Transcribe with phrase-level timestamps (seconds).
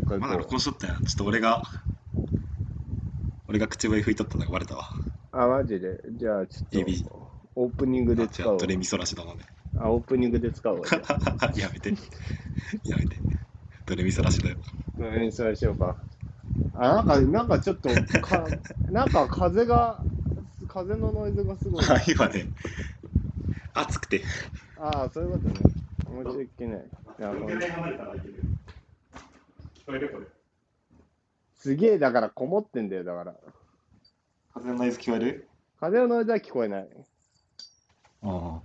[0.00, 0.96] う一回まだ録音しとったやん。
[0.96, 1.62] ちょっと俺が、
[3.48, 4.88] 俺が口笛吹いとったのがバレたわ。
[5.32, 5.38] う。
[5.38, 5.98] あ、マジで？
[6.18, 8.66] じゃあ、ちょっ AB と、オープニングで使おうゃあド。
[8.66, 9.44] レミソラシドのね。
[9.76, 10.82] あ、オープニングで使おう。
[11.56, 11.90] やめて。
[12.84, 13.16] やめて。
[13.86, 14.56] ドレミソラシドよ。
[14.98, 15.96] うん、そうしようか。
[16.74, 17.88] あ、なんか、なんかちょっと、
[18.20, 18.46] か
[18.90, 20.04] なんか風が、
[20.68, 21.84] 風のノイズがすごい。
[21.84, 22.46] あ今ね、
[23.74, 24.22] 暑くて。
[24.76, 25.54] ああ、そういうことね。
[26.06, 26.80] 申し訳ない。
[27.18, 28.34] いやほん離れたらいける？
[28.34, 28.49] 聞こ
[29.98, 30.26] これ。
[31.56, 33.36] すげえ、だからこもってんだよ、だから。
[34.54, 35.48] 風のノイズ聞こえる？
[35.78, 36.88] 風のノイズは聞こえない。
[38.22, 38.60] あ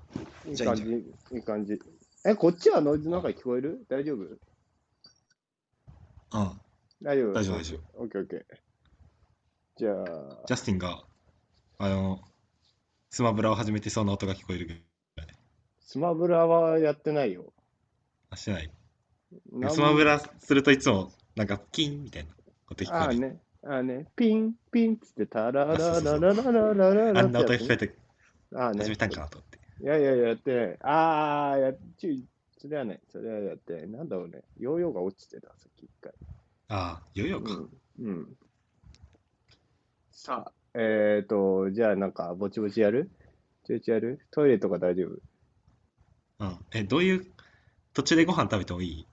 [0.46, 0.94] いいじゃあいい感じ、
[1.36, 1.80] いい感じ。
[2.26, 3.86] え、こっちはノイズなんか聞こえる？
[3.90, 4.38] 大丈夫？
[6.32, 6.40] あ。
[6.42, 7.06] うん。
[7.06, 7.34] 大丈夫？
[7.34, 8.04] 大丈夫大丈夫。
[8.04, 8.44] オッケーオッケー。
[9.78, 10.06] じゃあ、
[10.48, 11.04] ジャスティンが、
[11.78, 12.22] あの、
[13.10, 14.84] スマブラを始めてそうな音が聞こえるぐらい。
[15.80, 17.54] スマブラはやってないよ。
[18.30, 18.72] あ、してない。
[19.70, 22.30] スマブラするといつも、なんか、キンみたいな
[22.70, 23.04] 音聞こえる。
[23.04, 27.96] ああね、ああね、ピン、ピンっつって、タラララそうラララララあんな音聞こえて
[28.56, 28.84] ああね。
[28.84, 29.60] 始めたんかなと思って。
[29.84, 30.78] いやいやいや、やってない。
[30.84, 32.24] ああ、やちゅ
[32.58, 33.88] それはね、それはやってない。
[33.90, 36.14] なんだろうね、ヨーヨーが落ちてた、さっき一回。
[36.70, 37.54] ああ、ヨーヨーか。
[38.00, 38.08] うん。
[38.08, 38.38] うん。
[40.12, 43.12] さあ、えっ、ー、と、じゃあなんか、ぼちぼちやる？
[43.64, 44.20] ぼちぼちやる？
[44.32, 46.46] トイレとか大丈夫？
[46.46, 46.58] うん。
[46.74, 47.26] え、どういう、
[47.94, 49.08] 途中でご飯食べてもいい？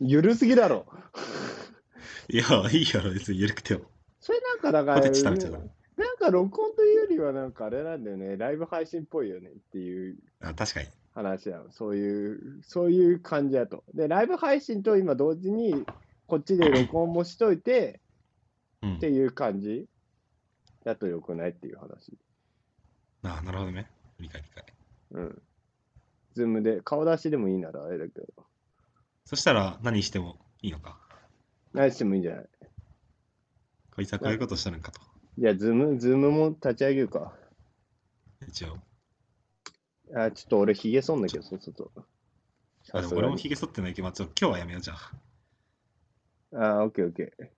[0.00, 0.86] ゆるすぎだろ。
[2.28, 3.84] いや、いいやろ、別に緩くても。
[4.20, 5.64] それなんか、だから、ポテチ食べちゃうから。
[5.96, 10.88] なんか録音というよりはなんかあれなんだよね、ライブ配信っぽいよねっていうあ、確かに。
[11.14, 11.70] 話なの。
[11.70, 13.84] そういう、そういう感じだと。
[13.94, 15.86] で、ライブ配信と今同時に、
[16.26, 18.00] こっちで録音もしといて
[18.82, 19.08] うんって。
[19.08, 19.86] いう感じ
[20.84, 22.18] だとよくないっていう話。
[23.22, 23.90] あなるほどね。
[24.18, 24.64] 理解理解。
[25.12, 25.42] うん。
[26.34, 28.26] Zoom で、顔出しでもいいならあれだけど、
[29.24, 30.98] そしたら何してもいいのか。
[31.72, 32.48] 何してもいいんじゃない？
[33.94, 35.00] こいつはこういうことしたのかと。
[35.38, 37.32] じゃあ、 Zoom、Zoom も立ち上げるか。
[38.46, 38.78] 一応。
[40.14, 41.90] あ、ちょっと俺、ひげ剃んなきゃ、そうすると。
[42.92, 44.94] あでも俺もひげ剃ってないけど、まあ、ちょっと今日はやめようじゃ
[46.52, 46.76] あ。
[46.80, 47.48] あ、オッケーオッケー。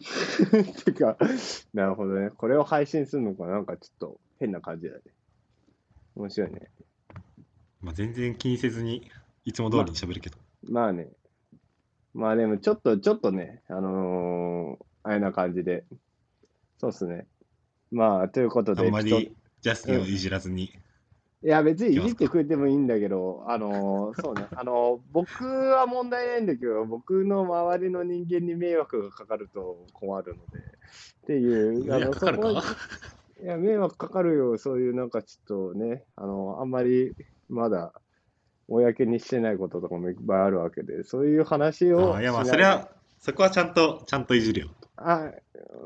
[0.84, 1.16] てか、
[1.72, 2.30] なるほどね。
[2.30, 5.00] これを配信するのかなんかちょっと変な感じだね。
[6.16, 6.70] 面白いね。
[7.80, 9.10] まあ、全然気にせずに、
[9.44, 10.36] いつも通りに喋るけど。
[10.68, 11.08] まあね。
[12.12, 15.84] まあでも、ちょっと、ちょっとね、あのー、あれな感じで。
[16.78, 17.26] そうっすね。
[17.90, 18.86] まあ、ということで。
[18.86, 20.68] あんまりジャスティンをいじらずに。
[20.68, 24.46] といや、別にいじってくれてもいいんだけど、あのー、そうね。
[24.54, 30.58] あのー、僕は問題ないんだけど、僕の周りの人間に迷惑がかかると困るので。
[30.58, 32.62] っていう、迷惑かかるか？
[32.62, 32.76] そこ
[33.42, 37.14] いや、迷惑かかるよ、そういうなんかちょっとね、あの、あんまり
[37.48, 37.94] まだ
[38.70, 42.88] 公にしてないこととかもいっぱいあるわけで、そういう話をあいや、まあ、それは、
[43.18, 44.68] そこはちゃんと、ちゃんといじるよ。
[44.96, 45.32] あ、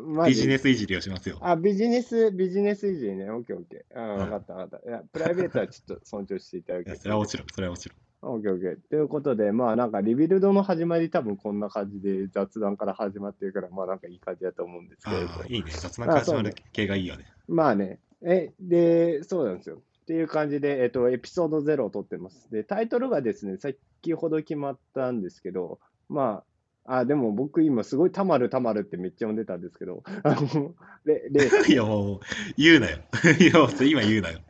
[0.06, 1.38] マビジジネスいじりをしますよ。
[1.40, 3.30] あ、ビジネス、ビジネスいじりね。
[3.30, 3.98] オッケーオッケー。
[3.98, 4.88] あ、うんわかったわかった。
[4.88, 8.34] いや、プライベートはちょっと尊重していただいやけ それはもちろん、それはもちろん。
[8.34, 8.78] オッケーオッケー。
[8.90, 15.28] ということで、まあなんかリビルドの始まり多分こんな感じで雑談から始まってるから、まあなんかいい感じだと思うんですけれど。
[15.28, 15.70] ああ、いいね。
[15.70, 17.26] 雑談から始まる系がいいよね。
[17.48, 18.00] まあね。
[18.22, 19.82] え、で、そうなんですよ。
[20.04, 22.50] っていう感じで、えっと、エピソード0を撮ってます。
[22.50, 23.78] で、タイトルがですね、先
[24.12, 26.42] ほど決まったんですけど、ま
[26.86, 30.74] あ、あ、でも僕今すごいたまるたまるってめっちゃ呼んでたんですけど、あの、
[31.06, 32.20] レ、レ、いや、もう、
[32.58, 32.98] 言うなよ。
[33.40, 34.40] いや、今言うなよ。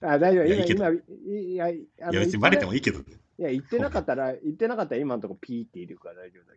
[0.00, 0.44] あ、大丈夫。
[0.44, 0.90] 今、今、
[1.26, 3.00] いや、いあのいや、別にバレてもいいいけど。
[3.00, 3.02] い
[3.38, 6.56] や、言ってなかったら、言ってなかったら今のとこピーっているから大丈夫だ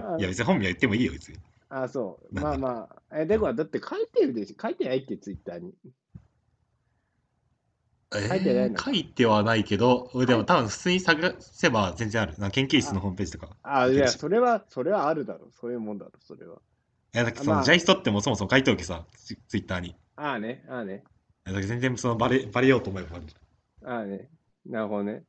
[0.00, 0.18] けど。
[0.18, 1.38] いや、別に本名言ってもいいよ、別に。
[1.68, 2.34] あ、そう。
[2.34, 3.20] まあまあ。
[3.20, 4.60] え、でも、だって書いてるでしょ。
[4.60, 5.74] 書いてないって、ツイッターに。
[8.12, 12.34] 書いてないの書いてはないけど、でも多分普通に探せば全然ある。
[12.38, 13.56] な研究室のホームページとか。
[13.62, 15.52] あ、いや、いけるしそれは、それはあるだろう。
[15.52, 16.56] そういうもんだろう、それは。
[17.14, 19.88] いや、だそまあの、ジャイストってもそもそも書いておけさ、ツツイッターに。
[19.88, 21.04] いああね、ああね。
[21.46, 23.32] 全然そのバレ、バレようと思えばバレる。
[23.84, 24.28] ああね。
[24.66, 25.24] なるほどね。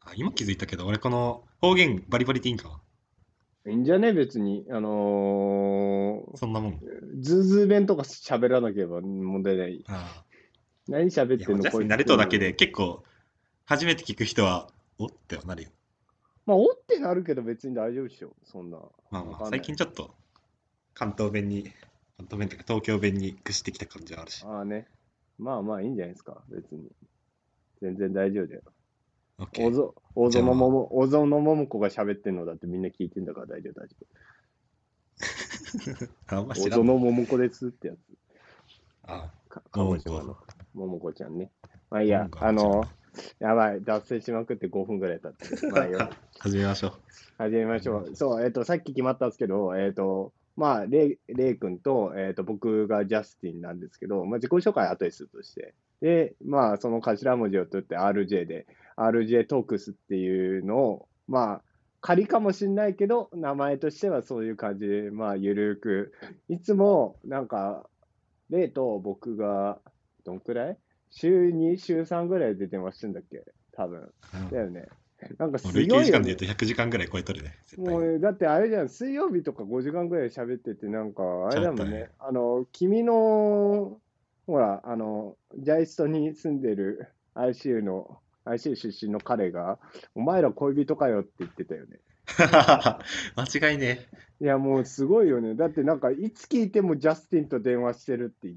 [0.00, 2.80] あ今気づいたけど、俺この方言バリバリでいいんか
[3.66, 4.12] いいんじゃね？
[4.12, 4.66] 別に。
[4.70, 6.72] あのそんなもん。
[6.74, 6.78] ー、
[7.20, 9.84] ズーズー弁とか喋らなければ問題ない。
[9.88, 10.24] あ
[10.88, 13.04] 何喋ってんのジャスティン慣れとうだけで、結構、
[13.66, 14.68] 初めて聞く人は、
[14.98, 15.70] おってはなるよ。
[16.46, 18.34] まあ、おってなるけど別に大丈夫でしょ。
[18.44, 18.78] そんな。
[19.10, 20.14] まあまあ、最近ちょっと、
[20.94, 21.64] 関東弁に、
[22.16, 24.44] 関東弁というか東京弁に屈してきた感じはあるし。
[24.44, 24.88] ああね。
[25.38, 26.42] まあまあいいんじゃないですか。
[26.48, 26.90] 別に。
[27.80, 28.62] 全然大丈夫だよ。
[29.38, 29.66] オッケー。
[29.66, 33.96] 大ぞ大じゃあ園もも、大園ももこが喋ってんのだってみんな聞いてんだから大丈夫、大丈
[36.28, 36.36] 夫。
[36.36, 36.80] あんま知らん。
[36.80, 37.98] 大園ももこですってやつ。
[39.04, 40.36] あかももこ鹿児島の
[40.74, 41.50] ももこちゃんね。
[41.90, 42.84] まあいいやあの、
[43.38, 45.72] やばい、脱線しまくって5分ぐらい経ってる。
[45.72, 45.98] まあいいよ
[46.38, 46.92] 始めましょう。
[47.38, 48.16] 始めましょう。
[48.16, 55.74] そう、えっ、と、さっき決まったんですけど、えっ、と、まあ、レイレイ君と、えっ、と、僕がジャスティンなんですけど、まあ、自己紹介は後でするとして。
[56.00, 58.66] で、まあ、その頭文字を取って RJ で、
[58.96, 61.62] RJ トークスっていうのを、まあ、
[62.00, 66.12] 仮かもしんないけど、名前としてはそういう感じで、まあ、ゆるく。
[66.48, 67.88] いつも、なんか、
[68.50, 69.78] レイと僕が、
[70.24, 70.78] どんくらい？
[71.10, 73.44] 週2、週3ぐらいで電話してんだっけ？
[73.72, 74.12] 多分。
[74.34, 74.88] うんだよね。
[75.38, 75.88] なんかすごいよ、ね。
[75.88, 77.54] 累計時間で言うと100時間ぐらい超えとるね。
[77.76, 83.98] もうだってあれじゃん、水曜日とか5時間ぐらい喋ってて、なんか、あれだもんねね、あの、君の、
[84.46, 89.80] ほら、あの、ジャイストに住んでる ICU の、ICU 出身の彼が、
[90.14, 91.98] お前ら恋人かよって言ってたよね。
[93.36, 94.06] 間違いね
[94.40, 95.54] いや、もうすごいよね。
[95.54, 98.54] だってなんか、いつ聞いてもジャスティンと電話してるって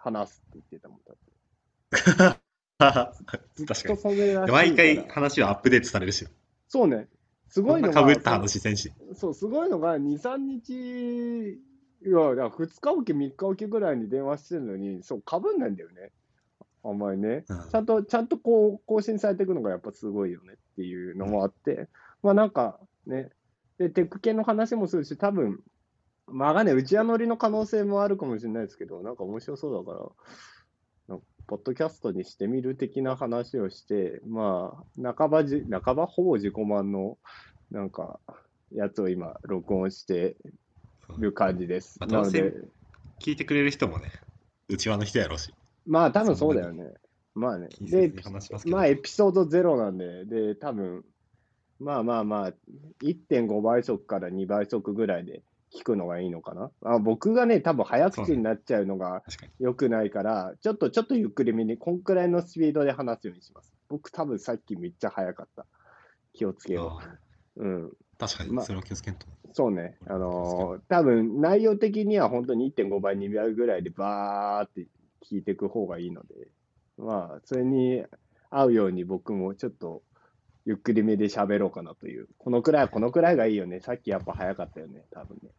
[0.00, 1.00] 話すって言ってたもん。
[1.06, 2.40] だって
[2.80, 4.50] 確かに。
[4.50, 6.26] 毎回話はアップデートされるし。
[6.68, 7.08] そうね。
[7.48, 8.92] すごいのかが、ぶった話せんし。
[9.14, 11.58] そう、すごいのが、2、3日、
[12.02, 16.12] いや、だから2日おき、3日おきぐらいに電話してるのに、そう、かぶんないんだよね。
[16.82, 17.44] あんまりね。
[17.48, 21.88] うんちゃんと、ちゃんとこう、更新されていくのがやっぱすごいよねっていうのもあって、
[22.22, 23.30] まあなんかね、
[23.78, 25.60] で、テック系の話もするし、多分、
[26.32, 29.98] まあね、内輪乗りの可能性もあるかもしれないですけど、なんか面白そうだか
[31.08, 37.18] ら、かポッドキャストにしてみる的な話をして、まあ、半ばじ、半ばほぼ自己満の、
[37.70, 38.20] なんか、
[38.72, 40.36] やつを今、録音して
[41.18, 41.98] る感じです。
[42.00, 42.54] まあなので、
[43.20, 44.12] 聞いてくれる人もね、
[44.68, 45.52] うちわの人やろうし。
[45.86, 46.94] まあ、多分そうだよね。
[47.34, 47.68] まあね。
[47.80, 48.12] で。
[48.66, 51.04] まあ、エピソード0なんで、で、多分
[51.80, 52.52] まあまあまあ、
[53.02, 55.42] 1.5倍速から2倍速ぐらいで
[55.74, 56.70] 聞くのがいいのかな？
[56.84, 59.52] あ僕がね、多分早口になっちゃうのが確かに。
[59.60, 63.72] 良くないから、ちょっと、ちょっとゆっくりめに、こんくらいのスピードで話すようにします。
[63.88, 65.66] 僕、多分さっきめっちゃ早かった。
[66.32, 67.00] 気をつけよ
[67.56, 67.62] う。
[67.64, 67.92] うん。
[68.18, 69.26] 確かに、まあそれは気をつけんと。
[69.52, 69.96] そうね。
[70.06, 74.86] あのー多分内容的には本当に1.5倍、2倍ぐらいでバーって
[75.28, 76.48] 聞いていく方がいいので、
[76.98, 78.04] まあ、それに
[78.50, 80.02] 合うように僕もちょっと
[80.66, 82.28] ゆっくりめで喋ろうかなという。
[82.38, 83.80] このくらい、このくらいがいいよね。
[83.80, 85.04] さっきやっぱ早かったよね。
[85.10, 85.50] 多分ね。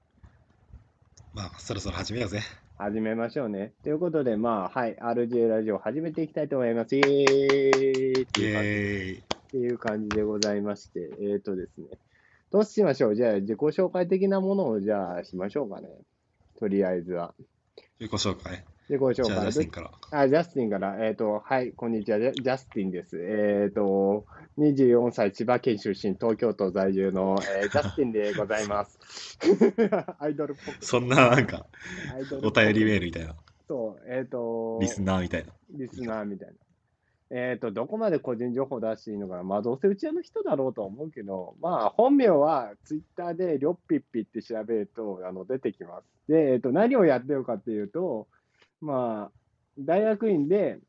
[1.33, 2.39] まあ、そろそろ始めようぜ。
[2.77, 3.74] 始めましょうね。
[3.83, 4.95] ということで、まあ、はい。
[4.95, 6.95] RJ ラジオ始めていきたいと思います。
[6.95, 7.06] イエー
[8.19, 9.19] イってイいう感じエーイ。
[9.19, 11.88] っていう感じでございまして、えーとですね、
[12.51, 13.15] どうしましょう？
[13.15, 15.89] じゃあ、自己紹介的なものをじゃあしましょうかね。
[16.59, 17.33] とりあえずは。
[18.00, 18.63] 自己紹介。
[18.91, 20.19] 自己紹じゃあ、ジャ介スティンから。
[20.19, 23.17] あ、ジャスティンから、えっ、と、はい、こんにちは、ジャスティンです。
[23.17, 24.25] えっ、と、
[24.57, 29.39] 24歳、千葉県出身、東京都在住の、えー ジャスティンでございます。
[30.19, 30.83] アイドルっぽく。
[30.83, 31.67] そんな、なんか、
[32.43, 33.33] おく便りメールみたいな。
[33.65, 35.53] そう、えっ、と、リスナーみたいな。
[35.69, 36.53] リスナーみたいな。
[37.29, 39.44] えっ、と、どこまで個人情報出していいのかな。
[39.44, 46.05] まあ、どうせうちわの人だろうとは思うけど、まあ、本名はツイッターでりょっぴっぴって調べるとあの出てきます。
[46.27, 48.27] で、えっ、と、何をやってるかっていうと、
[48.81, 49.31] まあ、
[49.80, 50.80] 大学院で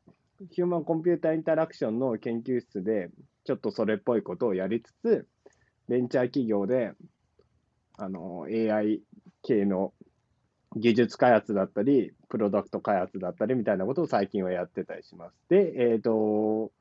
[0.51, 3.09] ヒューマンコンピューターインタラクションの研究室で、
[3.45, 5.27] ちょっとそれっぽいことをやりつつ、
[5.87, 6.93] ベンチャー企業で、
[7.97, 9.01] あの、AI
[9.43, 9.93] 系の
[10.75, 15.35] 技術開発だったり、プロダクト開発だったりみたいなことを最近はやってたりします。
[15.49, 16.71] で、えっ、と、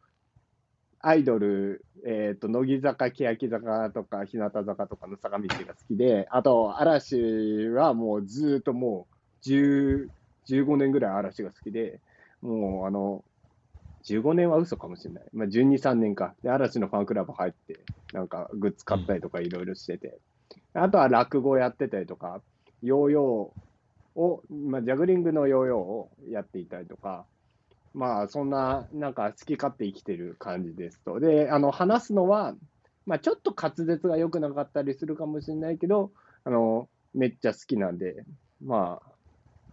[1.01, 9.09] アイドル、えっ、と、乃木坂、欅坂とか、日向坂とかの坂道が好きで、あと、嵐はもうずっとも
[9.45, 10.09] う10、
[10.47, 12.01] 15年ぐらい嵐が好きで、
[12.41, 13.25] もうあの、
[14.05, 15.25] 15年は嘘かもしれない。
[15.33, 16.35] まあ、12、3年か。
[16.43, 20.19] で、嵐のファンクラブ入って、なんかグッズ買ったりとかいろいろしてて。
[20.75, 22.43] あとは落語やってたりとか、
[22.83, 27.27] ヨーヨーを、まあ、ジャグリングのヨーヨーをやっていたりとか、
[27.95, 31.21] まあ、そんな、なんか好き勝手生きてる感じですと。
[31.21, 32.55] で、あの、話すのは、
[33.07, 36.13] まあ、ちょっと滑舌が良くなかったりするかもしれないけど、
[36.45, 38.25] あの、めっちゃ好きなんで、
[38.65, 39.12] まあ、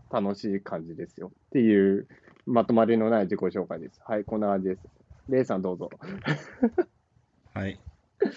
[0.10, 1.32] 楽しい感じですよ。
[1.50, 2.08] っていう、
[2.46, 4.02] まとまりのない自己紹介です。
[4.06, 4.82] はい、こんな感じです。
[5.30, 5.90] レイさんどうぞ。
[7.54, 7.80] はい。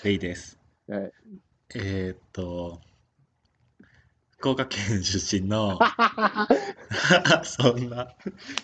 [0.04, 0.58] レイです。
[0.88, 1.12] はい、
[1.74, 2.80] えーっと、
[4.32, 5.78] 福岡県出身の、
[7.44, 8.14] そんな、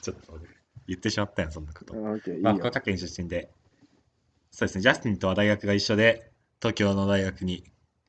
[0.02, 0.38] ちょっと
[0.86, 1.94] 言ってしまったよ、そんなこと。
[1.94, 2.68] オッケー、いい福。
[2.68, 3.50] 岡県出身で、
[4.50, 7.64] そうですね、ジャスティンとは大学が一緒で、東京の大学に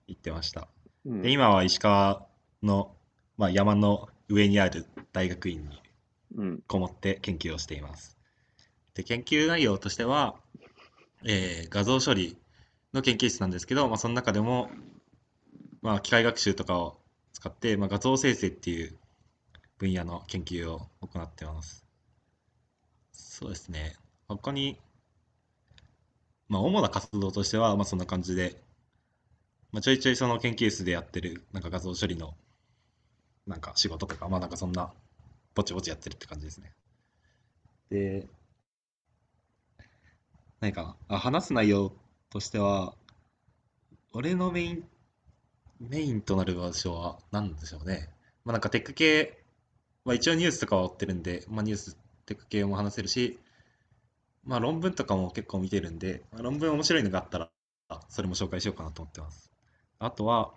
[0.08, 0.68] 行ってました。
[1.06, 2.28] うんで、今は石川
[2.64, 2.96] の、
[3.38, 5.82] まあ、山の上にある大学院に
[6.36, 8.18] うん、こもって研究をしています。
[8.96, 10.36] で、研究内容としては、
[11.26, 12.38] えー画像処理
[12.94, 14.72] の研究室なんですけど、まあ、その中でも、
[15.82, 16.98] まあ、機械学習とかを
[17.34, 18.98] 使って、まあ、画像生成っていう
[19.80, 21.86] 分野の研究を行っています。
[23.12, 23.96] そうですね。
[24.28, 24.80] 他に、
[26.50, 28.62] まあ、主な活動としては、まあ、そんな感じで、
[29.72, 32.36] まあ、ちょいちょいその研究室でやってる、なんか画像処理の、
[33.50, 34.94] なんか仕事とか、まあ、なんかそんな、
[35.56, 36.72] ぼちぼちやってるって感じですね。
[37.90, 38.28] で、
[40.60, 41.92] 何かな、あ、話す内容
[42.30, 42.94] としては、
[44.14, 44.84] 俺のメイン、
[45.80, 48.10] メインとなる場所は何でしょうね。
[48.46, 49.44] まあ、なんかテック系、
[50.06, 53.40] まあ、一応ニュースとかは追ってるんで、まあ、ニュース、テック系も話せるし、
[54.44, 57.50] まあ、論文とかも結構見てるんで、まあ、論文面白いのがあったら、
[58.10, 59.52] それも紹介しようかなと思ってます。
[59.98, 60.54] あとは、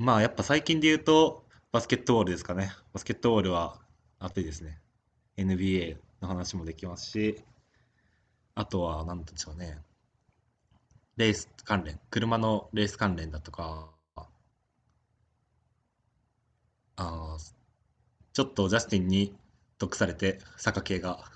[0.00, 2.72] まあ、やっぱ最近で言うと、バスケットボールですかね。
[2.94, 3.82] バスケットボールは
[4.18, 4.78] 熱いですね。
[5.36, 7.44] NBA の話もできますし、
[8.54, 9.76] あとは、なんでしょうね。
[11.18, 13.90] レース関連、車のレース関連だとか、
[16.96, 17.52] あー
[18.32, 19.34] ちょっとジャスティンに
[19.78, 21.26] 毒されて、坂系が、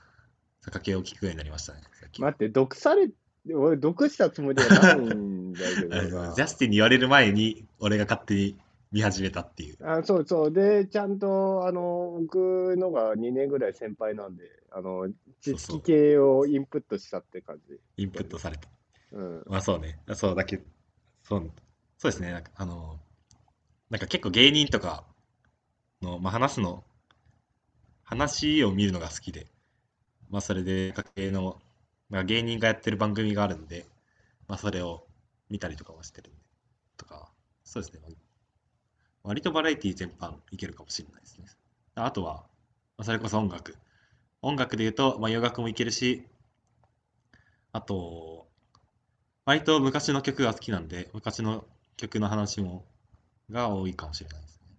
[0.63, 1.83] 坂系を聞くようになりましたね。
[2.19, 3.11] 待って、毒され、
[3.53, 5.61] 俺、毒したつもりはないんだ
[6.03, 8.57] けどな ジャスティンに言われる前に、俺が勝手に
[8.93, 9.77] 見始めたっていう。
[9.87, 10.53] あそうそう。
[10.53, 15.09] で、ちゃんと、あの、僕のが2年ぐらい先輩なんで、あの、
[15.43, 17.79] 知識系をインプットしたって感じ。
[17.99, 18.69] インプットされた。
[19.13, 19.45] うん。
[19.47, 19.99] まあそうね。
[20.15, 20.63] そうだけ
[21.25, 21.53] そう、
[21.99, 22.33] そうですね。
[22.33, 22.99] なんか、あの、
[23.91, 25.05] なんか結構芸人とか
[26.01, 26.85] の、まあ話すの、
[28.03, 29.47] 話を見るのが好きで、
[30.31, 31.61] まあそれで、家系の、
[32.09, 33.85] まあ芸人がやってる番組があるんで、
[34.49, 35.07] まあそれを
[35.51, 36.44] 見たりとかもしてるんで、
[37.75, 38.01] そうですね。
[39.25, 41.47] 割とバラエティ全般いけるかもしれないですね。
[41.97, 42.45] あとは、
[42.97, 43.77] まあそれこそ音楽。
[44.43, 46.25] 音楽で言うと、まあ洋楽もいけるし、
[47.73, 48.47] あと、
[49.45, 51.65] 割と昔の曲が好きなんで、昔の
[51.97, 52.85] 曲の話も、
[53.51, 54.77] が多いかもしれないですね。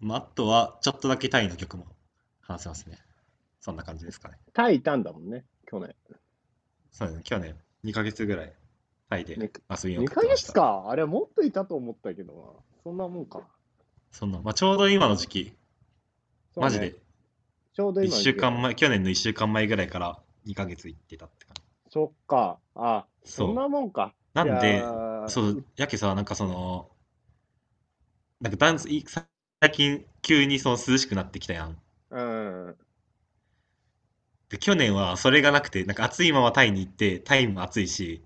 [0.00, 1.86] まあ、あとは、ちょっとだけタイの曲も
[2.40, 2.98] 話せますね。
[3.60, 4.38] そんな感じですかね。
[4.52, 5.94] タイいたんだもんね、去年。
[6.90, 7.22] そうですね。
[7.22, 8.52] 去年、2ヶ月ぐらい、
[9.08, 10.46] タイでね遊びに2ヶ送ってました。
[10.48, 10.84] 月か。
[10.88, 12.40] あれ、もっといたと思ったけどな。
[12.82, 13.40] そんなもんか。
[14.10, 15.56] そんな、まあ、ちょうど今の時期、
[16.54, 16.94] そうねマジで、1
[17.74, 21.62] ちょうど今の週間前、去年の1週間前ぐらいから2ヶ月行ってたって感じ。
[21.90, 22.58] そっか。
[22.74, 24.14] あ、そうそんなもんか。
[24.34, 26.90] なんでいやーそう、やけさ、なんかその、
[28.40, 29.26] なんかダンス、い最
[29.72, 31.76] 近急にその涼しくなってきたやん。
[32.10, 32.76] うん。
[34.50, 38.22] で、去年はそれがなくて、なんか暑いままタイに行って、タイも暑いし、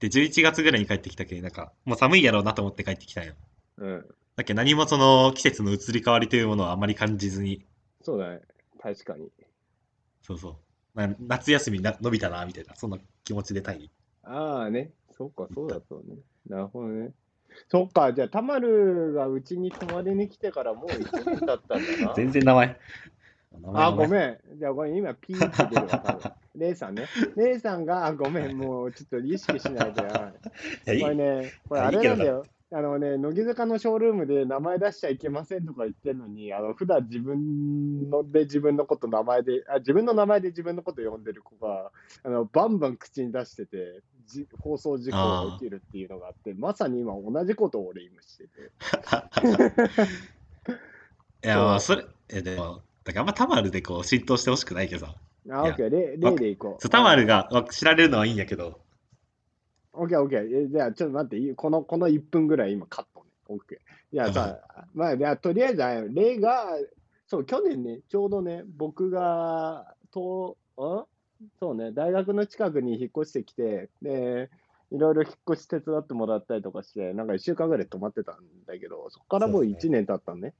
[0.00, 3.34] で、11月ぐらいに帰ってきたけど、なんか、もう寒いやろうなと思って帰ってきたんよ。
[3.78, 4.06] うん。
[4.36, 7.64] だけど何もその季節の移り変わりというものはあまり感じずに、
[8.02, 8.40] そうだね。
[8.80, 9.30] 確かに。
[10.22, 10.56] そうそう。
[10.94, 13.90] な夏休みな伸びたな、みたいな、そんな気持ちでタイに。
[14.22, 14.92] ああね。
[15.16, 16.02] そっか、そうだったね。
[16.48, 17.12] なるほどね。
[17.68, 22.14] そっか、じゃあ、たまるがうちに泊まりに来てからもう1年経ったんだな。
[22.16, 22.78] 全然名前。
[23.74, 24.38] あ、ごめん。
[24.58, 26.36] じゃあ、今、ピーって出るわ。
[26.54, 27.06] レイ さんね。
[27.36, 30.02] レイさんが、あごめん、もうちょっと意識しないで。
[31.00, 32.44] これね、これあれなんだよ。
[32.72, 41.92] あのね、乃木坂のショールームで名前出しちゃいけませんとか言ってるのに、あの普段自分ので自分のこと名前であ、自分の名前で自分のこと呼んでる子が、
[42.24, 48.72] あのバンバン口に出してて、じ放送事故が起きるっていうのがあって、まさに今同じことを俺今してて。
[51.44, 55.14] いや、まあ、それ、え、でも、だからあんまタマルでこう浸透してほしくないけどさ。
[55.50, 56.82] あ、オッケー、例例でいこう。
[56.82, 58.80] そうタマルがわ知られるのはいいんやけど、
[59.92, 60.64] オッケーオッケー。
[60.64, 63.30] えじゃあ、ちょっと待ってこの、この1分ぐらい今カットね。
[63.48, 63.78] オッケー。
[64.14, 64.58] いやさ、
[64.94, 66.66] まあ、じゃあとりあえずあ、例が、
[67.26, 71.04] そう、去年ね、ちょうどね、僕が、と、ん
[71.58, 74.50] そうね、大学の近くに引っ越してきて、で、
[74.90, 80.54] いろいろ引っ越し手伝ってもらったりとかして、なんか1週間ぐらい泊まってたんだけど、そこからもうそうです1年経ったね。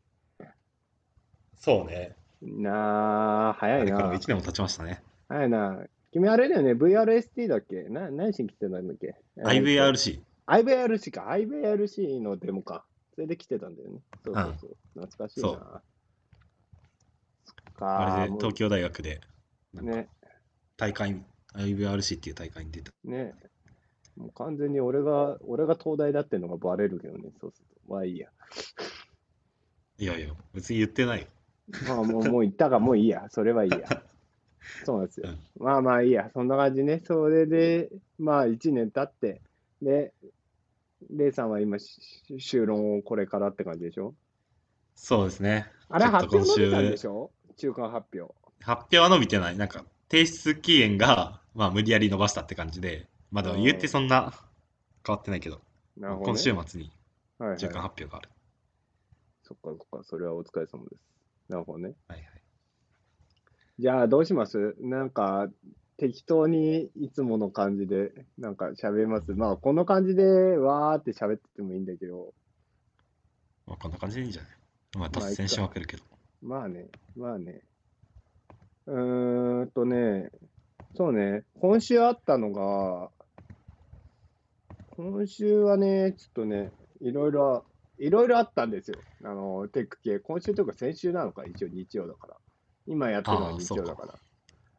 [1.56, 2.16] そうね。
[2.44, 4.18] なあ、早いあれからもな。
[4.18, 5.02] 1年も経ちましたね。
[5.28, 5.84] 早いな。
[6.12, 7.84] 君あれだよね、VRST だっけ？
[7.84, 10.20] な何しに来てたんだっけ？IVRC。
[10.46, 12.84] IVRC か、IVRC のデモか。
[13.14, 14.00] それで来てたんだよね。
[14.24, 14.76] そうそうそう。
[14.94, 15.82] 懐かしいな。
[17.80, 19.20] あれで東京大学で
[19.72, 20.08] ね、
[20.76, 21.20] 大会、
[21.54, 22.92] IVRC っていう大会に出た。
[23.04, 23.34] ね。
[24.16, 27.92] もう完全に俺が、俺が東大だってのがバレるけどね、そうすると。
[27.92, 28.28] まあいいや。
[29.98, 31.26] いやいや、別に言ってないよ。
[31.88, 33.26] まあもう、もう言ったか、もういいや。
[33.30, 34.02] それはいいや。
[34.84, 35.28] そうなんですよ。
[35.58, 36.30] まあまあいいや。
[36.32, 37.02] そんな感じね。
[37.04, 39.40] それで、まあ1年経って、
[39.82, 40.12] で、
[41.10, 42.00] レイさんは今、し
[42.38, 44.14] 修論をこれからって感じでしょ？
[44.94, 45.66] そうですね。
[45.88, 47.30] あれ発表伸びたんでしょ？
[47.56, 48.34] 中間発表。
[48.60, 49.56] 発表は伸びてない。
[49.56, 54.32] なんか、提出期限が、 まあ、無理やり伸ばしたって感じで、まあ、でも言ってそんな
[55.06, 55.60] 変わってないけど、
[55.96, 56.24] ど、ね。
[56.24, 56.90] 今週末に
[57.38, 58.30] はいはい、中間発表がある。
[59.42, 61.13] そっかそっか、それはお疲れ様です。
[61.48, 61.94] なるほどね。
[62.08, 62.28] はいはい。
[63.78, 64.76] じゃあ、どうします？
[64.80, 65.48] なんか、
[65.96, 69.32] 適当にいつもの感じで、なんか喋ります？
[69.32, 70.24] まあ、この感じで、
[70.56, 72.32] わーって喋っててもいいんだけど、
[73.66, 74.50] まあ、こんな感じでいいんじゃない？
[74.50, 74.58] ま
[74.96, 76.04] あ、まあ脱線しまくるけど。
[76.42, 77.62] まあね、まあね。
[78.86, 80.30] うーんとね、
[80.96, 83.10] そうね、今週あったのが、
[84.90, 86.70] 今週はね、ちょっとね、
[87.00, 87.64] いろいろ、
[87.98, 88.98] いろいろあったんですよ。
[89.24, 90.18] あの、テック系。
[90.18, 92.36] 今週とか先週なのか、一応日曜だから。
[92.86, 94.18] 今やってるのは日曜だから。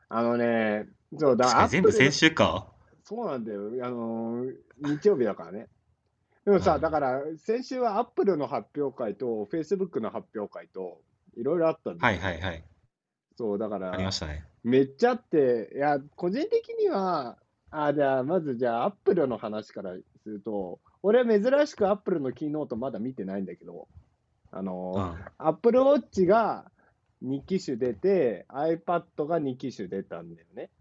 [0.10, 0.86] あのね、
[1.18, 2.68] そうだ、確かに全部先週か。
[3.04, 3.86] そうなんだよ。
[3.86, 5.70] あのー日曜日だからね。
[6.46, 11.02] でもさ、うんだから、先週はアップルの発表会と、フェイスブックの発表会と、
[11.36, 12.64] いろいろあったんだはよいはいはい。
[13.38, 14.46] そう、だかありまら、したね。
[14.64, 17.38] めっちゃあって、いや、個人的には、
[17.72, 23.88] あ、じゃあ、まず、じゃあ、アップルの話からすると、俺、珍しくアップルのキーノートまだ見てないんだけど、
[24.52, 25.16] あの。
[25.38, 26.72] アップルウォッチが
[27.24, 30.72] 2機種出て、iPad が2機種出たんだよね。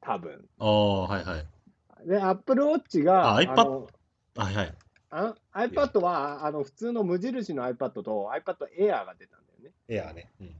[0.00, 0.48] 多分。
[0.60, 2.08] ああ、はいはい。
[2.08, 3.88] で、アップルウォッチが、あ iPad の
[4.36, 4.74] はいはい。
[5.10, 9.72] あ iPad はあの普通の無印の iPad と iPad Air が出たんだよね。
[9.88, 10.30] エアーね。
[10.40, 10.54] うん。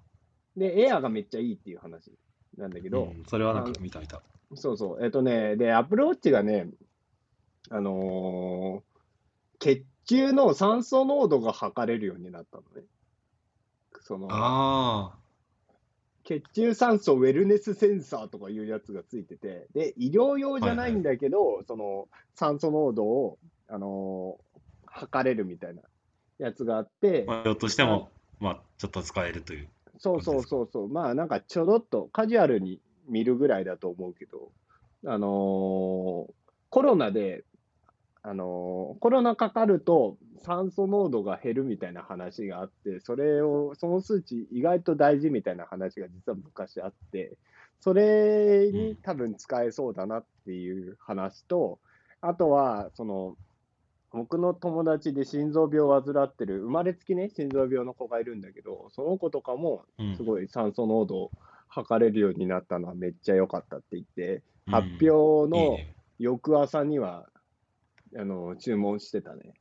[0.56, 2.10] で、Air がめっちゃいいっていう話
[2.58, 4.20] なんだけど、うんそれはなんか見た見た。
[4.56, 6.68] そうそう、えっとね、で、Apple Watch がね、
[7.70, 8.96] あのー
[9.58, 12.86] 血中の酸素濃度が測れるようになったのね。
[14.02, 15.16] そのあ
[16.24, 24.46] 血中酸素ウェルネスセンサーとかいうやつがついてて、で、医療用じゃないんだけど、その酸素濃度を、あのー
[24.88, 25.82] 測れるみたいな
[26.38, 29.68] やつがあってあ。、まあ、用としても、まあ、ちょっと使えるという。
[29.98, 34.52] そうそうそうそう、まあなんかちょろっとカジュアルに見るぐらいだと思うけど、
[35.06, 36.32] あのー
[36.68, 37.44] コロナで、
[38.28, 47.36] あのーコロナかかると酸素濃度が減るみたいな話があって、それを、その数値意外と大事みたいな話が実は昔あって、
[47.80, 51.78] それに多分使えそうだなっていう話と、
[52.20, 53.36] あとは、その、
[54.10, 60.16] 僕の友達で心臓病を患ってる、生まれつきね、心臓病の子がいるんだけど、その子とかもうん。
[60.16, 61.32] すごい酸素濃度を
[61.68, 64.74] 測れるようになったのはめっちゃ良かったって言って、うん。
[64.74, 65.78] 発表の。
[66.18, 67.26] 翌朝には、
[68.16, 69.54] あの注文してたね。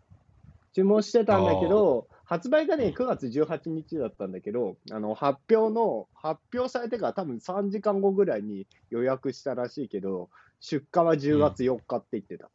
[0.74, 10.30] 注文してたんだけど、発売がね、9月18日だったんだけど、あの発表の、発表されてから多分3時間後ぐらいに予約したらしいけど、
[10.60, 12.50] 出荷は10月4日って言ってた。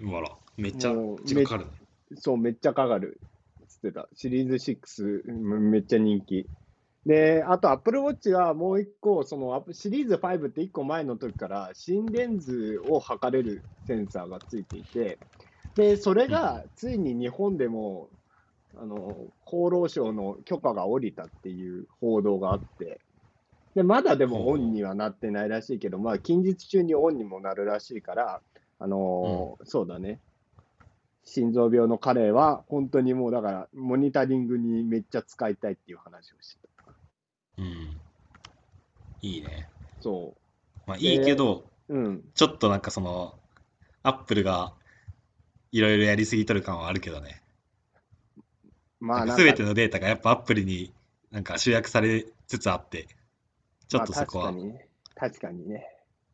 [0.00, 0.92] うわら、めっちゃ
[1.24, 1.72] 時間かかるね。
[2.16, 3.20] そう、めっちゃかかる。
[3.68, 4.08] つってた。
[4.14, 6.48] シリーズ6、うんめっちゃ人気。
[7.06, 15.20] で、あと Apple Watch がもう一個、そのアップシリーズ5って一個前の時から心電図を測れるセンサーがついていて、
[15.76, 18.10] で、それがついに日本でも、
[18.76, 23.00] あの、厚労省の許可が下りたっていう報道があって、
[23.76, 28.42] で、まだでもオンにはなってないらしいけど、まあ、近日中にオンにもなるらしいから、
[28.78, 30.20] あのそうだね。
[31.24, 36.75] 心臓病の彼は、本当にもうだから、モニタリングにめっちゃ使いたいっていう話をしてた。
[37.58, 38.00] うん。
[39.22, 39.68] いいね。
[40.00, 40.34] そ
[40.86, 41.94] まあいいけど、う。
[41.94, 42.24] うん。
[42.34, 43.38] ちょっとなんかその、
[44.02, 44.72] アップルが
[45.72, 47.42] いろいろやりすぎとる感はあるけどね。
[49.00, 50.92] まあ、なんなんかか全てのデータがやっぱアップルに
[51.30, 53.08] なんか集約されつつあって、
[53.88, 54.88] ちょっとそこはまあ確かにね。
[55.14, 55.86] 確かにね。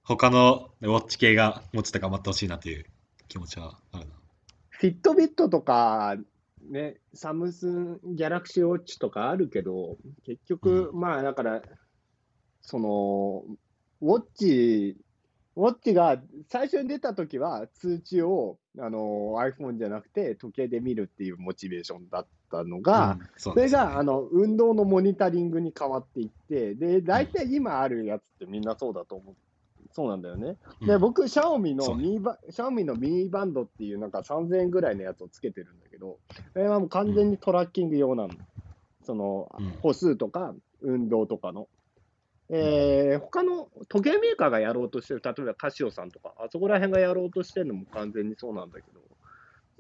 [0.05, 2.87] 他のウォッチ系がもうちょっと頑張ってほしいなという
[3.29, 4.15] 気持ちはあるな。
[4.71, 6.17] フィットビットとか、
[6.71, 11.63] ね、サムスンギャラクシーウォッチとかあるけど、結局、まあだから、
[12.61, 13.45] その、
[14.01, 14.97] ウォッチ、
[15.57, 29.35] ウォッチが最初に出た時は通知をあの iPhone じゃなくて時計で見るっていうモチベーションだったのが、うんそそれがあの運動のモニタリングに変わっていって、で、大体今あるやつってみんなそうだと思う。
[29.93, 30.57] そうなんだよね。
[30.81, 36.19] で、うん僕、シャオミのミーバ、シャオミのミーバンドっていうなんか3000円ぐらいのやつをつけてるんだけど、こ
[36.55, 38.31] れはもう完全にトラッキング用なの。
[39.05, 41.69] そのうん歩数とか運動とかの。
[42.49, 49.01] えー、他の時計メーカーがやろうとしてる、例えばカシオさんとか、あそこら辺がやろうとしてるのも完全にそうなんだけど、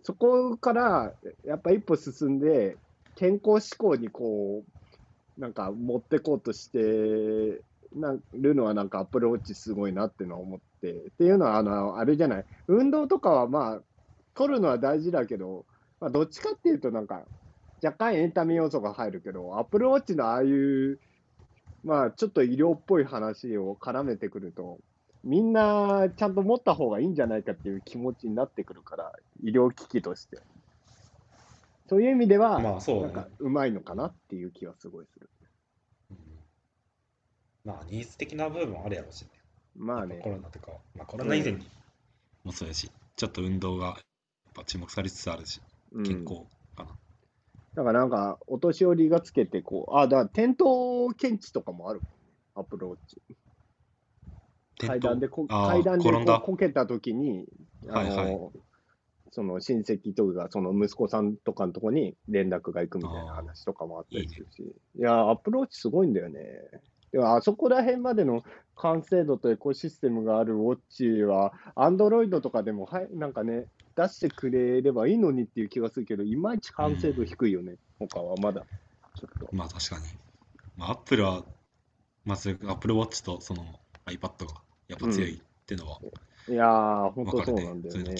[0.02, 1.12] そこから
[1.44, 2.76] やっぱ一歩進んで、
[3.14, 7.60] 健康志向にこう、なんか持ってこうとして
[7.94, 13.82] なるのは、なんかアップルウォッチすごいなっていうのは思って、っていうのは、あの、あれじゃない、運動とかはまあ、
[14.34, 15.66] 取るのは大事だけど、
[16.00, 17.24] まあ、どっちかっていうと、なんか、
[17.82, 21.00] 若干エンタメ要素が入るけど、アップルウォッチのああいう、
[21.84, 24.78] まあ、ちょっと医療っぽい話を絡めてくると、
[25.24, 30.38] みんなちゃんと持った方がいいんじゃないかっていう気持ちになってくるから、医療機器として。
[31.88, 35.28] そういう意味では、まあそうだねなんかうまいのかなっていう気はすごいする。
[37.64, 39.28] まあ、ニーズ的な部分もあるやろうしね。
[39.76, 40.30] まあねコ。
[40.30, 41.66] ロナとか、まあ、コロナ以前に
[42.44, 43.96] もそうやし、ちょっと運動がやっ
[44.54, 45.60] ぱ注目されつつあるし、
[45.92, 46.42] うん健康
[46.76, 46.96] かな。
[47.74, 50.64] だからなんか、お年寄りがつけて、こう、あ、だから転倒
[51.16, 52.16] 検知とかもあるもんね、
[52.54, 53.22] アップルウォッチ。
[54.78, 57.46] 階段でこ、階段でここけたときに、
[57.88, 58.50] あの、はいはい
[59.34, 66.40] その親戚とか、その息子さんとかのとこに連絡が行くみたいな話とかもあったりするし、いや、アップルウォッチすごいんだよね。
[67.20, 68.42] あそこら辺までの
[68.76, 78.64] 完成度とエコシステムがあるウォッチは、アンドロイドとかでも、はい、なんかね、出してくれればいいのにっていう気がするけど、いまいち完成度低いよね、他はまだ。
[79.14, 79.54] ちょっと。
[79.54, 80.04] まあ確かに。
[80.76, 81.44] まあ、アップルは、
[82.24, 83.64] まず、アップルウォッチとその
[84.06, 85.98] iPad がやっぱ強いっていうのは
[86.48, 88.14] いやー、本当そうなんだよね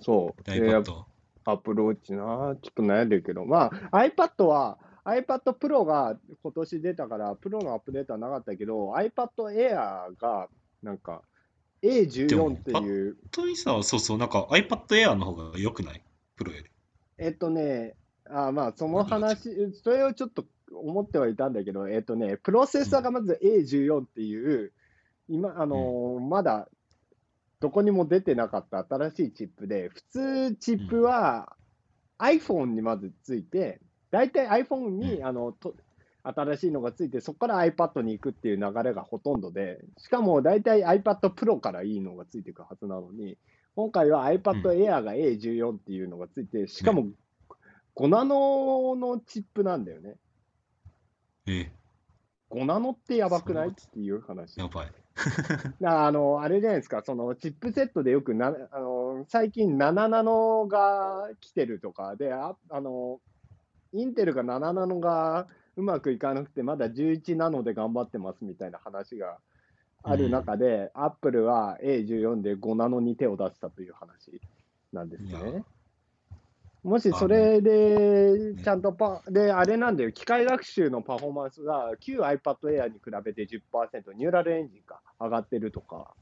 [0.00, 1.04] そう iPad、
[1.44, 10.48] アップルウォッチな、ちょっと悩んでるけど、まあ、iPad は、iPad Pro が今年出たから、プロのアップデートはなかったけど、iPad Air が、
[10.82, 11.22] なんか、
[11.80, 16.02] で A14 もっていう、本当にさ、そうそう、なんか iPad Air の方が良くない？
[16.36, 16.70] プロより。
[17.18, 17.94] えっとね、
[18.28, 24.72] あまあ、その話、それをちょっと思ってはいたんだけど、えっとね、プロセッサーがまず A14 っていう、
[25.28, 26.68] 今、あのーまだ
[27.60, 31.56] どこにも出てなかった新しいチップで、普通チップは
[32.18, 35.26] iPhone にまずついて、大体 iPhone に、うん。
[35.26, 35.74] あのと
[36.22, 43.38] 新しいのがついて、そこから iPad に行くっていう流れがほとんどで、しかも大体 iPad Pro からいいのがついていくはずなのに、
[43.76, 47.06] 今回は iPad Air が A14 っていうのがついて、しかも
[47.96, 50.16] 5ナノのチップなんだよね。
[51.46, 51.70] え
[52.50, 53.68] 5ナノってやばくない？
[53.68, 54.58] っていう話。
[54.58, 54.86] え、やばい。
[54.86, 63.20] だからあの、あれじゃないですか、そのチップセットでよくな、あの、最近7ナノが来てるとかで、ああの、
[63.92, 65.46] インテルが7ナノが
[65.76, 69.38] うまくいかなくて、まだ11ナノで頑張ってますみたいな話が
[70.02, 74.40] ある中で、アップルは A14 で5ナノに手を出したという話
[74.92, 75.64] なんですね。
[76.84, 86.14] もしそれで、ちゃんとパ、で、あれなんだよ、機械学習のパフォーマンスが旧 iPad Air に比べて10%、ニューラルエンジンが上がってるとか、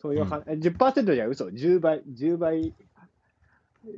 [0.00, 2.72] そういうは、え10%じゃ嘘、10倍、10倍、ニ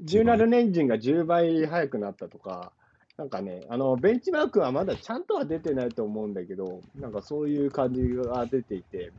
[0.06, 2.72] ューラルエンジンが10倍速くなったとか、
[3.16, 9.12] なんかね、あの、ベンチマークはまだちゃんとは出てないと思うんだけど、なんかそういう感じが出ていて、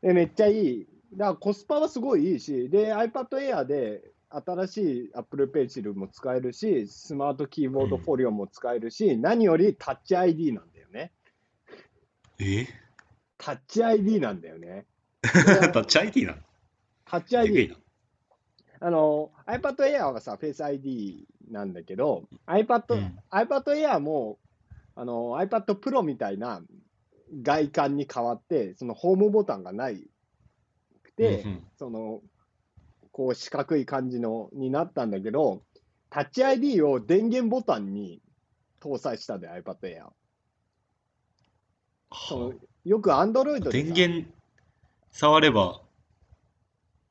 [0.00, 0.86] でめっちゃいい。
[1.12, 11.12] だからコスパはすごいいいし、で、iPad Air で新しい Apple Pencil も使えるし、スマートキーボードフォリオも使えるし、何よりタッチ ID なんだよね。
[12.38, 12.66] え？
[13.36, 14.86] タッチ ID なんだよね。
[15.22, 16.38] タッチ ID なの？
[17.04, 17.68] タッチ ID。
[17.68, 17.76] な。
[18.80, 24.38] あの、iPad Air はさ、Face ID なんだけど、iPad、うん iPad Air も、
[24.94, 26.60] あの、iPad Pro みたいな
[27.42, 30.06] 外観に変わって、そのホームボタンがない
[31.02, 32.20] くて、うんうんその、
[33.12, 35.62] こう四角い感じのになったんだけど、
[36.10, 38.20] タッチ ID を電源ボタンに
[38.80, 40.08] 搭載したんだよ、iPad Air。
[42.12, 44.28] そはのよく Android 電源
[45.10, 45.80] 触れば、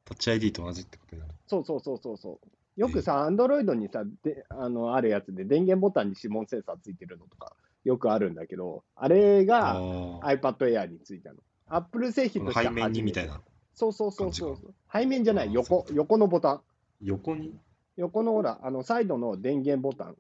[0.05, 1.33] タッチ ID と同じってことになる。
[1.47, 2.47] そうそうそうそうそう。
[2.75, 9.75] よくさ、Android にさ、であのあるやつで電源ボタンに指紋センサーついてるのとか、よくあるんだけど、あれが
[10.23, 11.39] iPad Air についたの。
[11.67, 13.41] Apple 製品として背面にみたいな。
[13.75, 14.57] そうそうそうそう
[14.89, 15.01] 感。
[15.01, 16.61] 背面じゃない、横横のボタン。
[17.01, 17.55] 横に？
[17.97, 20.15] 横のほら、あの、サイドの電源ボタン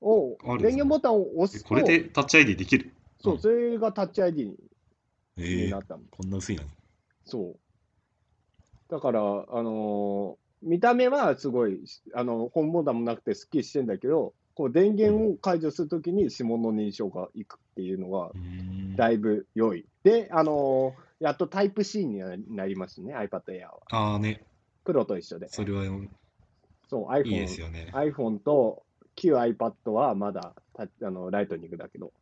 [0.00, 2.92] を、電源ボタンを押すと、えこれでタッチ ID できる？
[3.20, 4.56] そうう、んそれがタッチ ID に
[5.36, 6.02] ええになったの。
[6.10, 6.70] こんな薄いのに。
[7.24, 7.58] そう。
[8.88, 9.22] だから、あ
[9.62, 11.80] のー見た目はすごい、
[12.14, 18.30] あの、ホームボタンもなくてスッキリしてんだけど、こう電源を解除するときに指紋の認証がいくっていうのが
[18.96, 19.86] だいぶ良い。
[20.02, 22.18] で、あのーやっとタイプ C に
[22.54, 23.80] なりますね、iPad Air は。
[23.90, 24.42] ああね、
[24.84, 25.48] プロと一緒で。
[25.48, 25.88] それはい
[26.88, 27.90] そう、いです iPhone、よね。
[27.94, 28.82] iPhone と
[29.14, 32.12] 旧 iPad はまだタあのライトニングだけど、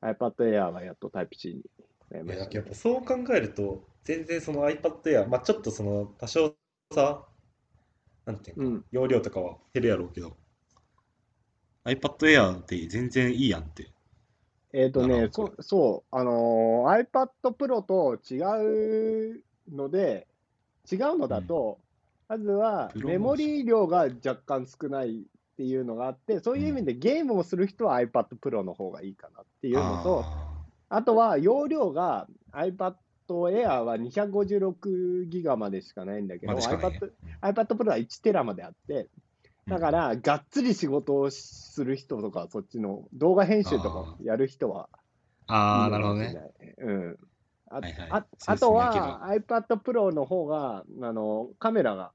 [0.00, 1.62] iPad Air はやっとタイプ C に
[2.10, 2.54] なりいやましたね。
[2.54, 6.54] やっぱそう考えると、全然その iPad Air、まあちょっとその多少
[6.94, 7.26] さ、
[8.26, 8.84] なんていうの、うん。
[8.90, 10.36] 容量とかは減るやろうけど、
[11.84, 13.90] iPad Air って全然いいやんって。
[14.72, 20.26] えっ、とねそそう、あのー iPad Pro と違うので、
[20.90, 21.78] 違うのだと、
[22.28, 30.56] まずはメモリー量が若干少ないっていうのがあって、そういう意味でゲームをする人は iPad Pro の方がいいかなっていうのと、あ
[30.88, 32.94] あとは容量が iPad
[33.34, 37.10] Air は256ギガまでしかないんだけど、ーま iPad,
[37.42, 39.08] iPad Pro は1テラまであって、
[39.66, 44.88] だか、ら、がっつり仕事をする人とか、そっちの動画編集とかやる人は、
[45.48, 46.34] ああ、なるほどね。
[46.78, 47.16] うん。
[47.68, 52.12] あはいはいああとは iPad Pro の方があのカメラが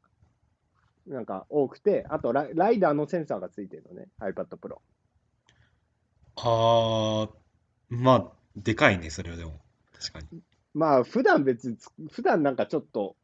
[1.07, 4.77] なんか多くて、あとライライダーのセンサーがついてるのね、iPad Pro。
[6.37, 7.29] ああ、
[7.89, 9.59] まあ、でかいね、それはでも。
[9.99, 10.41] 確かに。
[10.73, 13.15] まあ、普段別につ、普段なんかちょっと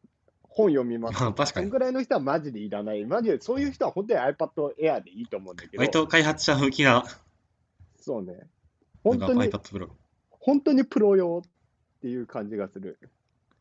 [0.44, 1.22] 本読みます。
[1.22, 1.66] まあ、確かに。
[1.66, 3.06] そんぐらいの人はマジでいらない。
[3.06, 7.06] マジで、そういう人は本当に iPad Air でいいと思うんだけど、割と開発者向きな、
[8.00, 8.48] そうね。
[9.04, 9.90] 本か当に iPad、Pro。
[10.32, 13.00] 本当にプロ用っていう感じがする。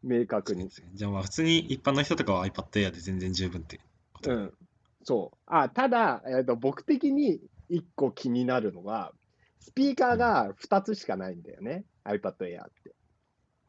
[0.03, 0.69] 明確に。
[0.69, 3.81] じゃあまあ、普通に一般の人とかは iPad Air で全然十分って
[4.13, 4.31] こと。
[4.31, 4.55] うん。
[5.03, 5.39] そう。
[5.47, 9.13] あ、ただ、えーと、僕的に一個気になるのが、
[9.61, 11.85] スピーカーが2つしかないんだよね。
[12.05, 12.95] iPad Air って。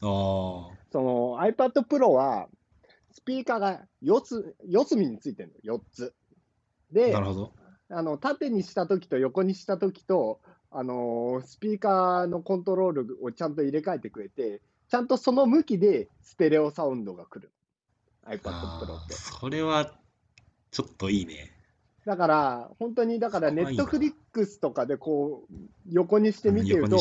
[0.02, 2.48] ああ、その iPad Pro は、
[3.12, 6.14] スピーカーが4つ、四隅についてるの、4つ。
[6.92, 7.54] でな、るほど。
[7.90, 17.52] あの縦にしたときと横にしたときと、あのースピーカーのコントロールをちゃんと入れ替えてくれて、ちゃんとその向きでステレオサウンドが来る。
[18.26, 19.14] iPad あ Pro っあ、て。
[19.14, 19.98] それは
[20.72, 21.57] ちょっといいね。
[22.08, 25.54] だから、本当に、だから、ネットフリックスとかでこう、
[25.92, 26.98] 横にして見てると。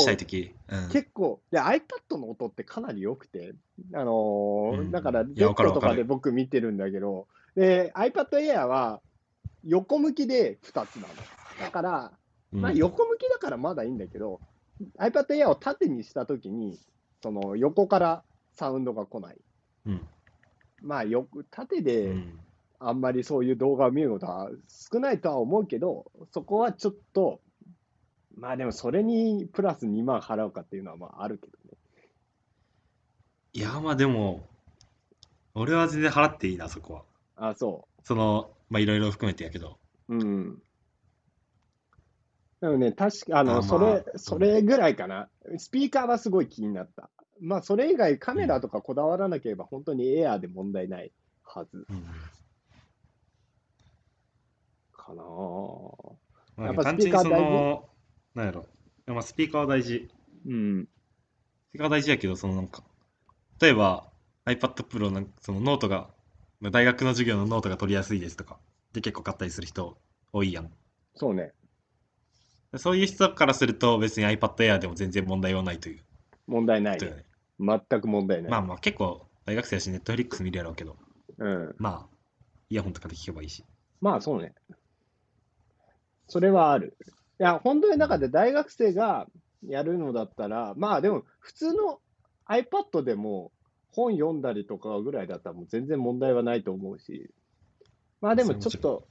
[0.90, 3.54] 結構、で、iPad の音ってかなり良くて、
[3.94, 9.00] あのだから、Z とかで僕見てるんだけど、で、iPad Air は
[9.62, 11.08] 横向きで2つなの。
[11.60, 12.12] だから、
[12.52, 14.40] うんまあ、横向きだからまだいいんだけど、
[14.98, 16.80] iPad Air を縦にしたときに、
[17.22, 19.36] その横からサウンドが来ない。
[19.86, 20.00] うん。
[20.82, 22.40] まあ、よく縦うでん。
[22.78, 27.40] あんまりそういう動画を見ることは少ないとは思うけど、そこはちょっと、
[28.36, 31.78] まあでもそれにプラス2万払うかっていうのはまああるけどね。
[33.52, 34.46] いや、まあでも、
[35.54, 37.50] 俺は全然払っていいな、そこは。
[37.50, 39.78] あ、そその、まあいろいろ含めてやけど。
[40.08, 40.14] う。
[40.14, 40.62] うん。
[42.60, 45.28] でもね、確か、あの、あまあそれ、うんそれぐらいかな。
[45.56, 47.10] スピーカーはすごい気になった。
[47.40, 51.12] まあそれ以外カメラとかこだわらなければ本当にエアーで問題ない
[51.44, 52.04] はずうん。
[55.06, 55.22] かな
[56.56, 57.52] まあやっぱスピーカー大事？
[57.52, 57.88] の、
[58.34, 58.66] なんやろ。
[59.06, 60.10] まあスピーカーは大事。
[60.46, 60.88] うん。
[61.68, 62.82] スピーカーは大事やけど、そのなんか、
[63.60, 64.10] 例えば
[64.46, 66.10] iPad Pro のそのノートが、
[66.60, 68.58] まあ大学の授業のノートが取りやすいですとか、
[68.92, 69.96] で結構買ったりする人
[70.32, 70.70] 多いやん。
[71.14, 71.52] そうね。
[72.76, 76.00] そういう人からすると別に iPad Air でも全然問題はないという
[76.46, 77.00] 問題ない。
[77.00, 77.24] ね。
[77.58, 78.50] 全く問題ない。
[78.50, 80.96] まあまあ結構大学生やし Netflix 見るやろうけど、
[81.38, 81.74] うん。
[81.78, 82.16] まあ、
[82.68, 83.64] イヤホンとかで聞けばいいし。
[84.00, 84.52] まあそうね。
[86.28, 86.96] それはある。
[87.38, 89.26] いや、本当に中で大学生が
[89.62, 92.00] やるのだったら、まあでも普通の
[92.48, 93.52] iPad でも
[93.90, 97.30] 本読んだりとかぐらいだったらもう全然問題はないと思うし、
[98.20, 99.08] まあでもちょっと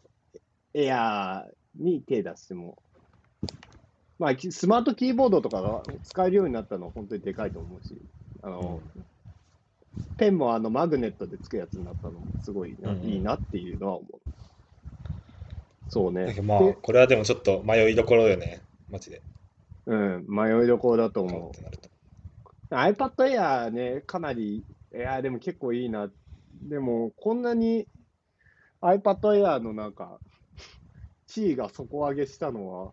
[0.74, 2.82] エアーに手出しても、
[4.18, 8.02] まあきスマートキーボードとかが使えるようになったのは本当にでかいと思うし、
[8.42, 8.82] あの、
[10.18, 13.06] ペンもあのマグネットでつくやつになったのもすごいな、うんうん。
[13.06, 14.22] いいなっていうのは思う。
[15.88, 16.36] そうね。
[16.42, 19.22] まあで、これはでもちょっと迷いどころよね、マジで。
[19.86, 21.52] うん、迷いどころだと思。
[21.52, 22.74] う。
[22.74, 26.10] iPad Air ね、かなり、いや、でも結構いいな。
[26.68, 27.88] でも、こんなに
[28.82, 30.20] iPad Air のなんか、
[31.28, 32.92] 地位が底上げしたのは、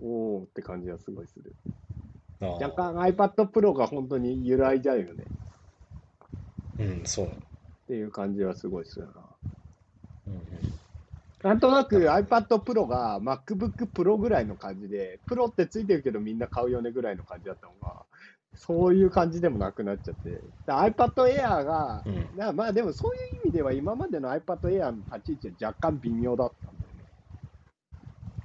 [0.00, 1.54] おーって感じがすごいする。
[2.40, 5.24] 若干 iPad Pro が本当に揺らいじゃうよね
[6.78, 7.26] うん、そう。
[7.26, 7.30] っ
[7.86, 9.29] ていう感じはすごいするな。
[11.42, 18.04] なんとなく iPad Pro が MacBook Pro ぐらいの感じで、プロってついてるけどみんな買うよねぐらいの感じだったのが、
[18.54, 26.80] そういう感じでもなくなっちゃって、だ iPad Air が、うんなまあでもそういう意味では今までの iPad Air の立ち位置は若干微妙だったん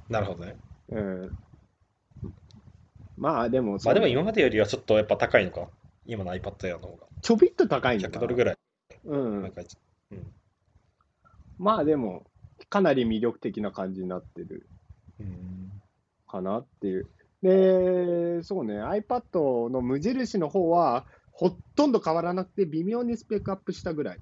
[0.10, 0.56] なるほどね。
[0.90, 1.12] だよね。
[1.22, 1.38] うん。
[3.18, 5.68] まあでも、まあでも今までよりはちょっとやっぱ高いのか。
[6.06, 7.08] 今の iPad Air の方が。
[7.22, 8.56] ちょびっと高いの100かドルぐらい。
[9.06, 9.54] うんうん。
[11.58, 12.24] まあでも、
[12.76, 14.68] かなり魅力的な感じになってる
[15.22, 15.72] うん。
[16.28, 17.10] かなっていう。
[17.42, 24.20] で、そうね、iPad の無印の方は、ほとんど変わらなくて、微妙にスペックアップしたぐらい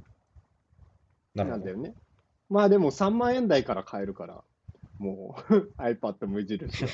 [1.33, 1.71] なんだ。
[1.71, 1.95] よね。
[2.47, 4.43] まあでも3万円台から買えるから、
[4.99, 6.89] もう iPad 無印は。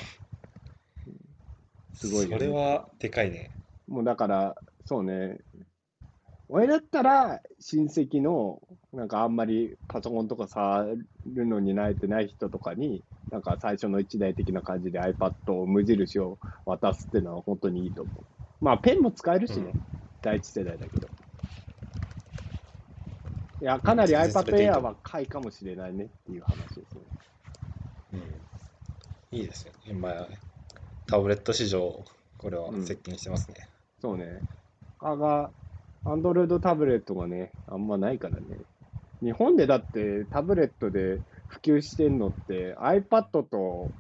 [1.92, 3.52] すごいよねそれはでかいね。
[3.86, 5.42] もうだから、そうね、
[6.50, 8.62] 俺だったら親戚の、
[8.94, 18.26] なんかあんまりパソコンとか触るのに慣れてない人とかに、なんか最初の一台的な感じで iPad を無印を渡すっていうのは本当にいいと思う。
[18.66, 19.76] まあペンも使えるしね、うん
[20.22, 21.12] 第一世代だけど。
[23.62, 27.04] いや、かなり iPad Air は買いかもしれないねっていう話ですね。
[28.14, 28.48] うん。
[29.32, 29.80] いいですよね。
[29.88, 30.28] 今、
[31.08, 32.06] タブレット市場、
[32.38, 33.70] これはうん接近してますね。
[34.02, 34.46] そうね。
[34.98, 35.52] 他が、
[36.06, 38.42] アンドロイドタブレットがね、あんまないからね。
[39.22, 43.92] 日本でだってタブレットで普及してんのって iPad と、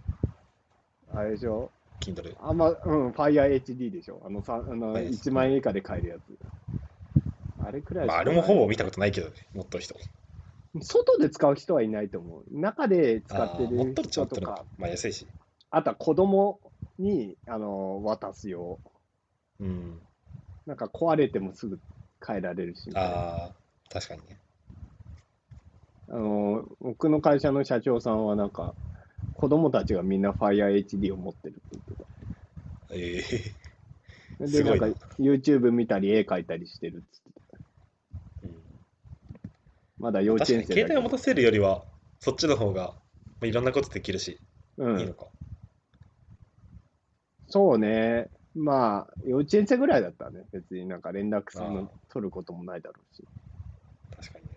[1.14, 2.36] あれでしょ？Kindle。
[2.42, 4.22] あんま、うん、Fire HD でしょ？
[4.26, 6.20] あの、さあの Fire 1万円以下で買えるやつ。
[7.66, 9.96] あれくらいしまあ、あれもほぼ見たことないけどね、持ってる人。
[10.82, 12.44] 外で使う人はいないと思う。
[12.52, 14.64] 中で使ってる人とか。
[14.78, 15.28] まあ、安いし。
[15.72, 16.60] あとは子供
[16.98, 18.80] にあの渡すよ
[19.60, 20.00] うん。
[20.69, 21.79] なんか壊れてもすぐ
[22.25, 23.53] 変えられるし、ああ、
[23.91, 24.38] 確かにね。
[26.10, 28.75] あの僕の会社の社長さんはなんか
[29.34, 32.05] 子供たちがみんな FireHD を持ってるって言って
[32.91, 34.51] ええた。
[34.51, 37.58] で、なんか YouTube 見たり絵描いたりしてるっつってた。
[38.43, 38.51] うん
[39.97, 41.84] まだ幼稚園生だ携帯を持たせるよりは、
[42.19, 42.93] そっちの方が、ま
[43.41, 44.39] あ、いろんなことできるし、
[44.77, 45.25] うんいいのか。
[47.47, 48.29] そうね。
[48.60, 53.24] まあ、幼稚園生ぐらいだったらね、別になんか連絡するの取ることもないだろうし。
[54.17, 54.52] 確かにね。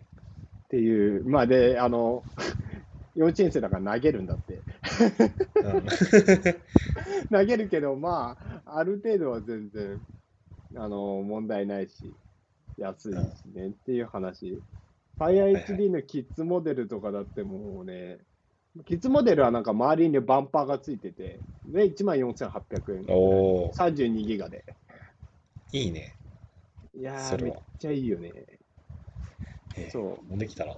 [0.64, 2.24] っていう、まあで、あの、
[3.14, 4.54] 幼稚園生だから投げるんだって。
[5.62, 5.86] うん、
[7.30, 10.00] 投げるけど、まあ、ある程度は全然、
[10.74, 12.16] あの、問題ないし、
[12.78, 14.60] 安いしね、っていう話。
[15.20, 18.18] FireHD のキッズモデルとかだってもうね、
[18.86, 23.04] キッズモデルはなんか周りにバンパーがついてて、で、14,800円。
[23.08, 24.64] おお、32ギガで。
[25.72, 26.16] いいね。
[26.94, 28.32] いやー、めっちゃいいよね。
[28.34, 28.58] え
[29.76, 30.02] えそう。
[30.28, 30.76] もうできたら、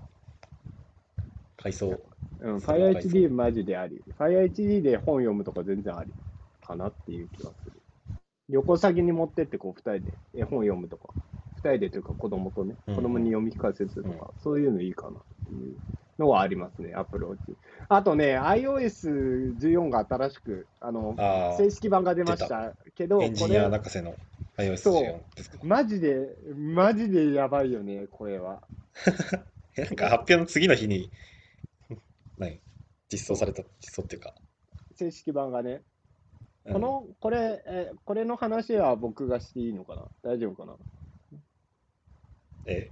[1.57, 2.01] 買いそう。
[2.41, 4.03] うん、FireHD マジであり。
[4.19, 6.13] FireHD で本読むとか全然あり
[6.67, 7.81] かなっていう気がする。
[8.49, 11.15] 旅行先に持ってって、こう、二人で絵本読むとか、
[11.57, 15.13] 二人でというか子供とね、うん子供に読み聞かせするとか、そういうのいいかなっ
[15.47, 15.77] ていう
[16.19, 17.57] のはありますね、アプローチ。
[17.89, 24.15] あとね、iOS14 が新しく、あの、あ正式版が出ましたけど、あ、エンジニア泣かせの
[24.57, 25.59] iOS14 そうですか？
[25.63, 28.63] マジで、マジでやばいよね、これは。
[29.77, 31.11] え なんか発表の次の日に、
[32.39, 32.61] 何？
[33.11, 34.35] 実装された、実装っていうか。
[34.97, 35.83] 正式版がね。
[36.67, 40.03] うんこの、これ、えーこれの話は僕がしていいのかな？
[40.23, 40.77] 大丈夫かな？
[42.67, 42.91] え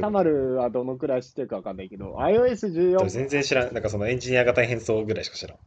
[0.00, 3.74] タマルはどのくらい知ってるかわかんないけど、iOS14、全然知らん。
[3.74, 5.58] なんかそのエンジニアが大変そうぐらいしか知らん。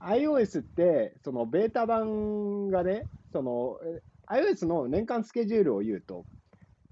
[0.00, 6.26] iOS って、そのベータ版がね、その、え iOS の年間スケジュールを言うと、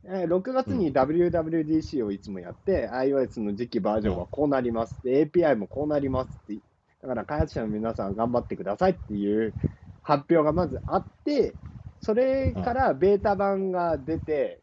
[0.05, 5.01] えー6月に WWDC をいつもやって、iOS の次期バージョンはこうなります。
[5.03, 6.61] で API もこうなりますって、
[7.03, 9.57] だから開発者の皆さん頑張ってくださいっていう
[10.03, 11.57] 発表がまずあって、
[12.01, 14.63] それからベータ版が出て、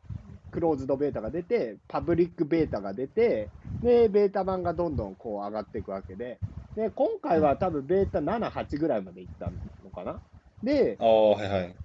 [0.52, 3.50] クローズドベータが出て、パブリックベータが出て、
[3.82, 6.40] で、ベータ版がどんどんこう上がっていくわけで、
[6.76, 9.50] で、今回は多分ベータ7、8ぐらいまでいった
[9.84, 10.20] のかな。
[10.64, 11.76] ではいはい。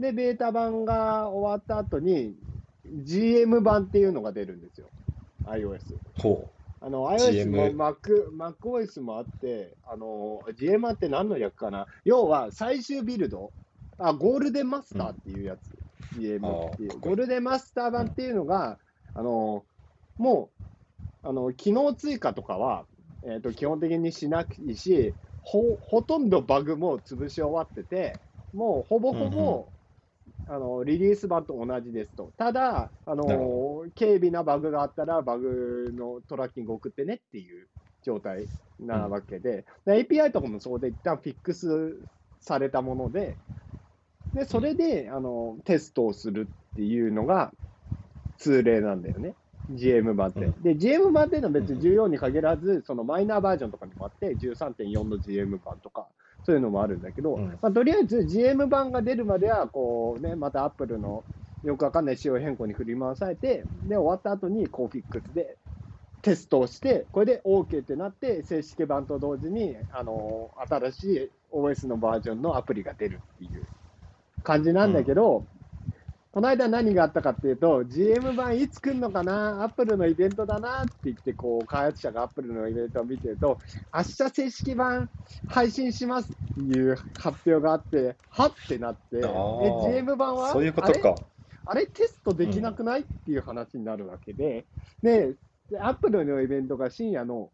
[0.00, 2.34] で、ベータ版が終わった後に、
[3.04, 4.88] GM 版っていうのが出るんですよ、
[5.46, 5.78] iOS。
[6.18, 6.48] ほ
[6.80, 11.86] あの、iOS も Mac、MacOS もあって、あの、GM って何の略かな。
[12.04, 13.52] 要は最終ビルド、
[13.98, 15.60] あ、ゴールデンマスターっていうやつ、
[16.12, 16.98] GM っていう。
[17.00, 18.78] ゴールデンマスター版っていうのが、
[19.14, 19.64] あの、
[20.18, 20.50] も
[21.22, 22.86] う、あの、機能追加とかは、
[23.26, 28.18] えっ、と、基本的にしなくていいし、ほ、ほとんどバグも潰し終わってて、
[28.52, 29.68] もうほぼほぼ、
[30.46, 32.32] あのリリース版と同じですと。
[32.36, 37.68] ただ、あの軽微なバグがあったら、バグのトラッキング送ってねっていう
[38.02, 42.06] 状態なわけで、で API とかもそうで一旦フィックス
[42.40, 43.38] されたもので、
[44.34, 47.52] でそれであのテストをするっていうのが
[48.38, 49.36] 通例なんだよね。
[49.70, 50.40] GM 版って。
[50.40, 50.62] うん。
[50.62, 56.08] で、GM 版っていうのは別に14に限らず、そのマイナーバージョンとかにもあって、13.4の GM 版とか、
[56.42, 57.58] そういうのもあるんだけど、うん。
[57.62, 61.24] まあ、とりあえず GM 版が出るまでは、こうね、また Apple の
[61.62, 65.56] よくわかんない仕様変更に振り回されて、で、終わった後にコーフィックスで
[66.20, 73.66] テストをして、これで OK ってなって、正式版と同時に、あの新しい OS のバージョンのアプリが出るっていう
[74.44, 75.48] 感じなんだけど、
[76.30, 83.60] この間何があったかっていうと、GM 版いつ来るのかな、アップルのイベントだなって言って、こう、開発者がアップルのイベントを見てると、
[83.94, 85.10] 明日正式版
[85.46, 91.22] 配信しますっていう発表があって、はってなって、で GM 版はそういうことか。
[91.66, 91.86] あれ？
[91.86, 94.66] テストできなくない、っていう話になるわけで、
[95.02, 95.34] で、
[95.70, 97.52] でアップルのイベントが深夜の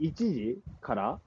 [0.00, 1.20] 1時から、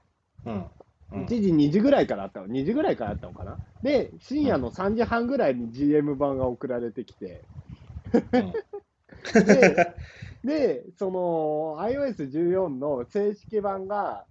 [0.44, 0.66] うん。
[1.12, 3.58] うん1時、2時ぐらいからあったの、2時ぐらいからあったのかな。
[3.82, 7.44] で、深夜の3時半ぐらいに GM 版が送られてきて、
[8.12, 8.52] うん
[9.44, 9.94] で、
[10.44, 14.24] で、その iOS14 の正式版が、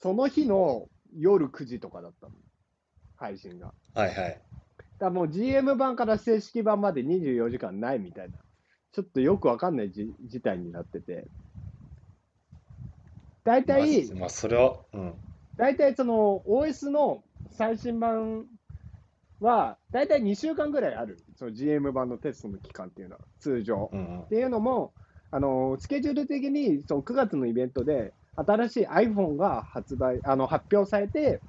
[0.00, 2.32] その日の夜9時とかだったの。
[3.16, 3.72] 配信が。
[3.94, 4.40] はいはい。
[4.98, 8.38] だもう GM 版から正式版まで24時間ないみたいな、
[8.92, 11.26] ちょっとよくわかんないじ事態になってて。
[13.44, 15.14] 大体、まあ、まあ、それは、うん。
[15.60, 18.46] 大体その OS の最新版
[19.40, 23.90] は、大体2週間ぐらいある、その GM 版のテストの期間っていうのは、通常。
[23.92, 24.94] うんうんっていうのも、
[25.30, 31.42] あのスケジュール的にその9月のイベントで、新しい iPhone が発売あの発表されて、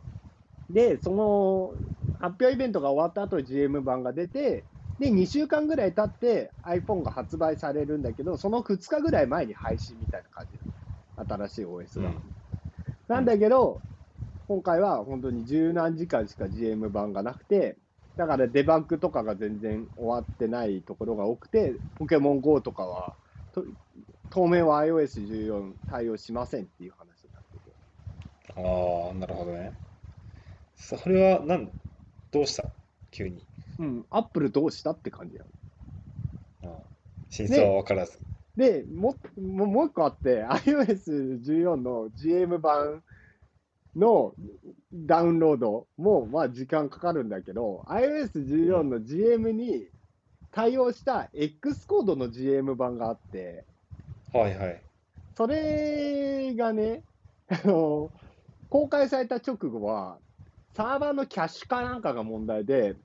[0.69, 1.73] で、その
[2.19, 4.65] 発表イベントが終わった後 GM 版が出て、
[4.99, 10.59] で、2週間ぐらい経って iPhone が発売されるんだけど、その2日ぐらい前に配信みたいな感じ、
[11.47, 12.09] 新しい OS が。
[12.09, 12.21] うん
[13.11, 13.81] なんだけど、
[14.51, 17.77] 今回は本当に十何時間しか GM 版がなくて、
[18.17, 23.13] だからデバッグとかが全然終わってないところが多くて、ポケモン GO とかは、
[23.53, 23.63] と
[24.29, 27.71] 当面は iOS14 対応しませんっていう話になってて。
[28.57, 29.71] ああ、なるほどね。
[30.75, 31.71] それは、なん、
[32.31, 32.65] どうした？
[33.09, 33.45] 急に。
[33.79, 35.45] うん、アップルどうしたって感じな
[36.65, 36.73] の。
[36.73, 36.79] ああ
[37.29, 38.19] 真相は分からず。
[38.57, 43.01] で、もももう一個あって、iOS14 の GM 版
[43.95, 44.33] の
[44.93, 49.87] ダウンロードもまあ時間かかるんだけど、iOS14 の GM に
[50.51, 53.63] 対応した X コードの GM 版があって、
[54.33, 54.81] はいはい。
[55.35, 57.03] それがね、
[57.49, 58.11] あの
[58.69, 60.17] 公開された直後は、
[60.73, 62.95] サーバーのキャッシュかなんかが問題で、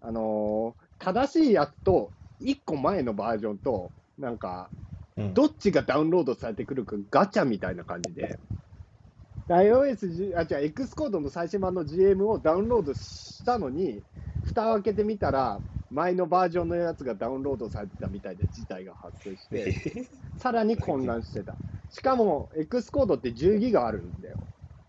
[0.00, 2.10] あの正しいやつと
[2.40, 4.68] 1個前のバージョンと、なんか、
[5.16, 8.38] うん、どっちがダウンロードされてくるかガチャみたいな感じで、
[9.48, 14.02] iOS、あ、違う、X コードの最新版の GM をダウンロードしたのに、
[14.44, 20.06] 蓋を開けてみたら、前のバージョンのやつがダウンロードされてたみたいで事態が発生して、
[20.38, 21.54] さらに混乱してた。
[21.90, 24.36] しかも、X コードって10ギガあるんだよ。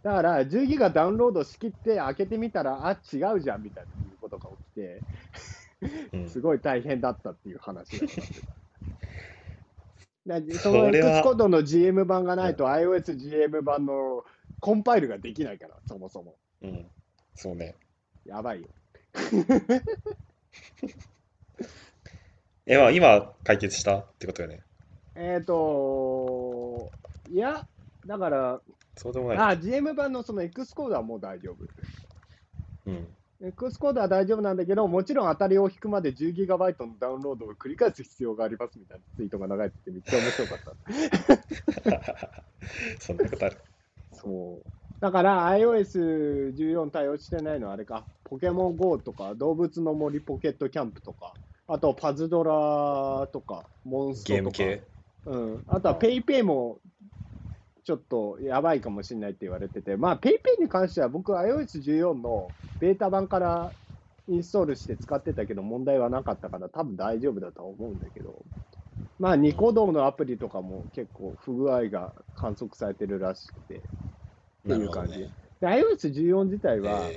[0.03, 3.89] だから、10ギガダウンロードしきって開けてみたら、あ、違うじゃんみたいな
[4.21, 5.01] ことが起きて、
[6.13, 8.55] うんすごい大変だったっていう話がなってた。
[10.25, 14.23] だその X コードの GM 版がないと iOSGM 版の
[14.59, 16.35] コンパイルができないから、そもそも。
[16.61, 16.85] うん。
[17.35, 17.75] そうね。
[18.25, 18.67] やばいよ。
[22.65, 23.99] え、まあ、今、解決した？
[23.99, 24.61] ってことよね。
[25.15, 26.91] えっ、と
[27.31, 27.65] いや、
[28.05, 28.61] だから、
[28.97, 29.37] そうでもない。
[29.37, 31.57] あ、GM 版のその X コードはもう大丈夫。
[32.89, 33.07] うん。
[33.41, 40.59] X コードは大丈夫なんだけど、もちろん当たりを引くまで 10GB のダウンロードを繰り返す必要がありますみたいなツイートが流れててめっちゃ面白かっ
[41.83, 42.43] た。
[42.99, 43.57] そんなことある。
[44.21, 44.65] そう。
[44.99, 51.33] だから iOS14 対応してないのはあれか、ポケモン GO とか、動物の森ポケットキャンプとか、
[51.67, 54.83] あとパズドラとか、モンストとか、ゲーム系？
[55.25, 56.79] うん、あとは PayPay も
[57.83, 63.73] ちょっとやばいかもしれないって言われてて、まあ PayPay に関しては僕 iOS14 のベータ版から
[64.27, 68.43] インストールして使ってたけど問題はなかったから多分大丈夫だとは思うんだけど、
[69.19, 73.79] まあニコ動のアプリとかも結構不具合が観測されてるらしくて、っ
[74.67, 75.19] ていう感じ。
[75.19, 75.31] なる
[75.61, 77.09] で iOS14 自体は。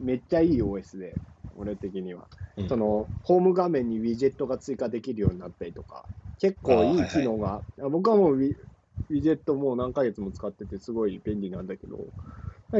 [0.00, 1.20] めっちゃいい OS で、
[1.54, 2.28] 俺的には。
[2.56, 6.06] えーそのホーム画面にウィジェットが追加できるようになったりとか、
[6.38, 8.54] 結構いい機能が、僕はもうウィ
[9.08, 12.12] ウィジェットもう何ヶ月も使ってて、すごい便利なんだけど、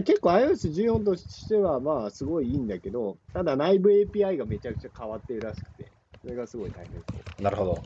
[0.05, 7.43] 結構 iOS14 としては、まあ、すごいいいんだけど、ただ内部 API がめちゃくちゃ変わってるらしくて、それがすごい大変そう。
[7.43, 7.83] なるほど。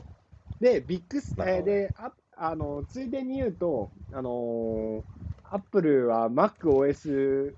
[0.59, 5.03] で、ビッグス、えーで、ああの、ついでに言うと、あのー、
[5.51, 7.55] Apple は MacOS11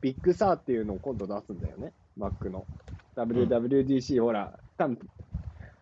[0.00, 2.66] ビッグサーっていうのを今度出すんだよね、Mac の。
[3.16, 4.98] WWDC、ほら、多分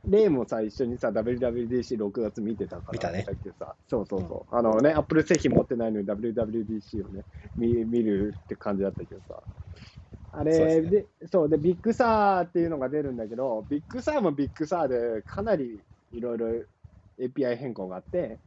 [0.06, 3.24] レイもさ、一緒にさ、WWDC6 月見てたから、見たね。
[3.24, 7.24] だけどさ、そうそうそう、あのね、Apple 製品持ってないのに WWDC をね、
[7.56, 9.42] 見見るって感じだったけどさ。
[10.38, 15.82] あれそうでそうで、 Big Sur っていうのが出るんだけど、 Big Sur も Big Sur で、かなり
[16.12, 16.48] いろいろ
[17.18, 18.40] API 変更があって、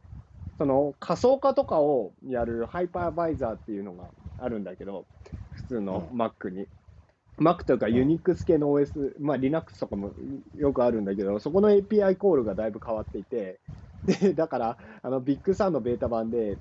[0.58, 5.08] その仮想化とかをやるハイパーバイザーっていうのがあるんだけど、
[5.50, 6.68] 普通のう Mac に。
[7.40, 8.16] Mac というかうん。
[8.18, 10.14] Unix 系の OS、まあ Linux とかも
[10.54, 13.60] よくあるんだけど、そこの API コールがだいぶ変わっていて、
[14.04, 16.60] でだから、あの Big Sur のベータ版で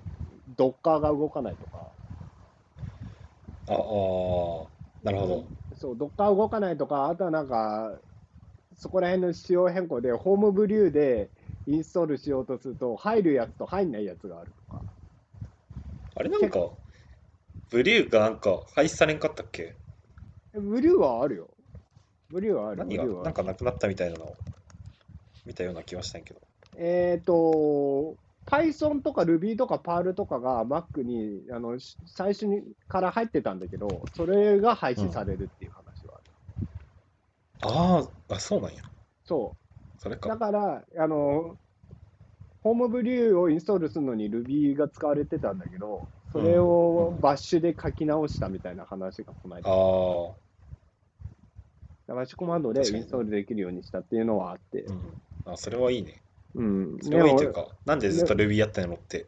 [0.58, 1.96] Docker が動かないとか、
[3.68, 4.72] ああー、
[5.04, 5.43] なるほど。
[5.76, 8.00] そう、ドッカー動かないとか、あとはなんか、
[8.76, 11.30] そこら辺の仕様変更で、ホームブリューで
[11.68, 14.82] インストールしようとすると、入るやつと入んないやつがあるとか。
[16.16, 16.70] あれなんか、
[17.72, 19.76] ブリューがなんか廃止されんかったっけ？
[20.54, 21.47] ブリューはあるよ。
[22.32, 22.78] ブリューはある。
[22.78, 23.06] 何が？
[23.06, 24.36] なんかなくなったみたいなのを
[25.45, 26.41] 見たような気はしたんやけど。
[26.78, 28.18] えっ、と、
[28.50, 36.24] Python とか Ruby とか Perl とかが Mac にあのし最初にから入ってたんだけど、それが廃止されるっていう話はある。
[37.62, 38.82] あーあ、そうなんや。
[39.24, 39.56] そ
[39.97, 40.28] それう。
[40.28, 40.38] だか。
[40.38, 41.58] から、あの、
[42.62, 49.70] ホームブリューをインストールするのに Ruby が使われてたんだけど、それをバッシュで書き直したみたいな話がこの間。
[49.70, 49.74] あ
[52.12, 54.84] あ、バッシュコマンドでインストールできるようにしたっていうのはあって。
[54.84, 55.18] うん。
[55.45, 56.22] あ、それはいいね。
[56.56, 56.97] うん。
[57.02, 59.28] それはいいというか、なんでずっと Ruby やったのって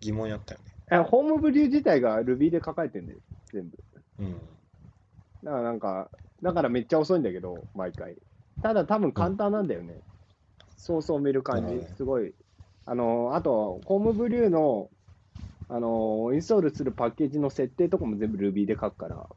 [0.00, 0.66] 疑問やったよね。
[0.92, 3.18] えホームブリュー自体が Ruby で書かれてんだよ、
[3.52, 3.78] 全部。
[4.18, 4.40] うん。
[5.42, 6.10] だからなんか、
[6.42, 8.16] だからめっちゃ遅いんだけど、毎回。
[8.62, 10.00] ただ多分簡単なんだよね。
[10.76, 11.96] そうそう見る感じ。
[11.96, 12.34] すごい。
[12.86, 14.90] あの、あと、ホームブリューの、
[15.68, 19.28] あの、インストールするパッケージの設定とかも全部 Ruby で書くから、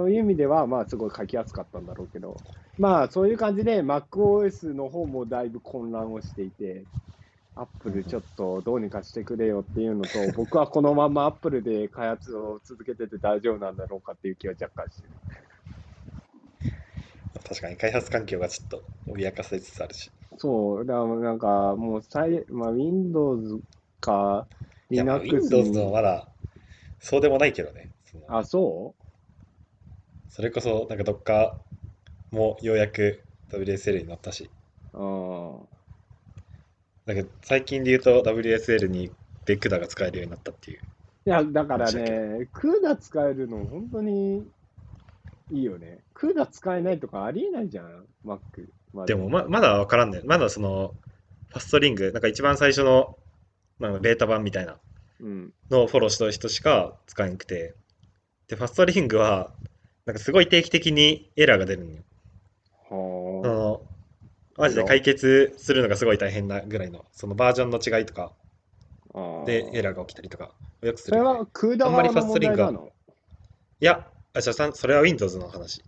[0.00, 2.40] そういう意味では、まあ、すごい書きやすかったんだろうけど、
[2.78, 6.84] まあ、そういう感じで MacOS の方もだいぶ混乱をしていて、
[7.54, 15.10] Apple ちょっとどうにかしてくれよっていうのと、僕はこのまま Apple で開発を続けてて大丈夫なんだろうかっていう気は若干してる。
[17.46, 20.10] 確かに開発環境がちょっと脅かされつつあるし。
[20.38, 23.60] そう、だからなんかもう最、まあ、Windows
[24.00, 24.46] か
[24.88, 25.92] Linux Windows のに。
[25.92, 26.26] まだ
[27.00, 27.90] そうでもないけどね。
[28.28, 28.94] あ、そ
[30.30, 31.52] それこそ、なんか Docker
[32.30, 34.50] もようやく WSL になったし。
[34.92, 35.02] うう
[35.64, 35.68] ん。
[37.04, 39.10] だけど最近で言うと WSL に
[39.44, 40.80] で CUDA が使えるようになったっていう。
[41.26, 44.46] いや、だからね、CUDA 使えるの本当に
[45.50, 46.02] いいよね。
[46.14, 48.40] CUDA 使えないとかありえないじゃん、Mac。
[48.92, 50.20] までもままだわからんね。
[50.24, 50.94] まだその
[51.48, 53.14] ファストリング、なんか一番最初の
[53.80, 54.78] なんかベータ版みたいな
[55.20, 55.52] うん。
[55.70, 57.74] のをフォローした人しか使えなくて。
[58.48, 59.52] で、ファストリングは
[60.10, 62.02] なんかすごい定期的にエラーが出るんよ。
[62.88, 63.80] そはの
[64.58, 68.32] マジで解決するのがすごい大変なぐらいの、そのバージョンの違いとか。
[69.14, 69.44] あ。
[69.46, 70.50] でエラーが起きたりとか、
[70.82, 71.16] よくする。
[71.16, 72.86] それは CUDA あんまり側の問ファストリングは題なの？
[72.88, 75.84] いや、あ、じゃあさそれは Windows の話。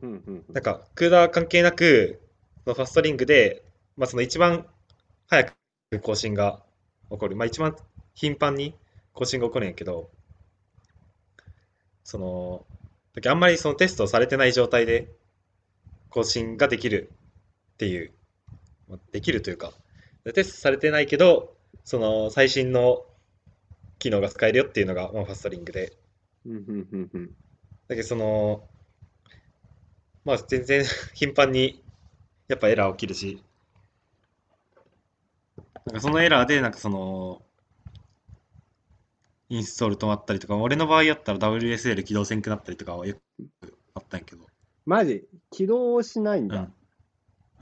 [0.00, 0.44] うんうんうん。
[0.54, 2.20] なんか、CUDA 関係なく、
[2.62, 3.64] そのファストリングで、
[3.96, 4.64] まあ、その一番
[5.26, 5.54] 早く
[6.00, 6.60] 更新が
[7.10, 7.74] 起こる、まあ、一番
[8.14, 8.76] 頻繁に
[9.12, 10.08] 更新が起こるんやけど、
[12.04, 12.66] その、
[13.14, 15.08] だけどあんまりそのテストされてない状態で
[16.10, 17.12] 更新ができる
[17.74, 18.12] っていう、
[18.88, 19.72] まあできるというか、
[20.34, 23.04] テストされてないけど、その最新の
[23.98, 25.92] 機能が使えるよっていうのが、まあ、ファストリングで、
[26.46, 27.30] うんうんうんうん。
[27.88, 28.62] だけどその、
[30.24, 30.84] まあ全然
[31.14, 31.82] 頻繁に
[32.48, 33.42] やっぱエラー起きるし、
[35.86, 37.42] なんかそのエラーでなんかその、
[39.54, 43.20] インストール止まったりとか、俺の場合やったら WSL 起動せんくなったりとかはよく
[43.94, 44.46] あったんやけど、
[44.84, 45.28] マジ？
[45.52, 46.68] 起動しないんだ。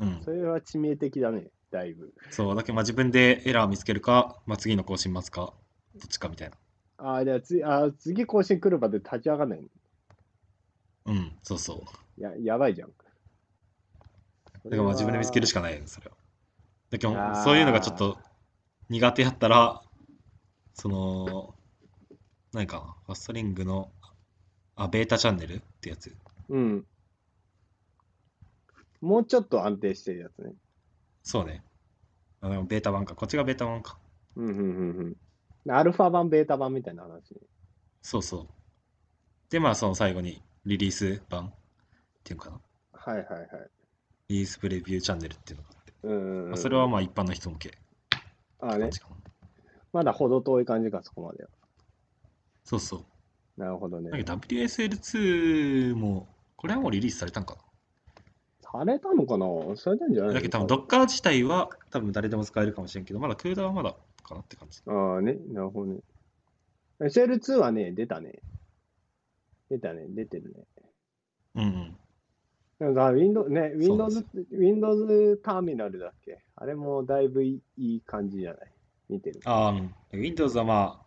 [0.01, 0.09] うん。
[0.09, 0.23] うん。
[0.23, 2.15] それは致命的だね、だいぶ。
[2.31, 5.53] そう、だけどまあ自分でエラー見つけるか、まあ、次の更新待つか、
[5.95, 6.57] どっちかみたいな。
[6.97, 9.69] ああ、じゃあ次あー次更新来るまで立ち上がんないの？
[11.05, 11.85] うん、そうそ
[12.17, 12.21] う。
[12.23, 12.89] ややばいじゃん。
[12.89, 12.95] だ
[14.71, 16.17] からまあ自分で見つけるしかないよね、それは。
[16.91, 17.13] だけど
[17.45, 18.19] そういうのがちょっと
[18.89, 19.83] 苦手やったら、
[20.75, 21.55] その、
[22.53, 23.91] 何かな、ファストリングの、
[24.77, 25.55] あ、ベータチャンネル？
[25.57, 26.15] ってやつ。
[26.49, 26.87] うん。
[29.01, 30.53] もうちょっと安定してるやつね。
[31.23, 31.65] そうね。
[32.41, 33.15] あでもベータ版か。
[33.15, 33.99] こっちがベータ版か。
[34.37, 35.17] うんうんうん
[35.65, 35.71] うん。
[35.71, 37.41] アルファ版、ベータ版みたいな話ね。
[38.03, 38.49] そうそう。
[39.51, 41.53] で、まあその最後にリリース版っ
[42.25, 42.61] ていうのかな。
[42.93, 43.49] はいはいはい。
[44.29, 45.93] リリースプレビューチャンネルっていうのがあって。
[46.03, 47.79] うんまあ、それはまあ一般の人向け
[48.61, 48.91] ああね。
[49.93, 51.51] まだ程遠い感じか、そこまでは。
[52.65, 53.61] そうそう。
[53.61, 54.17] なるほどねだ。
[54.17, 57.57] けど WSL2 も、これはもうリリースされたんか
[58.61, 59.47] されたのかな？
[59.77, 60.33] されたんじゃなな。
[60.33, 64.81] いだけど多分 Docker 自体は多分誰でも使えるかもしれんけど、まだ CUDA はまだかなって感じ。
[64.87, 66.01] ああね、なるほどね。
[67.01, 68.39] SL2 はね、出たね。
[69.69, 70.85] 出たね、出てるね。
[71.57, 71.97] うんうん。
[72.79, 76.43] なんか Windows、ね、Windows、Windows ターミナルだっけ？
[76.57, 78.73] あれもだいぶいい感じじゃない？
[79.11, 79.41] 見てる。
[79.45, 81.07] ああ、うん Windows はまあ、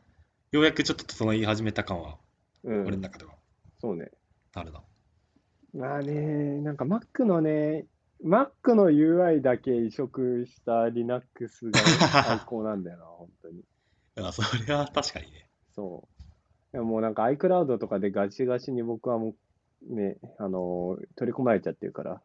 [0.55, 2.17] ようやくちょっと整い始めた感は、
[2.63, 3.33] うん、俺の中では
[3.79, 4.09] そうね。
[4.53, 4.81] あるな。
[5.73, 7.85] まあね、なんか Mac のね、
[8.23, 13.65] Mac の UI だけ移植した Linux が最高なんだよな、 本当に。
[14.17, 15.49] あそれは確かにね。
[15.73, 16.71] そう。
[16.71, 19.35] でももうなんか iCloud とかでガチガチに僕はも
[19.89, 22.21] うね、あのー取り込まれちゃってるから、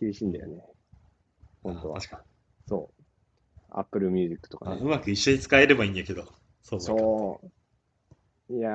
[0.00, 0.60] 厳しいんだよね。
[1.62, 2.00] 本当はあ。
[2.00, 2.24] 確か
[2.66, 3.02] そう。
[3.70, 4.80] Apple Music とかね。
[4.82, 6.24] うまく一緒に使えればいいんやけど。
[6.64, 7.40] そうそ
[8.50, 8.56] う。
[8.56, 8.70] いや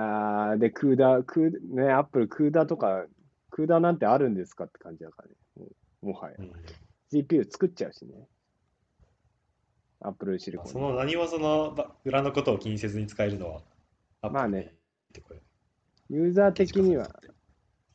[0.55, 3.05] ー、で、クーダー、クー、ね、アップル、クーダーとか、
[3.49, 5.67] クーダーなんてあるんですかって感じだからね。
[6.01, 6.35] もはや。
[6.39, 6.51] うん
[7.11, 8.27] GPU 作っちゃうしね。
[10.01, 10.71] アップルシリコン。
[10.71, 13.51] その何もそのば裏のことを気にせずに使えるの
[14.21, 14.75] は、まあね
[16.11, 17.09] ユーザー的には、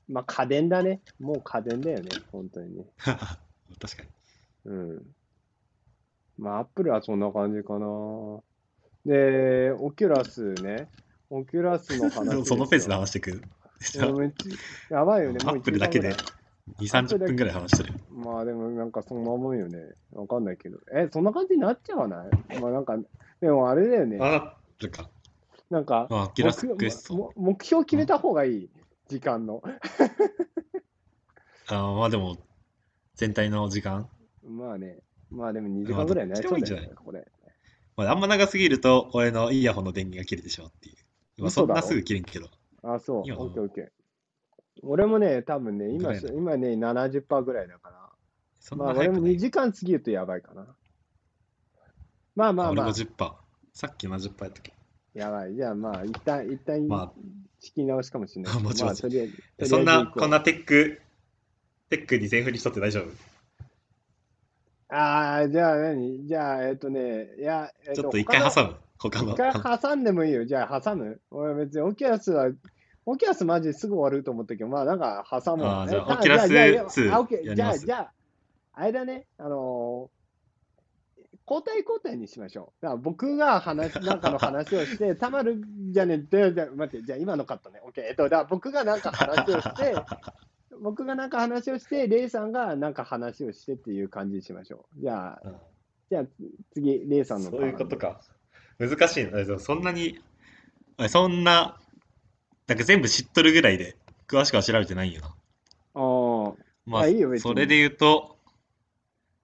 [0.08, 1.00] まあ家電だね。
[1.20, 2.86] もう家電だよね、本当にね。
[2.98, 4.08] 確かに。
[4.64, 5.02] うん。
[6.36, 7.86] まあ、 Apple はそんな感じかな。
[9.06, 10.88] で、 Oculus ね。
[11.30, 13.42] Oculus の話 そのペースでよ話してく。
[14.90, 15.40] やばいよね。
[15.40, 16.14] もう Apple だけで
[16.78, 17.94] 一時間2、30分ぐらい話してる。
[18.10, 19.78] まあでもなんかそんなもんよね。
[20.12, 20.78] わかんないけど。
[20.92, 22.58] え、そんな感じになっちゃわない？
[22.58, 22.96] まあなんか、
[23.40, 24.18] でもあれだよね。
[24.20, 25.10] あ、るか。
[25.70, 27.32] なんか、 Oculus Quest。
[27.36, 28.70] 目標決めた方がいい。
[29.08, 29.62] 時間の。
[31.68, 32.38] あまあでも、
[33.16, 34.08] 全体の時間。
[34.42, 34.98] まあね。
[35.30, 37.26] まあでも2時間ぐらいになりそうだよね、これ。
[37.96, 40.96] まあ、あんま長すぎると、俺のイヤホンの電源が切れてしまうっていう。
[41.42, 42.48] まあ、そんなすぐ切れんけど。
[42.82, 43.22] あ、そう。
[43.24, 43.88] 今オッケーオッケー。
[44.82, 48.10] 俺もね、多分ね、今今ね、70%ぐらいだから。
[48.60, 49.38] そんなまあ、俺も2早くない？
[49.38, 50.66] 時間過ぎるとやばいかな。
[52.34, 53.32] まあまあ俺まあ、50%。
[53.72, 54.72] さっき70%やったっけ？
[55.14, 55.54] やばい。
[55.54, 57.12] じゃあまあ、一旦、一旦、ま
[57.60, 58.64] 仕切り直しかもしれないけど。
[58.68, 61.00] もちろんそんな、こんなテック、
[61.90, 63.33] テックに全振りしとって大丈夫？
[64.94, 66.26] ああ、じゃあ何？
[66.26, 68.76] じゃあ、えっとね、いや、えっちょっと一回挟む？
[68.98, 69.32] 他の？
[69.32, 70.44] 一回挟んでもいいよ。
[70.44, 71.20] じゃあ挟む？
[71.30, 72.50] 俺別に Oculus は、
[73.06, 75.66] Oculus マジすぐ終わると思ったけど、まあなんか挟もう。
[75.66, 78.12] あーじゃあえ Oculus じゃあじゃあ2あオッケーじゃあ、じゃあ、
[78.74, 80.14] あれだね、あのー
[81.46, 82.82] 交代交代にしましょう。
[82.82, 87.82] だから僕が話、 なんかの話をして、たまるじゃねえ、じゃあ待って、じゃあ今のカットね。
[87.84, 88.04] オッケー。
[88.04, 89.94] えっと、だ僕がなんか話をして、
[90.84, 95.00] 僕がなんか話をして、レイさんがなんか話をしてっていう感じにしましょう。
[95.00, 95.56] じゃあ、うん
[96.10, 96.24] じゃあ
[96.74, 98.20] 次、レイさんのそういうことか。
[98.78, 99.58] 難しいな。
[99.58, 100.20] そんなに、
[101.08, 101.80] そんな、
[102.66, 103.96] なんか全部知っとるぐらいで、
[104.28, 105.28] 詳しくは調べてないんよな。
[105.28, 106.54] ああ、
[106.84, 108.36] まあ、あいいよそれで言うと、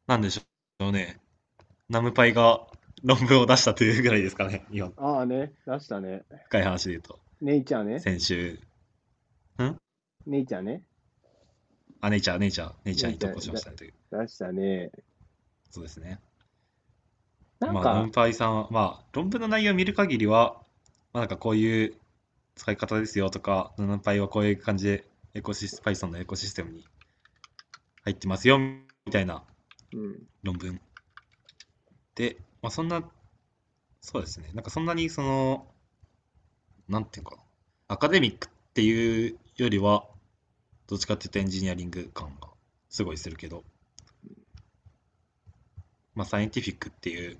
[0.07, 1.19] なんでしょうね。
[1.89, 2.67] ナムパイが
[3.03, 4.67] 論文を出したというぐらいですかね。
[4.71, 6.25] 今、ああね、出したね。
[6.49, 7.19] 深い話で言うと。
[7.41, 8.01] ネイチャーね。
[8.01, 8.61] 先週、
[10.27, 10.83] ネイチャーね。
[12.01, 13.93] あ、ネイチャー、ネイチャー、ネイチャーに投稿しましたねという。
[14.11, 14.91] 出したね。
[15.71, 16.21] そうですね。
[17.61, 20.57] なんまあ、パイさんは、まあ、論文の内容を見る限りは、
[21.13, 21.95] まあ、なんかこういう
[22.55, 26.85] 使い方ですよとか、ナムパイはこういう感じでエコシス、Python のエコシステムに
[28.05, 28.83] 入ってますよ、み
[29.13, 29.45] たいな
[29.93, 30.23] うん。
[30.43, 30.81] 論文。
[32.15, 33.03] で、まあ、そんな、
[34.01, 35.67] そうですね、なんかそんなにその、
[36.89, 37.43] なんていうかな、
[37.89, 40.07] アカデミックっていうよりは、
[40.91, 42.49] どっちかっていうとエンジニアリング感が
[42.89, 43.63] すごいするけど、
[46.17, 47.39] まあ、サイエンティフィックっていう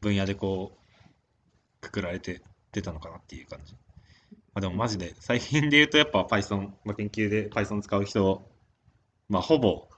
[0.00, 3.72] 分野でこう、くくられて出たのかなっていう感じ。
[3.72, 3.78] ま
[4.54, 8.48] あ、でもマジで、最近で言うとやっぱ Python、まあ、研究で Python 使う人、
[9.28, 9.88] まあ、ほぼ、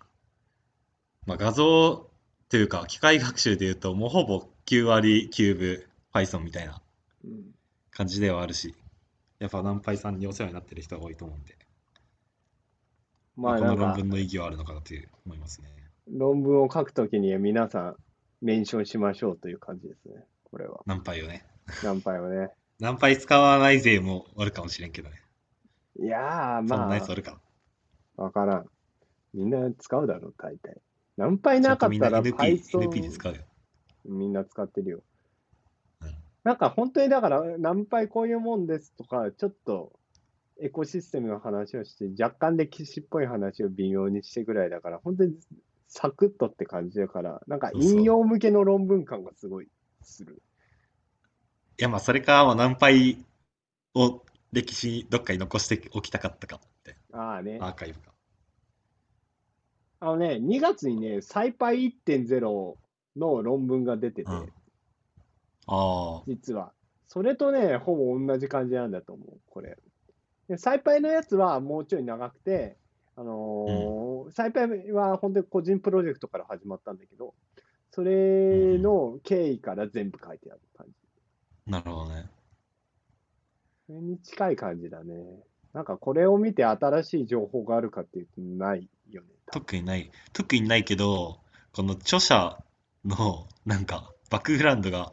[1.27, 2.09] まあ、画像
[2.49, 5.85] というか、機械学習で言うと、もうほぼ9割9分
[6.15, 6.81] Python みたいな
[7.23, 7.53] うん
[7.91, 8.75] 感じではあるし、
[9.39, 11.57] やっぱ NumPy さんにお世話になってる人が多いと思うんで、
[13.37, 15.69] まあこの論文の意義はあるのかなという思いますね。
[16.09, 17.97] 論文を書くときに皆さん、
[18.41, 20.25] メンションしましょうという感じですね。
[20.45, 20.81] これは。
[20.87, 21.45] NumPy をね。
[21.83, 22.51] 何回もね。
[22.81, 25.21] NumPy 使わない勢もあるかもしれんけどね。
[25.99, 27.41] いやー、そんなまやつあるか。
[28.17, 28.67] あ、わからん。
[29.35, 30.81] みんな使うだろう、大体。
[31.17, 33.41] 何回なかったらちゃんとみんな NP, Python NP で使うよ。
[34.05, 35.03] みんな使ってるよ。
[36.47, 39.93] うんなんか本当にだから、何回こういうもんですとか、ちょっと
[40.61, 45.35] エコシステムの話をして、若干歴史っぽい話を微妙にしてぐらいだから、本当に
[45.89, 49.67] サクッとって感じだから、なんかそうそう引用向けの論文感がすごい
[50.03, 50.41] する。
[51.81, 53.19] いや、まあ、それか、まあ、NumPy
[53.95, 54.23] を
[54.53, 57.59] 歴史にどっかに残しておきたかったかって、ああね。
[57.61, 58.13] アーカイブか。
[59.99, 62.77] あのね、2月にね、サイパイ1.0
[63.17, 64.53] の論文が出てて、うん
[65.67, 66.73] ああ、実は。
[67.09, 69.79] それとね、ほぼ同じ感じなんだと思う、これ。
[70.49, 72.77] で、サイパイのやつはもうちょい長くて、
[73.17, 77.35] あのーサイパイは本当に個人プロジェクトから始まったんだけど、
[77.91, 80.93] それの経緯から全部書いてある感じ。
[81.71, 82.29] なるほどね。
[83.87, 85.15] それに近い感じだね。
[85.73, 89.29] なんかこれを見て新しい情報があるかっていうとないよね。
[89.53, 91.39] 特にない、特にないけど、
[91.73, 92.59] この著者
[93.05, 95.13] のなんかバックグラウンドが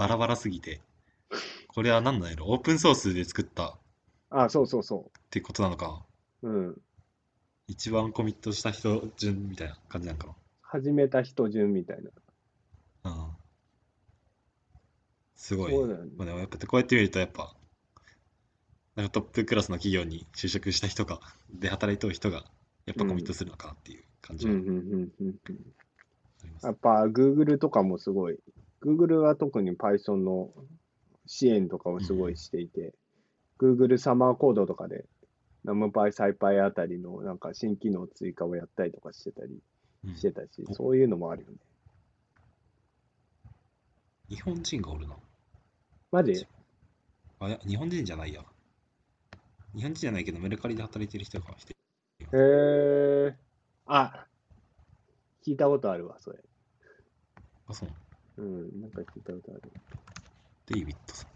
[0.00, 0.80] バラバラすぎて、
[1.68, 2.46] これは何なんやろ？
[2.46, 3.78] オープンソースで作ったっ
[4.30, 6.06] あ、そうそうそてことなのか。
[6.42, 6.48] う。
[6.48, 6.80] うん。
[7.68, 13.10] 一番コミットした人順みたいな感じなのか始めた人順みたいな。
[13.10, 13.14] な。
[13.14, 13.30] うん。
[15.36, 15.72] すごい。
[15.74, 16.12] そうだよね。
[16.16, 17.54] まあでもやっぱこうやって見るとやっぱ、
[18.96, 21.20] なんかトップクラスの企業に就職した人が、
[21.52, 22.46] で働いてる人が、
[22.86, 25.34] やっぱコミットするのかなっていう感じはうんうんうんうんうん。
[26.42, 26.68] ありますね。
[26.68, 28.38] やっぱ Google とかもすごい、
[28.82, 30.50] Google は特に Python の
[31.26, 32.94] 支援とかをすごいしていて、
[33.58, 35.04] Google サマーコードとかで
[35.66, 39.58] NumPy、SciPy あたりのなんか新機能追加をやったりとかしてたり
[40.04, 41.56] うんしてたし、おそういうのもあるよね。
[44.30, 45.16] 日本人がおるな。
[46.10, 46.46] マジ？
[47.40, 48.42] あ、いや、日本人じゃないや。
[49.74, 51.72] 日本人じゃないけど、メルカリで働いてる人が来て。
[51.72, 53.36] へえ。
[53.86, 54.26] あ、
[55.46, 56.38] 聞いたことあるわ、それ。
[57.66, 57.88] あ、そう。
[58.40, 59.62] うん、なんか聞いたことある。
[60.66, 61.28] デイビッドさん。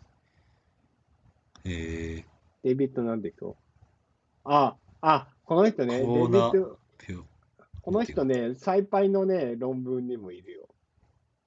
[1.67, 2.25] え
[2.63, 3.57] デイビッドなんて人
[4.45, 6.79] あ、あ、この人ね、デイビッド。
[7.83, 10.69] この人ね、サイパイのね、論文にもいるよ。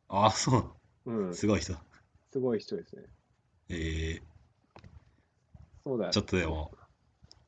[0.09, 1.11] あ、そう。
[1.11, 1.73] うん、すすごい人。
[2.39, 3.01] ごい人ですね。
[3.69, 4.21] え
[5.83, 6.71] そうだよー、ちょっとでも、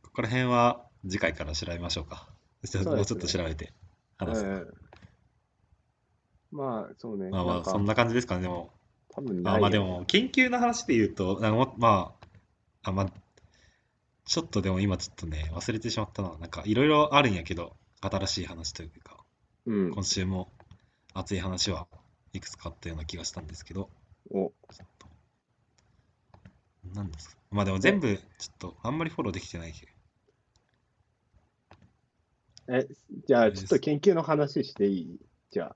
[0.04, 2.28] ここら辺は次回から調べましょうか。
[2.64, 3.72] うですねもうちょっと調べて
[4.18, 4.46] 話す。
[4.46, 4.89] うん
[6.52, 7.30] まあ、そうね。
[7.30, 8.44] まあまあ、そんな感じですかね。
[8.44, 8.72] でも、
[9.10, 12.16] 多分ないよあまあでも、研究の話で言うと、なんかもま
[12.84, 13.14] あ、あまあ、
[14.26, 16.38] ちょっとでも今ちょっとね、忘れてしまったな。
[16.38, 19.18] なんかいろいろあるんやけど、新しい話というか、
[19.66, 19.92] うん。
[19.92, 20.52] 今週も
[21.14, 21.88] 熱い話は
[22.34, 23.90] いくつかあったような気がしたんですけど、
[24.32, 24.52] お、
[26.94, 27.36] なんですか。
[27.52, 29.92] まあでも全部、ちょっとあんまりフォローできてないけど、
[32.72, 32.88] え、
[33.28, 35.20] じゃあ、ちょっと研究の話していい？
[35.50, 35.74] じゃ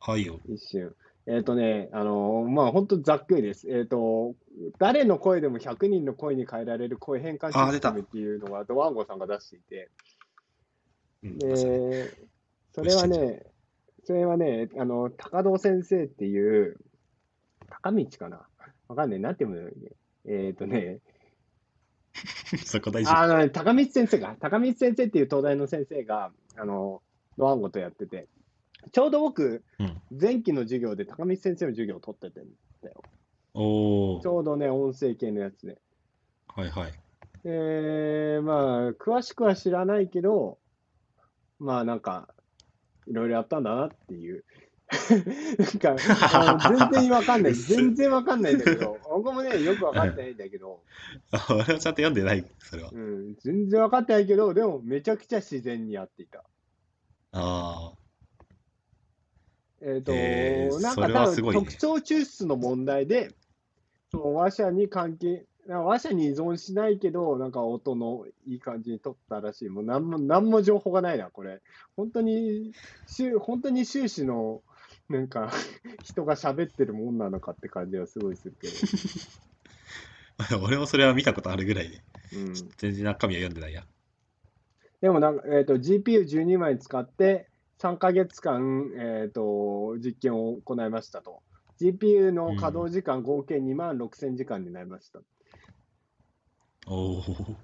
[0.00, 0.40] はいよ。
[0.48, 0.94] 一瞬。
[1.26, 3.70] えっ、とね、あのまあ、本当ざっくりです。
[3.70, 4.34] えっ、と、
[4.78, 9.90] 誰の声でも100人の声に変えられる声変換システムっていうのが、ドワンゴさんが出していて、
[11.22, 12.14] うんで、
[12.72, 13.46] それはね、
[14.04, 16.78] それはね、あの、高堂先生っていう、
[17.68, 18.46] 高道かな？
[18.88, 19.20] わかんない。
[19.20, 19.70] なんて読むの
[20.26, 21.00] えっ、とね、
[22.64, 23.10] そこ大事。
[23.12, 27.02] あの、高道先生が、高道先生っていう東大の先生が、あの、
[27.38, 28.26] ドワンゴとやってて、
[28.92, 32.44] ちょうど僕、うん前期の授業で高道先生の授業を取っててん
[32.82, 33.02] だよ。
[33.04, 33.08] ち
[33.54, 35.78] おー、ょうどね、音声系のやつで。
[36.48, 36.92] はいはい。
[37.44, 40.58] えー、まあ、詳しくは知らないけど、
[41.58, 42.28] まあなんか、
[43.06, 44.44] いろいろやったんだなっていう。
[45.58, 45.96] なんか、
[46.32, 47.54] あの全然わかんない。
[47.54, 50.82] 全然わかんないんだけど、僕もね、よくわかってないんだけど、
[51.30, 52.90] あ 俺はちゃんと読んでない、それは。
[52.92, 56.44] うん、全然わかってないけど、でもめちゃくちゃ自然にやっていた。
[57.32, 57.92] あ
[59.82, 63.32] えっ、と、えーなんか多分ね特徴抽出の問題で、
[64.10, 69.68] その話者に関係、なんか話者に依存しないけど、なんか音のいい感じに取ったらしい。
[69.68, 71.60] もう何も、何も情報がないな、これ。
[71.96, 72.72] 本当に、
[73.06, 74.62] 終本当に終始の、
[75.08, 75.50] なんか、
[76.02, 78.68] 人が喋ってるもんなのかって感じはすごいするけ
[80.38, 80.58] あ。
[80.62, 82.02] 俺もそれは見たことあるぐらいで、
[82.32, 82.38] ど。
[82.38, 82.54] うん。
[82.54, 83.86] 全然中身は読んでないや。
[85.00, 87.49] でもなんか、えっ、と、GPU12 枚使って、
[87.80, 91.42] 3ヶ月間、えっ、と、実験を行いましたと。
[91.80, 95.20] GPU の稼働時間合計2万6000時間になりました。
[96.86, 97.56] おー、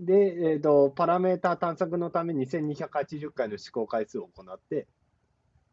[0.00, 4.86] で、えっ、と、パラメータ探索のために2280回の試行回数を行って、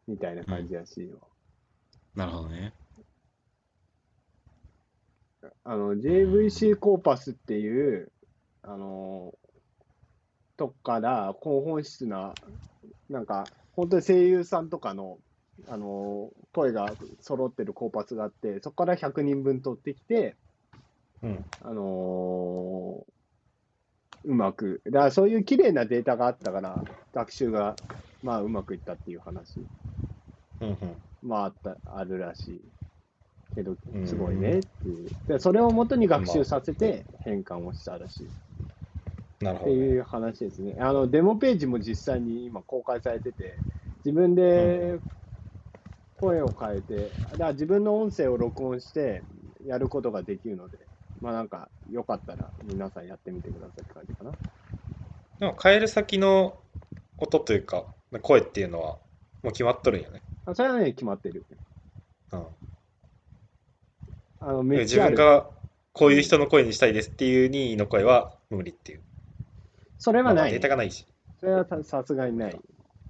[0.06, 1.18] みたいな感じらしいよ。
[2.14, 2.74] なるほどね。
[5.64, 8.12] あの、JVC コーパスっていう、
[8.62, 9.32] あの、
[10.58, 12.34] とこから高本質な、
[13.08, 13.46] なんか、
[13.76, 15.18] 本当に声優さんとかの、
[15.68, 20.36] あの、声が揃ってるコーパスがあって、そこから100人分取ってきて、
[21.22, 21.46] うん。
[21.60, 23.06] あの
[24.24, 27.78] うまく、だからそういう綺麗なデータがあったから、学習が、
[28.22, 29.68] まあ、うまくいったっていう話、
[30.60, 31.02] うんうん。
[31.22, 32.62] まあ、あった、あるらしい。
[33.54, 35.12] けどう、んすごいねっていう。
[35.28, 38.28] で、それをもとに学習させて変換をしたらしい。
[38.28, 38.36] って
[39.40, 39.78] なるほど、ね。
[39.78, 40.76] いう話ですね。
[40.80, 43.64] あの、デモページも実際に今公開されてて、
[44.04, 45.00] 自分で
[46.14, 49.24] 声を変えて、だから自分の音声を録音して
[49.64, 50.78] やることができるので、
[51.20, 54.34] まあなんか、よかったら皆さんやってみてくださいって感じかな。
[55.38, 56.56] でも変える先の
[57.18, 57.86] 音というか、
[58.22, 58.98] 声っていうのは
[59.42, 60.22] もう決まっとるんよね。
[60.46, 61.44] あそれはね、決まってる。
[62.32, 62.46] うん。
[64.40, 65.16] あの、めっ自ちゃある。
[65.16, 65.50] 分が
[65.92, 69.04] こういう人の声にしたいですっていう任意の声は無理っていう。
[69.98, 71.06] それはない、まあまあデータがないし。
[71.40, 72.62] それはささすがにない。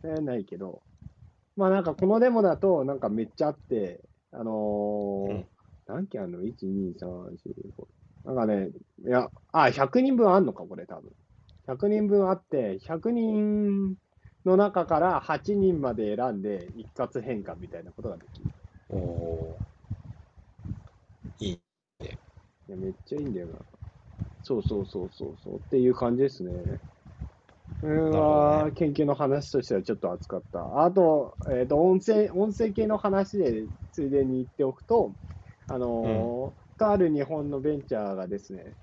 [0.03, 0.83] それはないけど、
[1.57, 5.47] まあなんかこのデモだと、なんかめっちゃあって、あのーうん
[5.87, 7.39] 何件あるの ?1、2、3、4、
[7.77, 7.89] 5。
[8.25, 8.71] なんかね、
[9.07, 11.13] いや、あ、100人分あんのか、これ多分。
[11.67, 13.97] 100人分あって、100人
[14.47, 18.53] の中から8人まで選んで一括変換みたいなことができる。
[18.89, 21.45] おおー。
[21.47, 21.63] いい。
[22.69, 23.76] いや、めっちゃいいんだよな。
[24.47, 26.53] そうそうそうそうそうっていう感じですね。
[27.81, 30.85] これはね研究の話としてはちょっと熱かった。
[30.85, 35.13] あと、えっ、と、音声、音声系の話でついでに言っておくと、
[35.67, 38.77] あのーとある日本のベンチャーがですね、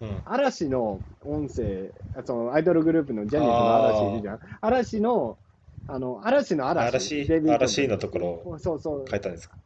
[0.00, 0.20] うん。
[0.26, 4.38] 嵐の音声、あそのアイドルグループのジャニーズの嵐いるじゃん。
[4.60, 5.38] 嵐の、
[5.86, 6.88] あの、嵐の嵐。
[6.88, 9.04] 嵐嵐のところをそうそう。
[9.08, 9.56] 書いたんですか？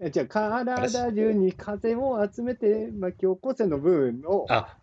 [0.00, 4.78] えじゃあ、体中に風を集めて巻き起こせの部分を、あ、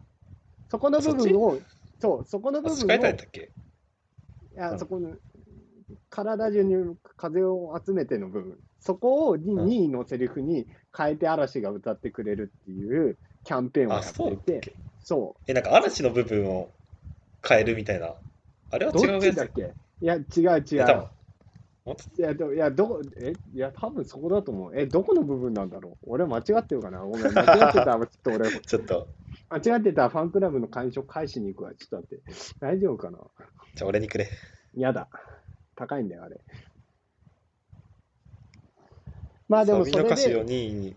[0.70, 1.64] そこの部分を、
[2.02, 3.54] そう、そこの部分を、あ書いたんだっけ？
[4.52, 4.78] いや、うん。
[4.78, 5.16] そこの、
[6.10, 9.38] 体中に風を集めての部分、そこをん。
[9.38, 14.80] 2位のセリフに変えて嵐が歌ってくれるっていうキャンペーンをやあ、ってて、っけ？
[15.00, 16.74] そえ、なんか嵐の部分を
[17.48, 18.16] 変えるみたいな。
[18.72, 19.76] あれは違うやつっちだっけ？
[20.02, 20.22] いや、違
[20.60, 21.08] う違う。
[22.18, 24.72] いや、どいや、どこ、え、いや、多分そこだと思う。
[24.78, 26.12] え、どこの部分なんだろう？
[26.12, 27.00] 俺間違ってるかな？
[27.00, 29.08] ごめん、間違ってたら、ちょっと俺、 ちょっと、
[29.50, 31.74] 間違ってたらファンクラブの会所返しに行くわ。
[31.76, 32.24] ちょっと待って。
[32.60, 33.18] 大丈夫かな？
[33.76, 34.30] じゃあ俺にくれ。
[34.76, 35.10] やだ。
[35.76, 36.40] 高いんだよ、あれ。
[39.50, 40.96] まあでもそれでの歌詞を、2位に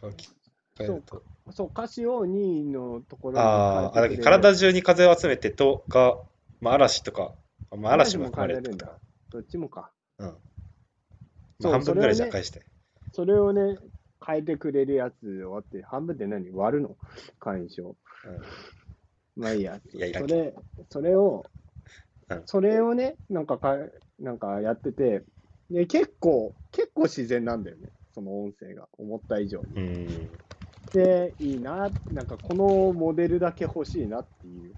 [0.00, 0.28] 書き
[0.76, 1.22] 換えると。
[1.52, 6.16] そう、歌詞を2位のところにあーあ、体中に風を集めてとが、
[6.60, 7.32] まあ、嵐とか、
[7.76, 8.76] まあ、嵐も含まれる。
[9.30, 9.90] どっちもか。
[10.18, 10.26] うん。
[10.28, 10.38] ま
[11.60, 12.66] そ半分ぐらいじゃそれをね返して。
[13.12, 13.78] それをね、
[14.24, 16.50] 変えてくれるやつをあって、半分って何？
[16.50, 16.96] 割るの？
[17.38, 17.96] 会員証。
[19.36, 19.80] まあいいや。
[19.92, 20.54] いやいらんそれ、
[20.90, 21.44] それを
[22.30, 23.76] うん、それをね、なんかか、
[24.18, 25.24] なんかやってて、
[25.70, 27.88] で、結構、結構自然なんだよね。
[28.14, 29.74] その音声が、思った以上に。
[29.74, 29.84] うん。
[29.84, 30.30] うん。
[30.92, 34.74] で、いいな、なんかこのモデルだけ欲しいなっていう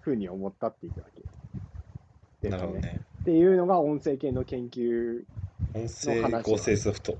[0.00, 1.06] ふうに思ったっていうわ
[2.42, 2.48] け。
[2.48, 3.02] なるほどね。
[3.20, 5.22] っていうのが音声系の研究、
[5.74, 7.18] 音声合成ソフト、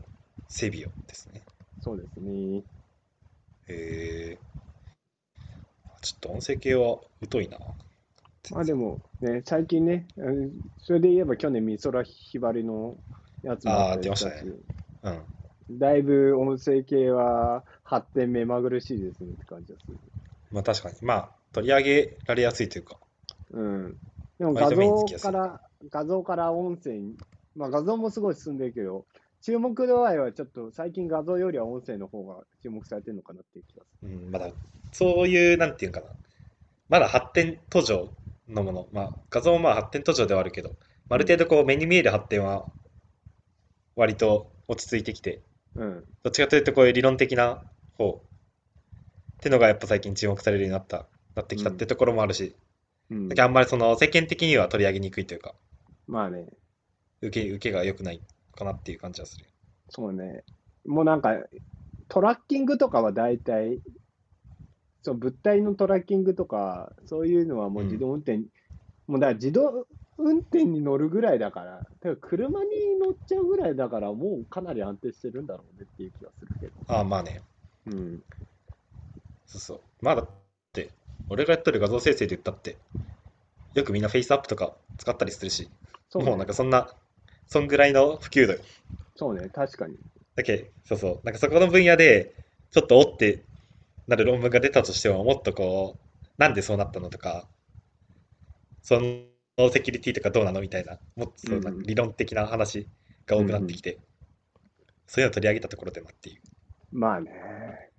[0.49, 1.43] セビオですね。
[1.81, 2.63] そうですね。
[3.69, 4.39] へえ。
[6.01, 6.99] ちょっと音声系は
[7.31, 7.59] 疎いな。
[8.51, 10.51] まあでもね、最近ね、うん
[10.83, 12.97] それで言えば去年美空ひばりの
[13.43, 14.45] やつもあ出ましたね
[15.03, 15.79] うん。
[15.79, 19.99] だいぶ音声系は発展目まぐるしいですねって感じでする。
[20.51, 20.97] まあ確かに。
[21.03, 22.97] まあ、取り上げられやすいというか。
[23.53, 23.97] うん。
[24.39, 27.16] でも画像から、画像から音声に、
[27.57, 29.07] まあ画像もすごい進んでるけど、
[29.43, 34.51] 注目度合いはちょっと最近画像よりは音声の方が注目されてるのかなっていう気がすうん、まだ、
[34.93, 36.07] そういう、なんていうかな。
[36.89, 38.12] まだ発展途上
[38.49, 38.89] のもの。
[38.93, 40.74] まあ、画像もまあ発展途上ではあるけど、
[41.09, 42.66] ある程度こう目に見える発展は、
[43.97, 45.43] 割と落ち着いてきて、る。
[45.76, 46.05] うん。
[46.22, 47.62] どっちかというとこういう理論的な
[47.97, 48.22] 方
[49.39, 52.55] ってのがやっぱ最近注目されるようになった、なってきたってところもあるし、
[53.11, 55.55] うんだけどあんまりその世間的には取り上げにくいというか、
[56.11, 56.47] まあね、
[57.23, 58.21] 受け、受けが良くない
[58.57, 59.45] かなっていう感じはする。
[59.89, 60.43] そうね。
[60.85, 61.37] もうなんか、
[62.09, 63.81] トラッキングとかは大体、
[65.03, 68.39] そう物体のトラッキングとか、そういうのはもう自動運転、
[69.07, 69.87] もうだから自動
[70.19, 76.73] 運転に乗るぐらいだから、てか車に乗っちゃうぐらいだから、もうかなり安定してるんだろうねっていう気がするけど。
[76.89, 77.41] ああ、まあね。
[77.87, 78.21] うん。
[79.47, 79.81] そうそう。
[80.03, 80.29] まあだっ
[80.73, 80.91] て、
[81.29, 82.77] 俺がやっとる画像生成で言ったって、
[83.75, 85.71] よくみんなフェイスアップとか使ったりするし、
[86.11, 86.89] そうもうなんねかそんな、
[87.47, 88.61] そんぐらいの普及度よ。
[89.15, 89.97] そうね、確かに。
[90.35, 92.35] だけそうそう、なんかそこの分野で、
[92.73, 93.45] ちょっとおって
[94.09, 97.49] なる論文が出たとしても、もっとこう、なんでそうなったのとか、
[98.83, 102.87] そのセキュリティとかどうなのみたいな、もっとそううんなんか理論的な話
[103.27, 103.99] が多くなってきて、
[105.07, 106.41] そういうのを取り上げたところでなっていう。
[106.93, 107.91] まあね。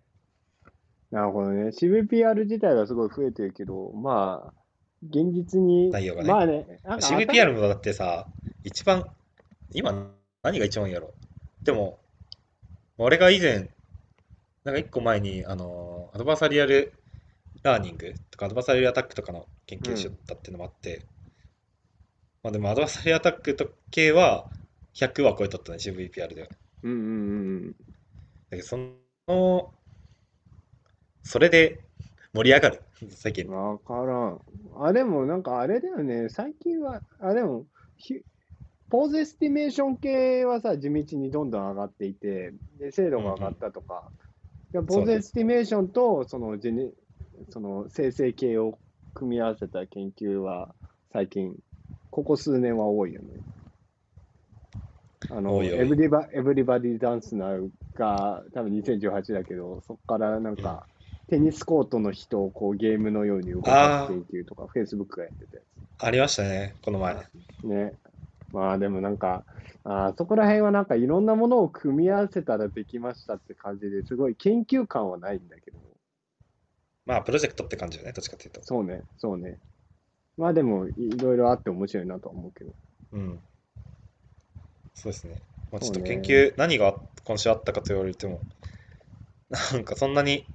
[1.12, 1.72] なるほどね。
[1.72, 4.61] CVPR 自体はすごい増えてるけど、まあ、
[5.04, 6.30] 現実に、内容がね。
[6.30, 8.28] まあね、CVPR もだってさ、
[8.64, 9.06] 一番、
[9.74, 10.12] 今
[10.44, 11.14] 何が一番いいやろ？
[11.64, 12.00] でも、
[12.98, 13.70] 俺が以前、
[14.64, 16.94] なんか一個前に、あの、アドバーサリアル
[17.64, 21.06] ラーニングとか、アドバーサリアルアタックとかの研究しよったっていうのもあって、
[22.44, 24.48] まあでも adversarial attack と系は
[24.94, 26.48] 100は超えとったね、CVPR では。
[26.84, 27.02] うんうんう
[27.70, 27.76] ん。
[28.50, 28.78] だけど、そ
[29.28, 29.72] の、
[31.24, 31.80] それで
[32.34, 33.72] 盛り上がる、世間うん。
[33.74, 34.42] わからん。
[34.80, 36.30] あ、でもなんかあれだよね。
[36.30, 38.22] 最近は、あ、でも、ひ
[38.90, 44.12] pose estimation 系はさ、地道にどんどん上がっていて、で精度が上がったとか、
[44.74, 46.72] で pose estimation とそのジ
[47.50, 48.80] その生成系を
[49.14, 50.76] 組み合わせた研究は
[51.14, 51.56] 最近、
[52.10, 53.28] ここ数年は多いよね。
[55.30, 60.86] あの、多い多いエブリバエブリバディダンスナウが多分2018だけど、そこからなんか、
[61.32, 65.64] テニスコートの人をこうゲームのように動かす研究とか、Facebook がやってたや
[66.00, 67.16] ありましたね、この前。
[67.62, 67.66] つ。
[67.66, 67.94] ね。
[68.52, 69.46] まあでもなんか、
[69.86, 75.78] あーそこら辺はなんかいろんなものを組み合わせたらできましたって感じですごい研究感はないんだけど、
[77.06, 78.60] まあ、プロジェクトって感じよね、どっちかっていうと。
[78.64, 79.58] そうね、そうね。
[80.36, 82.72] まあでも、いろいろあって面白いなとは思うけど。
[83.14, 83.40] うん。
[84.96, 85.38] そうですね。
[85.72, 88.42] まあ、ちょっと研究、何が今週あったかと言われても、
[89.74, 90.46] なんかそんなに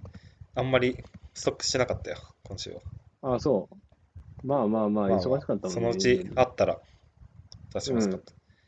[0.56, 0.96] あんまり
[1.34, 2.80] ストックしてなかったよ、今週は。
[3.22, 4.46] ああ、そう。
[4.46, 5.80] まあまあまあ、まあ忙しかったもんね。
[5.80, 6.78] そのうちあったら
[7.74, 8.18] 出しますか。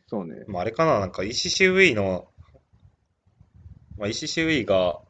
[0.07, 0.45] そうね。
[0.47, 2.29] まあ、あれかな、なんか ECCV の、
[3.97, 5.01] まあ、ECCV が、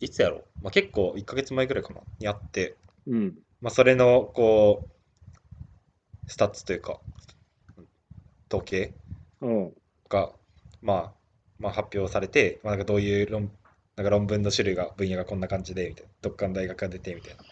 [0.00, 2.74] いつやろまあ、結構1ヶ月前ぐらいかな、にあって、
[3.06, 3.34] うん。
[3.60, 4.94] まあ、それの、こう、
[6.26, 7.00] スタッツというか、
[8.50, 8.92] 統計
[9.40, 9.74] うん。
[10.08, 10.32] が、
[10.82, 11.12] まあ、
[11.58, 13.50] まあ、発表されて、まあ、なんかどういう論、
[13.96, 17.42] なんか論文の種類が、分野がこんな感じで、みたいな、どっかの大学が出て、みたいな、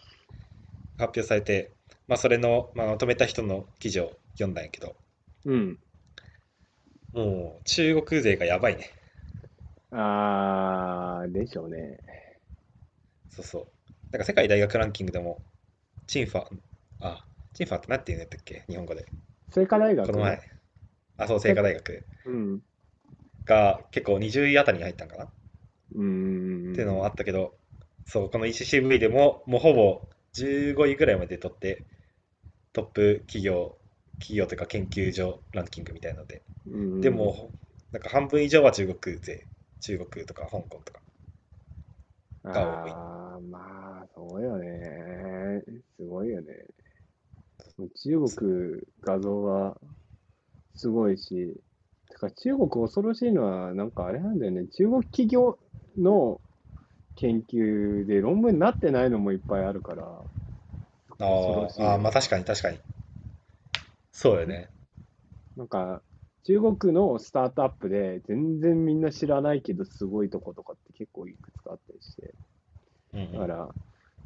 [0.96, 1.70] 発表されて、
[2.08, 4.96] まあ、それの、まあ、まとめた人の記事を読んだんやけど、
[5.44, 5.78] うん。
[7.14, 8.90] もう、中国勢がやばいね。
[9.92, 11.98] あー、でしょうね。
[13.28, 13.66] そうそう。
[14.12, 15.42] なんか世界大学ランキングでも、
[16.06, 16.48] チンファ、
[17.00, 18.64] あ、チンファって何て言うんだったっけ？
[18.68, 19.06] 日本語で。
[19.50, 20.06] 聖火大学？
[20.06, 20.40] この前。
[21.18, 22.62] あ、そう、清華大学うん。
[23.44, 25.30] が結構20位あたりに入ったんかな、
[25.94, 26.72] うーん。
[26.72, 27.54] っていうのもあったけど、
[28.04, 31.84] そう、この ECCV でも、もうほぼ15位ぐらいまで取って、
[32.72, 33.76] トップ企業、
[34.20, 37.52] 企業というか研究所ランキングみたいなので、うんでも、
[37.92, 39.46] なんか半分以上は中国勢、
[39.80, 41.00] 中国とか香港とか。
[42.52, 42.96] が多い
[43.34, 45.62] あー、まあ、そうよね。
[45.96, 46.52] すごいよね。
[47.96, 49.76] 中国画像は
[50.74, 51.54] すごいし、
[52.10, 54.66] てか中国恐ろしいのは、なんかあれなんだよね。
[54.68, 55.58] 中国企業
[55.98, 56.40] の
[57.16, 60.04] 研究で論文になってないのもいっぱいあるから、
[61.20, 62.78] ああー、まあ確かに確かに。
[64.12, 64.70] そうよね。
[65.56, 66.02] なんか、
[66.44, 72.34] 中国のスタートアップで全然みんな知らないけどすごいとことかって結構いくつかあったりして。
[73.14, 73.74] うんうんだから、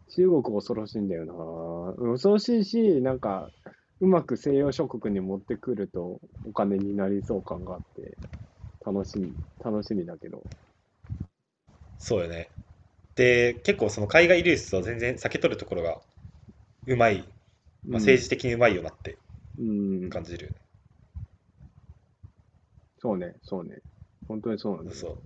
[0.08, 2.12] 中国恐ろしいんだよな。
[2.12, 3.50] 恐ろしいし、なんか、
[4.00, 8.18] うまく西洋諸国に持ってくるとお金になりそう感があって、
[8.84, 10.46] 楽しみ、楽しみだけど。
[11.98, 12.50] そうよね。
[13.16, 16.00] で、結構その海外流出を全然避け取るところが
[16.86, 17.18] うまい、
[17.90, 19.18] まあ、政治的にうまいよなって
[19.58, 20.54] うん、感じる。
[22.98, 23.78] そうね、そうね。
[24.28, 25.00] 本当にそうなんだよ。
[25.00, 25.18] そう。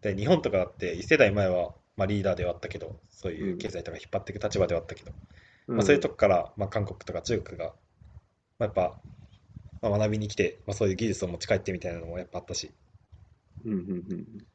[0.00, 5.12] で、日本とかだって1世代前は、まあ、リーダーではあったけど、そういううん経済とか引っ張っていく立場ではあったけど、
[5.68, 7.72] うんまあ、そういうとこから、まあ、韓国とか中国が、ま
[8.60, 8.98] あ、やっぱ、
[9.82, 12.72] まあ、学びに来て、まあ、そういう技術を持ち帰ってみたいなのもやっぱあったし、
[13.64, 14.46] うんうんうん。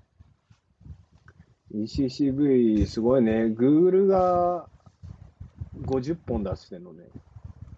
[1.76, 3.45] ECCV すごいね。
[3.45, 4.67] Google が
[5.86, 7.03] 50本出してんのね。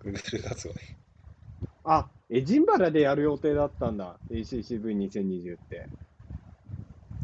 [0.04, 0.78] Google がすごい。
[1.86, 4.18] あ、エジンバラでやる予定だったんだ。
[4.32, 5.88] ACCV2020 って。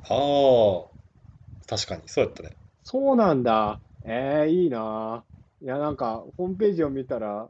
[0.09, 2.51] ああ、確かに、そうやったね。
[2.83, 3.79] そうなんだ。
[4.05, 5.23] えー、いいな。
[5.61, 7.47] いや、なんか、ホームページを見たら、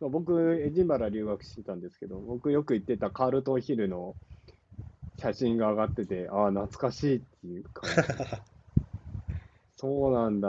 [0.00, 4.16] 僕、エジンバラ留学してたんですけど、僕よく行ってたカールトンヒルの
[5.20, 7.96] 写真が上がってて、ああ、懐かしいっていう感じ。
[9.76, 10.48] そうなんだ。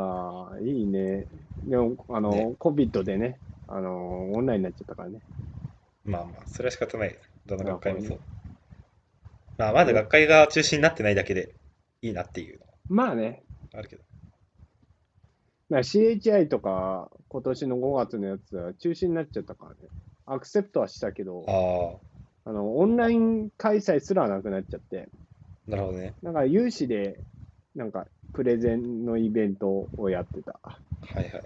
[0.61, 1.27] いいね。
[1.63, 5.19] でも、あの、ね COVID でね、あの、オンラインになっちゃったからね。
[6.05, 7.17] まあまあ、それは仕方ない。
[7.45, 8.19] どの学会もまあそう。
[9.57, 11.53] まあ、まだ学会が中心になってないだけで
[12.01, 13.43] いいなっていうのまあね、
[13.73, 14.03] はあるけど。
[15.69, 19.77] まあ CHI とか、今年の5月のやつは中止になっちゃったからね。
[20.25, 22.10] accept はしたけど、ああ
[22.49, 25.07] の、オンライン開催すらなくなっちゃって、
[25.67, 26.13] あ、なるほどね。
[26.23, 27.19] なんか有志で、
[27.75, 30.59] なんか、プレゼンのイベントをやってた。
[30.63, 31.43] はいはい。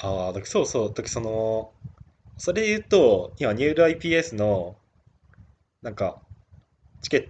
[0.00, 1.72] ああ、だそうそう、時その、
[2.36, 4.76] それ言うと、今、 NeurIPS の、
[5.82, 6.18] なんか、
[7.02, 7.28] チケッ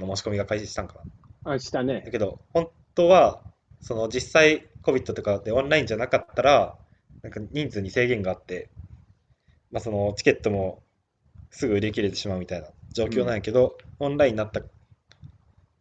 [0.00, 0.94] トの申し込みが開始したんか
[1.44, 1.52] な。
[1.52, 2.08] あ、しただね。
[2.10, 3.42] けど、本当は、
[3.80, 6.76] その実際 COVID とかでオンラインじゃなかったら、
[7.22, 8.68] なんか人数に制限があって、
[9.70, 10.82] まあそのチケットも
[11.50, 14.62] すぐ売り切れてしまうみたいな状況なんやけど、オンラインになった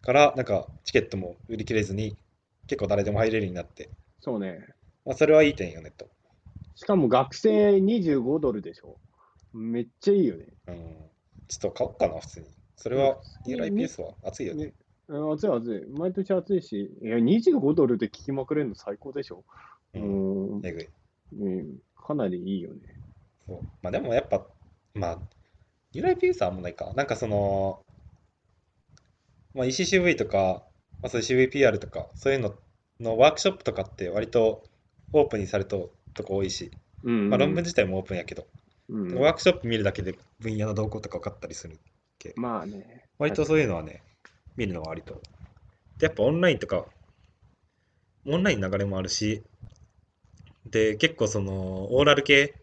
[0.01, 2.15] から、なんかチケットも売り切れずに、
[2.67, 3.89] 結構誰でも入れるようになって、
[4.19, 4.59] そうね。
[5.05, 6.07] まあそれはいい点よねと。
[6.75, 8.97] しかも学生25ドルでしょ。
[9.53, 10.45] めっちゃいいよね。
[10.67, 10.75] うん。
[11.47, 12.47] ちょっと買おうかな、普通に。
[12.77, 14.67] それは、 NeurIPS うんは熱いよね。
[14.67, 14.73] ね
[15.09, 15.91] うん暑い熱い。
[15.97, 19.43] 毎年熱いし、いや、25ドルで聞きまくれるの最高でしょ。
[19.95, 19.99] う。
[19.99, 20.89] うんん、えぐい。
[21.39, 22.79] うん、かなりいいよね。
[23.47, 23.63] そう。
[23.81, 24.45] まあでもやっぱ、
[24.93, 25.19] まあ、
[25.93, 26.93] ニューライピースはあんまないか。
[26.95, 27.81] なんかその、
[29.53, 30.63] まあ ECCV とか、
[31.01, 32.53] まあそういう CVPR とか、そういうの
[32.99, 34.63] のワークショップとかって割と
[35.13, 35.89] オープンにされたと
[36.23, 36.71] こ多いし、
[37.03, 38.45] うん、まあ論文自体もオープンやけど、
[38.89, 41.79] うん、ワークショップ見るだけで分野の動向とか分かったりする。
[42.35, 43.05] まあね。
[43.17, 44.03] 割とそういうのはね、
[44.57, 45.21] 見るのは割と。
[45.97, 46.85] で、やっぱオンラインとか、
[48.25, 49.43] オンラインの流れもあるし、
[50.65, 52.55] で、結構その、オーラル系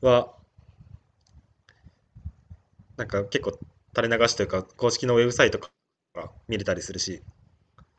[0.00, 0.32] は、
[2.98, 3.58] なんか結構
[3.96, 7.22] 垂れ流しというか、公式のウェブサイトが見れたりするし、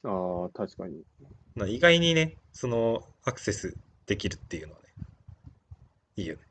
[0.03, 1.01] ああ、確かに。
[1.55, 3.75] まあ意外にね、その、アクセス
[4.05, 4.89] できるっていうのはね、
[6.17, 6.41] いいよね。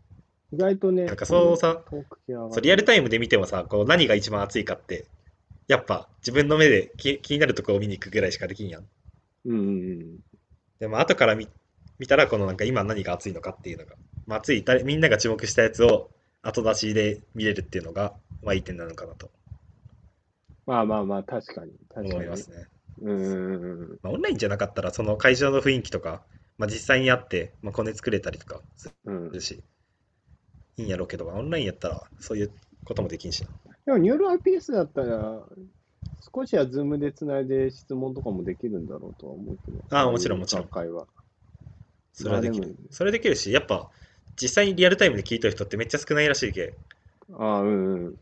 [0.53, 5.05] 意外とね、なんかそうさそうリアルタイムで見てもさ、こう何が一番熱いかって、
[5.67, 8.85] やっぱ自分の目で気気になるところを見に行くぐらいしかできんやん。
[9.45, 9.71] うんうんう
[10.05, 10.19] ん。
[10.81, 11.49] でも後から見
[11.99, 13.97] 見たら、このなんか今何が熱いのかっていうのが、
[14.27, 16.11] まあ、熱い誰、みんなが注目したやつを
[16.49, 19.31] 後出しで見れるっていうのが、まあいい点なのかなと
[20.67, 21.73] まあまあまあ、確かに。
[21.89, 22.21] 確かに。
[22.21, 22.69] 思いますね。
[23.01, 23.99] うんうんうん。
[24.03, 26.25] まあ、オンラインじゃなかったら、その会場の雰囲気とか、
[26.57, 29.63] まあ、実際に会って、まあ、コネ作れたりとかすうん、るし、
[30.79, 33.51] いいんやろうけど、オンラインやったらそういうこともできんしな。
[33.87, 35.45] でも、 NeurIPS だったら、
[36.35, 39.79] 少しは Zoom でつないで質問とかもできるんだろうとは思うけど。
[39.91, 41.07] ああもちろんもちろん会話。
[42.13, 42.61] それはでき。
[42.61, 43.91] るそれできるし、やっぱ
[44.41, 46.75] 実際にリアルタイムで聞いとる人ってめっちゃ少ないらしいけ、
[47.39, 48.19] ああ、うんうん。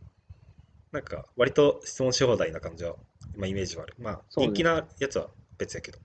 [0.90, 2.96] なんか割と質問し放題な感じは、
[3.36, 3.94] まあ、イメージはある。
[3.98, 5.98] まあ人気なやつは別やけど。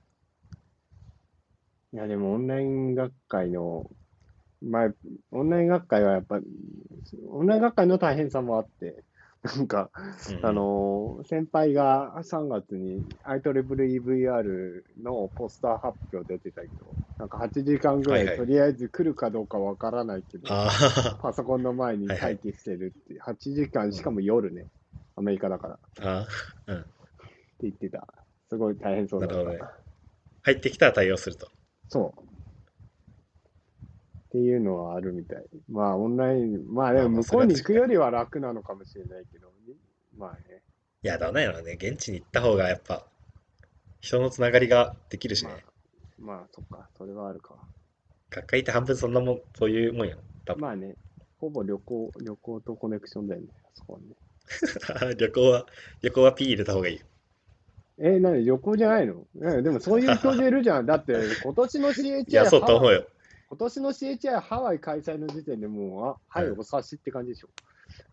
[1.93, 3.89] いや、でもオンライン学会の、
[4.61, 4.93] まあ、
[5.31, 6.39] オンライン学会はやっぱ、
[7.29, 9.03] オンライン学会の大変さもあって、
[9.43, 9.89] なんか、
[10.29, 24.67] うんあのー先輩が3月に IEEEVR のポスター発表出てたけど、なんか8時間ぐらはいはいいとりあえず来るかどうかわからないけど、パソコンの前に待機してるって、8時間、しかも夜ね、
[25.15, 26.27] アメリカだから
[26.67, 26.85] うん。
[27.61, 28.07] 言ってた。
[28.49, 29.35] すごい大変そうだった。
[29.35, 29.71] なるほどね
[30.43, 31.47] 入ってきたら対応すると。
[31.87, 32.30] そう。
[34.31, 35.43] っていうのはあるみたい。
[35.69, 39.51] まあ、オンライン、まあでも向こうに行くよりは楽なのかもしれないけど、
[40.17, 40.63] まあね。
[41.03, 41.73] いや、どうなんやろうね。
[41.73, 43.05] 現地に行った方がやっぱ、
[43.99, 45.65] 人のつながりができるしね。
[46.19, 47.55] まあ、まあ、そっか、それはあるか。
[48.29, 50.19] 学会って半分そんなもん、そういうもんやん。
[50.45, 50.95] 多分まあね、
[51.37, 54.05] ほぼ旅行、旅行とコネクションだよね、そこはね。
[55.19, 55.65] 旅行は、
[56.01, 57.05] 旅行は P 入れた方がいいよ。
[57.97, 59.27] え、なに旅行じゃないの？
[59.43, 60.85] えでもそういう教授いるじゃん。
[60.85, 61.13] だって、
[61.43, 63.05] 今年の CHI、いや、そうと思うよ。
[63.51, 67.49] 今年の CHI ハワイ開催の時点でもう、あ、はい、うんお察しって感じでしょ。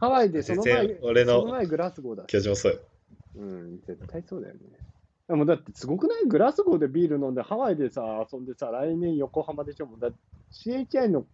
[0.00, 2.36] ハワイでその全前、然俺のその前グラスゴーだし。
[2.36, 2.78] 居城そうよ。
[3.36, 4.60] うん、絶対そうだよね。
[5.28, 9.86] でもだってすごくないグラスゴーでビール飲んで、ハワイでさ、遊んでさ、来年横浜でしょ。
[9.86, 10.10] もうだ
[10.50, 11.24] CHI の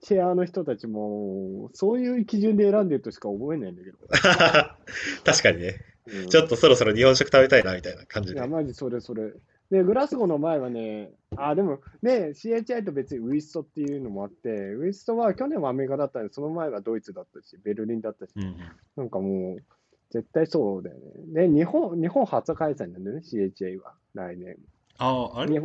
[0.00, 3.98] チェアの人たちも、そういう基準で選んでるとしか思えないんだけど。
[5.24, 5.76] 確かにね。
[6.08, 8.48] うんちょっとそろそろ日本食食べたいな、みたいな感じでいや、。
[8.48, 9.32] マジそれそれ。
[9.70, 18.56] で、グラスゴーの前はね、あ、でもね、CHI と別にウィストっていうのもあって、ウィストは去年はアメリカだったんで、その前はドイツだったし、ベルリンだったし、うんうん。
[18.96, 19.62] なんかもう、
[20.10, 21.48] 絶対そうだよね。
[21.48, 24.56] で、日本、日本初開催なんだよね、CHI は、来年。
[24.98, 25.60] ああ、あれ？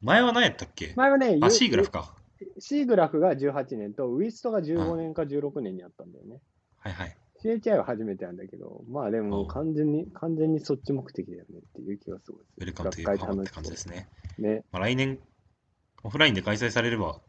[0.00, 0.92] 前は何やったっけ？
[0.94, 2.14] 前はね、あ、ゆ C グラフか。
[2.58, 6.40] シーグラフが18年と、ウィストが15年か16年にあったんだよね。
[6.78, 7.16] はいはい。
[7.44, 14.08] CHI は初めてなんだけど、まあでもお完全に、完全にそっち目的だよねっていう気がすごいウェルカムという学か、会楽しそうって感じですね。
[14.38, 14.64] ね。
[14.72, 15.18] まあ、来年、
[16.02, 17.20] オフラインで開催されれば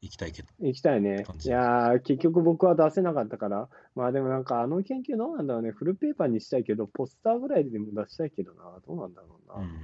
[0.00, 0.48] 行きたいけど。
[0.60, 5.72] 行きたいねいやー、結局僕は出せなかったから、まあでもなんかあの研究どうなんだろうね。
[5.72, 8.78] フルペーパーにしたいけど、ポスターぐらいでも出したいけどな。
[8.86, 9.54] どうなんだろうな。
[9.56, 9.80] っうん。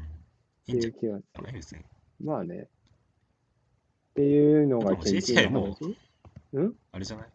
[0.67, 1.43] ていう気がする。
[1.43, 1.83] ない別に。
[2.23, 2.57] まあね。
[2.61, 2.67] っ
[4.15, 5.97] ていうのがでも研究の話。
[6.53, 6.75] うん？
[6.93, 7.29] あれじゃない？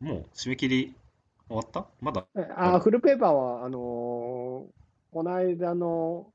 [0.00, 0.94] もう締め切り
[1.48, 1.86] 終わった？
[2.00, 2.26] まだ？
[2.36, 3.80] えあー、フルペーパーは、あのー
[5.12, 6.26] この間の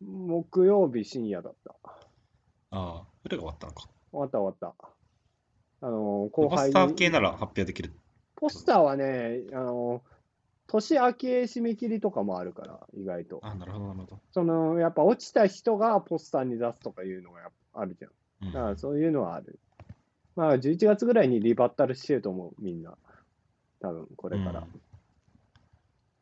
[0.00, 1.74] 木曜日深夜だった。
[2.70, 3.88] ああ、それが終わったのか。
[4.10, 4.74] 終わった終わっ
[5.80, 5.86] た。
[5.86, 7.92] あのー後ポ輩にスター系なら発表できる。
[8.36, 10.12] ポスターはね、あのー
[10.68, 13.40] 年明け締め切りとかもあるから、意外と。
[13.42, 14.20] あ、なるほど、なるほど。
[14.32, 17.40] その、やっぱ落ちた人がポスターに出すとかいうのが
[17.74, 18.10] あるじゃん。
[18.46, 19.58] うんだからそういうのはある。
[20.34, 22.94] まあ、11月ぐらいにリバッタルしてると思う、みんな。
[23.82, 24.60] 多分、これから。
[24.60, 24.82] うん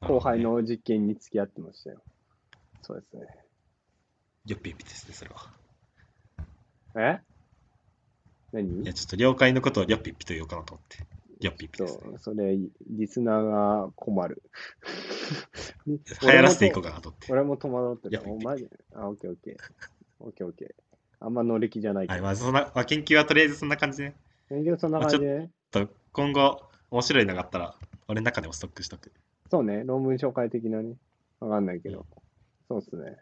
[0.03, 0.41] 後輩。
[0.41, 2.01] の実験に付き合ってましたよ。
[2.81, 3.27] そうですね。
[4.47, 5.53] よっぴっぴですね、それは。
[6.97, 7.21] え？
[8.53, 8.83] 何？
[8.83, 11.45] いや、ちょっと了解のことをよっぴっぴと言おうかなと思って。
[11.45, 12.13] よっぴっぴそですね。
[12.15, 13.51] う、それ、リスナー
[13.85, 14.43] が困る。
[15.87, 17.31] 流行らせていこうかなと思って。
[17.31, 18.23] 俺も戸惑ってた。
[18.23, 19.57] いやおマジあ、オッケーオッケー。
[20.21, 20.69] オッケーオッケー。
[21.21, 22.25] あんま乗り気じゃないけはい、ど。
[22.25, 24.15] まあ、そんな、まあ、研究はとりあえずそんな感じね。
[24.49, 25.51] 研究そんな感じで、ね。
[25.71, 27.75] と今後、面白いのがあったら、
[28.09, 29.13] 俺の中でもストックしとく。
[29.51, 30.97] そうね、論文紹介的なね。
[31.39, 32.07] わかんないけど。
[32.69, 33.17] そうっすね。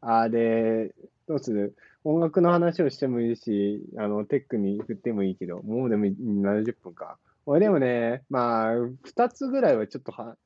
[0.00, 0.94] あーで、
[1.28, 1.76] どうする？
[2.04, 7.18] 音楽の話をしてもいいし、あの、テックに振ってもいいけど、もうでも70分か。
[7.46, 10.36] 俺でもね、まあ、2つぐらいはちょっとは、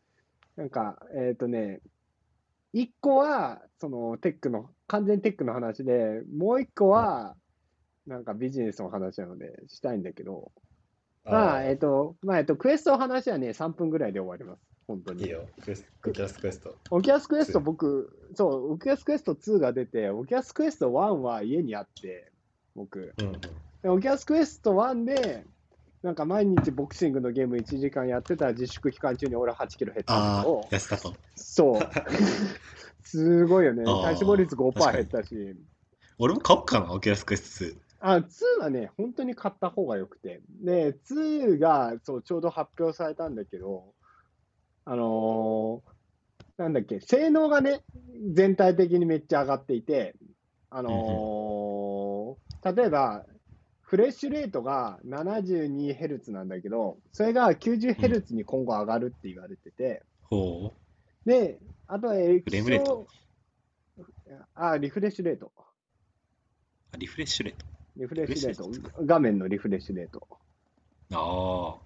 [0.56, 1.80] なんか、えっ、とね、
[2.74, 7.36] 1個は、その、テックの、完全テックの話で、もう1個は、
[8.06, 10.52] なんかビジネスの話なので、したいんだけど、
[11.32, 14.60] まあ、えっ、と、まあ、えっ、と、 Quest の話はね、3分ぐらいで終わります。
[14.86, 15.24] 本当に。
[15.24, 15.44] いいよ。
[15.62, 16.76] Quest、Oculus Quest。
[16.90, 20.90] Oculus Quest 2僕、そう、 Oculus Quest 2が出て、オキュラスクエスト1
[21.20, 22.30] は家にあって、
[22.74, 23.12] 僕。
[23.18, 23.40] うんうん。
[23.82, 25.44] で Oculus Quest 1で、
[26.02, 31.14] なんか毎日ボクシングのゲーム1時間やってたら自粛期間中に俺は8キロ減ったんだあけどあ、、痩せたと。
[31.34, 31.80] そう。
[33.02, 33.84] すごいよね。
[33.84, 35.56] 体脂肪率5%確かに減ったし。
[36.18, 40.40] 俺も買おうかな、 Oculus Questあ、2はね、本当に買った方がよくて。
[40.62, 43.94] で、2がそうちょうど発表されたんだけど、
[44.84, 47.82] あのーなんだっけ、性能がね、
[48.32, 50.14] 全体的にめっちゃ上がっていて、
[50.70, 53.24] あのー例えば、
[53.82, 60.72] フレッシュレートが 72Hz なんだけど、それが 90Hz に今後上がるって言われてて、ほ
[61.24, 61.58] で、
[61.88, 63.06] あとは液フレームレート
[64.54, 65.52] あ、リフレッシュレート。
[66.98, 67.75] リフレッシュレート。
[67.96, 69.04] リフレッシュレート。
[69.04, 70.26] 画面のリフレッシュレート。
[71.12, 71.76] あ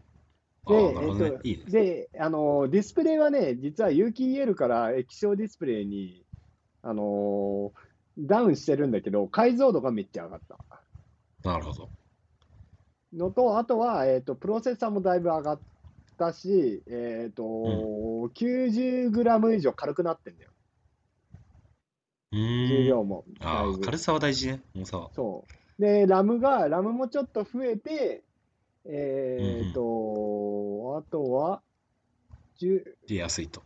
[0.66, 0.70] あ。
[0.70, 1.00] で、ね。
[1.02, 6.24] えっといいであの、ディスプレイはね、実は有機 EL から液晶ディスプレイに、
[6.82, 10.58] あのーダウンしてるんだけど、解像度がめっちゃ上がった。
[11.48, 11.88] なるほど。
[13.12, 15.60] のと、あとは、えっ、と、プロセッサーもだいぶ上がっ
[16.18, 17.42] たし、えっ、と、
[18.34, 20.50] 90グラム以上軽くなってんだよ。
[22.32, 22.86] う重ーん。
[22.86, 23.24] 量も。
[23.40, 25.10] ああ、軽さは大事ね、重さは。
[25.14, 25.59] そう。
[25.81, 28.23] で、ラムが、ラムもちょっと増えて、
[28.85, 31.62] えっ、と、あとは、
[32.61, 33.62] 10で、安いと。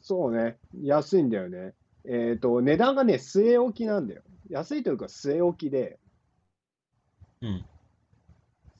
[0.00, 1.74] そうね、安いんだよね。
[2.04, 4.22] えっ、と、値段がね、据え置きなんだよ。
[4.48, 5.98] 安いというか据え置きで、
[7.42, 7.64] うん。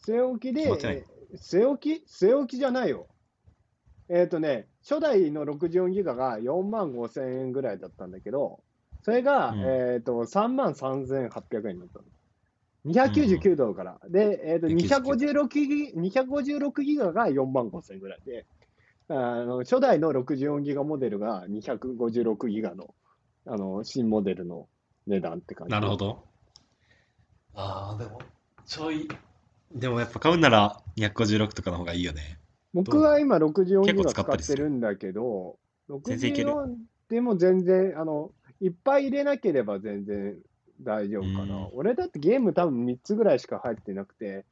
[0.07, 2.05] 据え置きで、据え置き？
[2.07, 3.09] 据え置きじゃないよ。
[4.09, 8.61] えっ、とね、初代の64ギガが4万5千円ぐらいだったんだけど、
[9.03, 9.61] それが、うん
[9.95, 12.05] えっ、と、3万3800円になったの。
[12.87, 13.99] 299ドルから。
[14.09, 18.47] で、えっ、と、299 256ギ256ギガが4万5千円ぐらいで、
[19.09, 22.95] あの初代の64ギガモデルが256ギガの
[23.47, 24.69] あの新モデルの
[25.07, 25.73] 値段って感じ。
[25.73, 26.25] なるほど。
[27.55, 28.21] ああ、でも、
[28.67, 29.09] ちょい。
[29.75, 32.39] でもやっぱ買うなら256とかの方がいいよね。
[32.75, 35.59] 僕は今64ギガ使ってるんだけど、
[36.05, 36.77] 全然いける64
[37.09, 40.37] でも全然、あの、いっぱい入れなければ全然
[40.81, 41.69] 大丈夫かなうん。
[41.73, 44.45] 俺だってゲーム多分3つぐらいしか入ってなくて、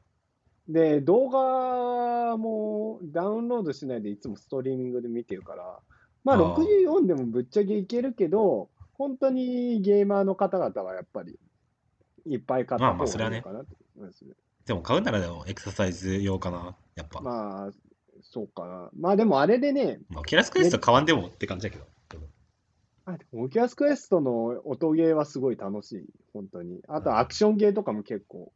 [0.68, 5.78] で、動画もダウンロードしないでいつもストリーミングで見てるから、
[6.24, 11.38] まああー64でもぶっちゃけいけるけど、本当にゲーマーの方々はやっぱり
[12.26, 14.32] いっぱい買ったまあ方まあそれはいねがいのかなと思いますね。
[14.66, 17.20] でも買うならでもエクササイズ用かな、やっぱ。
[17.20, 17.70] ままあ、
[18.22, 18.90] そうかな。
[18.98, 21.86] まあでもあれでね、あ、 Oculus Quest 買わんでもって感じだけど。
[23.06, 26.80] あでも Oculus Quest の音ゲーはすごい楽しい、本当に。
[26.88, 28.52] あとアクションゲーとかも結構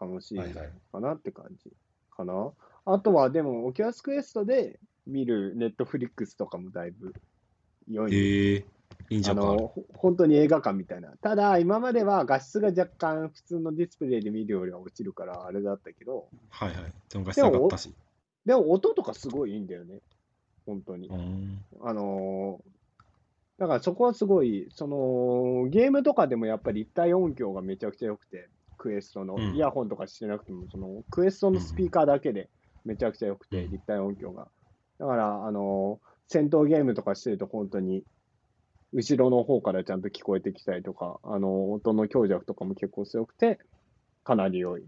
[0.00, 1.72] 楽しいかなって感じ
[2.16, 2.52] かな。
[2.84, 7.12] あとはでも、 Oculus Quest で見る Netflix とかもだいぶ
[7.90, 8.14] 良い。
[8.14, 8.64] へえ、
[9.08, 9.62] 臨場あ感ある。
[9.62, 11.10] のほ本当に映画館みたいな。
[11.20, 16.92] ただ、今までは画質が若干普通のディスプレイで見るよりは落ちるからあれだったけど、はいはい。
[17.10, 17.92] でも画質上がったし。
[18.46, 19.98] でも音とかすごいいいんだよね。
[20.66, 21.14] 本当にう。
[21.14, 21.58] ん。
[21.82, 22.77] あのー
[23.58, 32.48] だからそこはすごい、そのゲームとかでもやっぱり立体音響がめちゃくちゃ良くて、クエストの、うんイヤホンとかしてなくても、そのクエストのスピーカーだけで
[32.84, 34.48] めちゃくちゃ良くて、うん立体音響が。
[35.00, 38.04] だから、あのー戦闘ゲームとかしてると本当に、
[38.92, 43.58] 後ろの方からちゃんと聞こえてきたりとか、あのー音の強弱とかも結構強くて、
[44.24, 44.84] かなり良い。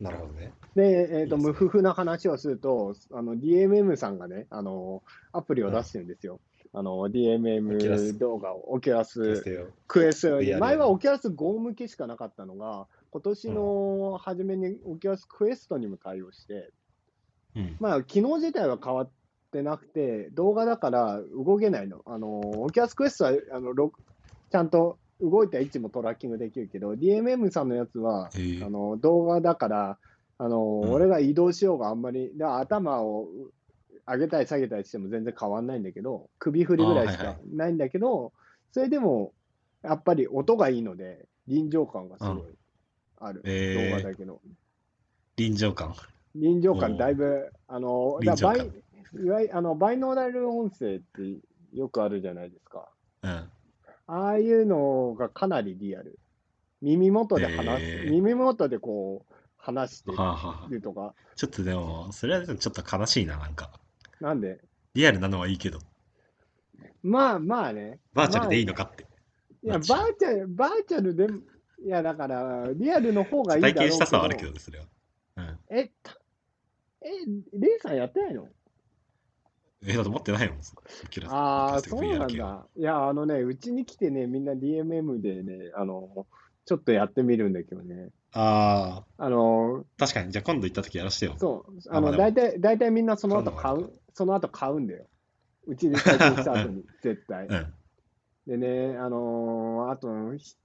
[0.00, 0.52] なるほどね。
[0.74, 6.40] で、えー、とムフフな話をすると、あの DMM さんがね、あのアプリを出してるんですよ。
[6.78, 9.42] あの DMM 動画を、 Oculus
[9.86, 16.68] Quest 前はオキュラス GO 向けしかなかったのが、今年の初めに Oculus Quest にも対応して、
[17.56, 17.76] うん。
[17.80, 19.10] まあ、機能自体は変わっ
[19.52, 22.02] てなくて、動画だから動けないの。
[22.04, 23.92] あの Oculus Quest はあのろ
[24.52, 28.28] ちゃんと動いた位置もトラッキングできるけど、DMM さんのやつは、
[28.62, 29.98] あの動画だから、
[30.36, 30.92] あのうん。
[30.92, 33.28] 俺が移動しようがあんまり、頭を
[34.06, 38.32] 上げたり下げたりしても全然変わんないんだけど、首振りぐらいしかないんだけど、
[38.72, 39.32] それでも
[39.82, 42.42] やっぱり音がいいので、臨場感がすごい
[43.18, 44.40] ある、へー動画だけど。
[45.36, 45.94] 臨場感。
[46.34, 48.70] 臨場感だいぶ、あの、だバイ
[49.14, 51.40] いわゆるあのバイノーラル音声って
[51.72, 52.88] よくあるじゃないですか。
[53.22, 53.50] うん。
[54.08, 56.18] ああいうのがかなりリアル。
[56.82, 60.12] 耳元で話す、へー耳元でこう話して
[60.68, 63.80] るとか、ちょっとでも、それはちょっと悲しいな、なんか。
[64.20, 64.60] なんで、
[64.94, 65.78] リアルなのはいいけど、
[67.02, 68.00] まあまあね。
[68.14, 69.06] バーチャルでいいののかって。
[69.62, 69.84] いや、バー
[70.18, 74.86] チャル、バーチャルでも、いいや、だから、リアルの方がいいだろう体験したさはあるけどね、それは。
[75.36, 75.58] うん。
[75.70, 76.16] え、た
[77.02, 77.08] え、
[77.52, 78.48] レイさんやってないの？
[79.86, 80.58] え、だって持ってないもん。
[81.28, 82.66] ああ、そうなんだ。
[82.76, 86.26] いや、あのね、うちに来てね、みんな DMM でね、あの、
[86.64, 88.08] ちょっとやってみるんだけどね。
[88.32, 90.32] ああの、あ、確かに。
[90.32, 91.34] じゃあ今度行った時やらしてよ。
[91.38, 95.04] そう、あの、大体、大体みんなその後買う、その後買うんだよ。
[95.66, 97.48] うちで体験した後に、 絶対。
[97.48, 97.74] うん。
[98.46, 100.56] でね、あのーあと、ひ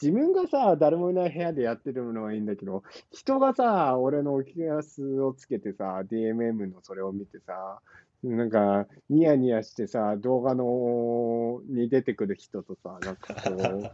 [0.00, 7.80] 自分がさ、誰もいない部屋でやってるのはいいんだけど、人がさ、俺のオキュラスをつけてさ、DMM のそれを見てさ、
[8.22, 13.90] なんか、ニヤニヤしてさ、動画のに出てくる人とさ、なんかこう、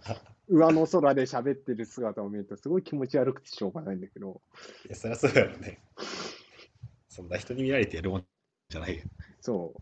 [0.54, 4.42] 上の空で喋ってる姿を見ると、すごい気持ち悪くてしょうがないんだけど、
[4.84, 5.80] いや、そりゃそうやろね。
[7.08, 8.26] そんな人に見られてやるもん
[8.68, 9.02] じゃないよ。
[9.40, 9.74] そ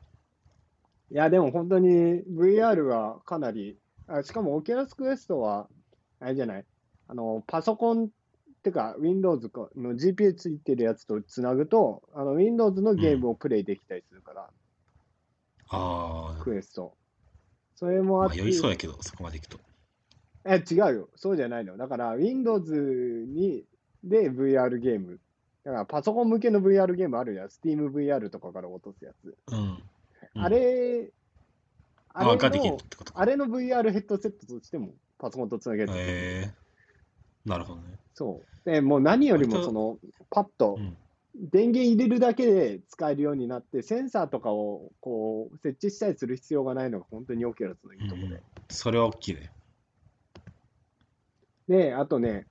[1.11, 1.15] う。
[1.15, 5.69] いや、でも本当に VR はかなり、あしかも Oculus Quest は、
[6.21, 6.65] あれじゃない、
[7.09, 8.09] あの、パソコンっ
[8.63, 14.51] てか、Windows かの GPU ついてるやつとつなぐと、あの Windows のゲームをプレイできたりするから、
[15.69, 16.97] ああ、クエスト。
[17.77, 19.59] それもあまあ、って、酔いそうやけど、そこまで行くと。
[20.47, 21.09] え、違うよ。
[21.17, 21.77] そうじゃないの。
[21.77, 23.65] だから、Windows に、
[24.03, 25.19] で VR ゲーム。
[25.65, 27.47] だから、パソコン向けの VR ゲームあるやん。
[27.49, 29.37] SteamVR とかから落とすやつ。
[29.53, 29.59] うん。
[29.59, 29.83] うん
[30.37, 31.13] あれ、
[32.13, 32.79] あれの。
[33.15, 35.93] あれの VR ヘッドセットとしてもパソコンとつなげる。
[35.95, 35.95] へ
[36.49, 36.51] え
[37.45, 37.99] なるほどね。
[38.15, 38.71] そう。
[38.71, 39.99] で、もう何よりもその、
[40.31, 40.97] パッとうん。
[41.37, 48.43] 電源入れるだけで使えるようになって、センサーとかをこう設置したりする必要がないのが本当に Oculus のいいところで。
[48.71, 49.51] それは大きいね。
[51.67, 52.47] で、あとね、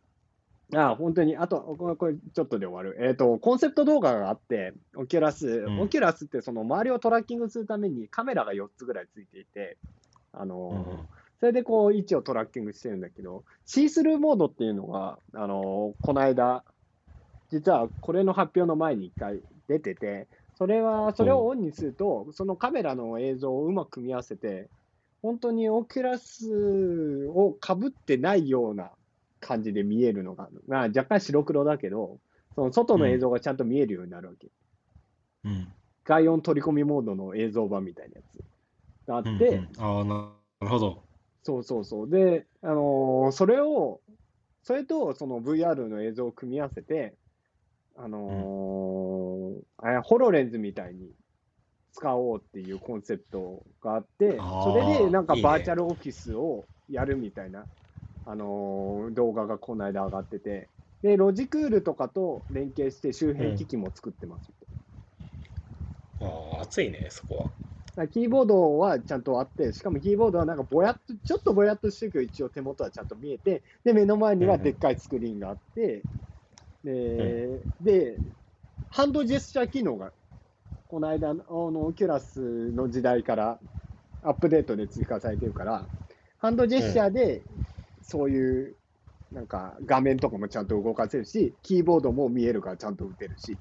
[0.75, 2.97] あ、本当に、あと、これこれちょっとで終わる。
[3.05, 5.79] えっ、と、コンセプト動画があって、 Oculus、ん。
[5.79, 9.77] Oculus ってその周りをトラッキングするためにカメラが4つぐらいついていて、
[10.31, 11.07] あのーうんうん。
[11.39, 16.63] それでこう位置をトラッキングしてるんだけど、シースルーモードっていうのが、あのーこの間、
[17.51, 24.69] 実はこれの発表の前に一回出てて、それは、それをオンにすると、そのカメラの映像をうまく組み合わせて、
[25.21, 28.91] 本当にオキュラスをかぶってないような
[29.43, 32.19] 感じで見えるのが、まあ、若干白黒だけど、
[32.55, 34.47] その外の映像がちゃんと見えるようになるわけ。
[35.45, 35.67] うん。
[36.05, 40.29] 外音取り込みモードの映像版みたいなやつがあって、うんうんああ、な
[40.61, 41.03] るほど。
[41.43, 42.09] そうそうそう。
[42.09, 44.01] で、あのーそれを、
[44.63, 47.15] それとその VR の映像を組み合わせて、
[47.97, 51.11] あのーあホロレンズみたいに
[51.93, 57.67] 使おうっていうコンセプトがあって、それでなんかバーチャルオフィスをやるみたいな、
[58.25, 60.69] あのー動画がこの間上がってて、
[61.01, 64.53] で、ロジクールとかと連携して周辺機器も作ってます。
[66.19, 66.25] あ
[66.57, 67.51] あ、熱いね、そこは。
[68.11, 76.07] キーボードはちゃんとあって、しかもキーボードはなんかぼやっと、ちょっとぼやっとしてるけど、一応手元はちゃんと見えて、で、目の前にはでっかいスクリーンがあって、
[76.83, 78.21] で、で、
[78.89, 80.13] ハンドジェスチャー機能が、
[80.87, 83.61] この間、あの、オキュラスの時代から
[84.21, 85.89] アップデートで追加されてるから、
[86.39, 87.45] ハンドジェスチャーで、
[88.03, 88.77] そういう、
[89.31, 93.59] なんか画面とかもちゃんと動かせるし、キーボードも見えるからちゃんと打てるし、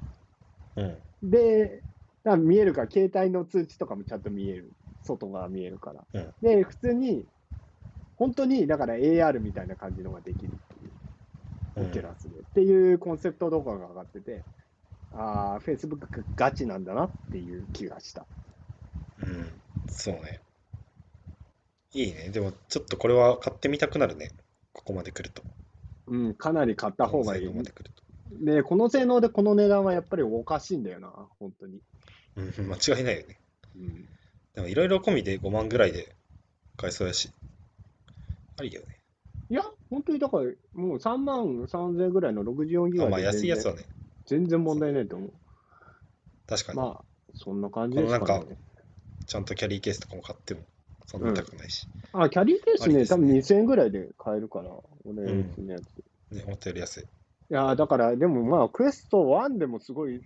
[0.77, 1.03] うん。
[1.23, 1.85] で、
[2.25, 4.73] だ見えるから、携帯の通知とかもちゃんと見える。
[5.03, 6.05] 外が見えるから。
[6.13, 7.27] うんで、普通に、
[8.17, 10.93] 本当に、だから AR みたいな感じのができるっていう、
[11.77, 12.41] うんオキュラスで。
[12.41, 14.45] っていうコンセプト動画が上がってて、
[15.13, 18.27] ああ、Facebook がガチなんだなっていう気がした。
[19.19, 19.63] うん。
[19.89, 20.41] そうね。
[21.95, 22.31] いいね。
[22.31, 24.31] でも、ちょっとこれは買ってみたくなるね。
[24.73, 25.43] ここまで来ると。
[26.07, 27.53] うん、かなり買った方がいいこ。
[27.53, 28.03] こまで来ると。
[28.45, 31.81] で、この性能でこの値段はやっぱりおかしいんだよな、本当に。
[32.37, 33.39] うん、間違いないよね。
[33.77, 34.09] うん、
[34.55, 36.15] でも、いろいろ込みで5万ぐらいで
[36.77, 37.31] 買えそうやし。
[38.59, 38.99] ありよね。
[39.51, 43.85] いや、本当にだから、もう3万3000円ぐらいの64ギガあまあ、安いやつはね。
[44.27, 45.33] 全然問題ないと思う。
[46.47, 46.79] 確かに。
[46.79, 47.05] まあ、
[47.35, 48.57] そんな感じですかこのなんね。
[49.27, 50.61] ちゃんとキャリーケースとかも買っても、
[51.07, 51.87] そんな高くないし。
[52.13, 54.71] あ、キャリーケースね、ね多分2000円ぐらいで買えるから、
[55.05, 55.83] 俺うんのやつ。
[56.33, 57.05] いね、思ったより安い。
[57.49, 60.23] や、だから、でもまあ、クエスト1でもすごい、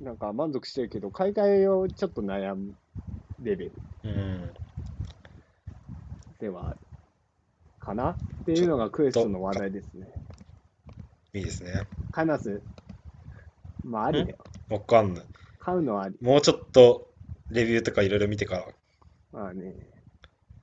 [0.00, 2.74] なんか満足してるけど、買い替えをちょっと悩む
[3.42, 3.72] レベル
[4.04, 4.50] うん。
[6.38, 6.78] ではある
[7.80, 8.10] かな？
[8.10, 10.06] っていうのがクエストの話題ですね。
[11.34, 11.82] いいですね。
[12.12, 12.60] 買います
[13.84, 14.38] まあ、ありだよ。
[14.70, 15.24] わかんない。
[15.58, 16.16] 買うのはあり。
[16.20, 17.08] もうちょっと
[17.50, 18.66] レビューとかいろいろ見てから。
[19.38, 19.72] まあね。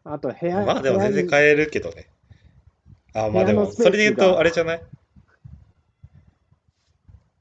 [0.04, 2.08] あと、部屋、まあでも全然部屋に買えるけどね。
[3.14, 4.84] あ、まあでも、それで言うとがあれじゃない？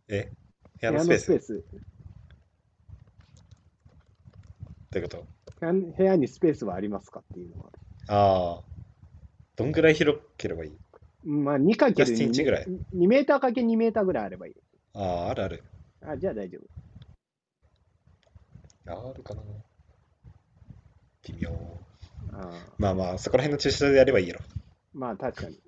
[0.09, 0.31] え
[0.81, 1.27] 部屋部屋のスペース？
[1.27, 1.65] どのスペース。
[4.93, 5.27] ういうこと？
[5.61, 7.71] 部屋部屋にスペースはありますかっていうのは。
[8.07, 8.63] ああ。
[9.57, 10.73] どんぐらい広ければいい？
[11.25, 14.55] まあ、2かけるジャスティンチぐらい？2メーターかけ2メーターぐらいあればいい。
[14.95, 15.65] ああ、あるある。
[16.07, 16.63] あ、じゃあ大丈夫。
[18.87, 19.41] あるかな。
[21.29, 21.51] 微妙。
[22.33, 24.41] あまあまあ、そこら辺の駐車場でやればいいやろ。
[24.93, 25.59] まあ、確かに。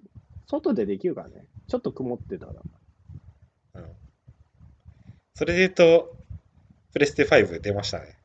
[0.46, 1.44] 外でできるからね。
[1.68, 2.52] ちょっと曇ってたら。
[3.74, 3.86] うん。
[5.34, 6.16] それで言うと、
[6.92, 8.16] プレステ5出ましたね。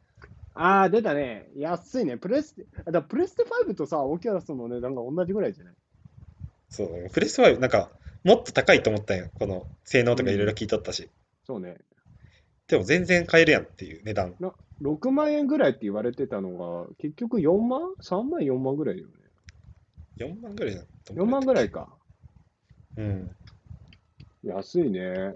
[0.53, 1.49] ああ、出たね。
[1.55, 2.17] 安いね。
[2.17, 5.73] プレステ、あだプレステ5とさ、オキュラスの値段が同じぐらいじゃない？
[6.69, 7.89] そう、プレステ5、なんか、
[8.23, 9.29] もっと高いと思ったんよ。
[9.33, 11.09] この性能とかいろいろ聞いとったし。
[11.45, 11.77] そうね。
[12.71, 14.33] でも全然買えるやんっていう値段。
[14.81, 19.13] 6万円ぐらいって言われてたのが、結局4万 ?3 万、4万ぐらいだよね。
[20.19, 21.17] 4万ぐらいじゃん。
[21.17, 21.89] 4万ぐらいか。
[22.95, 23.29] うん。
[24.43, 25.35] 安いね。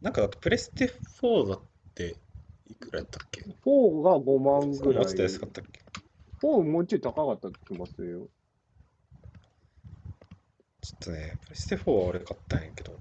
[0.00, 0.86] なんか、プレステ
[1.20, 1.60] 4だっ
[1.96, 2.14] て、
[2.68, 4.94] いくらやったっけ？4が5万ぐらい。
[4.94, 5.80] もうちょっと安かったっけ
[6.40, 8.28] ？4もうちょい高かった気もするよ。
[10.80, 12.92] ちょっとね、プレステ4は俺買ったんやけど、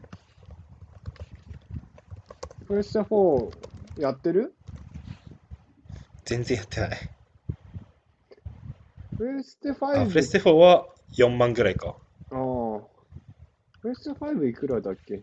[2.74, 4.52] プレステ4やってる？
[6.26, 6.90] 全然やってない。
[9.16, 10.02] プレステ5。
[10.02, 11.90] あ、プレステ4は4万ぐらいか。
[12.32, 12.82] ああ。
[13.80, 15.22] プレステ5いくらだっけ？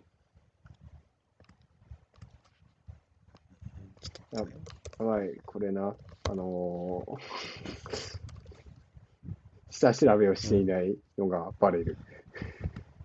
[4.30, 4.42] や
[5.00, 5.96] やばい、これな。
[6.30, 7.20] あのー
[9.70, 11.98] 下調べをしていないのがバレる。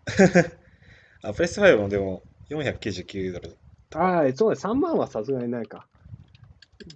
[1.23, 3.57] あ、プレステ5もでも499ドル。
[3.95, 5.87] ああ、そうだ、3万はさすがにないか。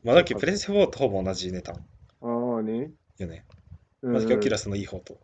[0.04, 1.76] まあ、だっけプレステ4とほぼ同じ値段
[2.22, 2.92] ああね。
[3.18, 3.44] よね。
[4.02, 5.18] うんまあ、オキュラスのいい方と。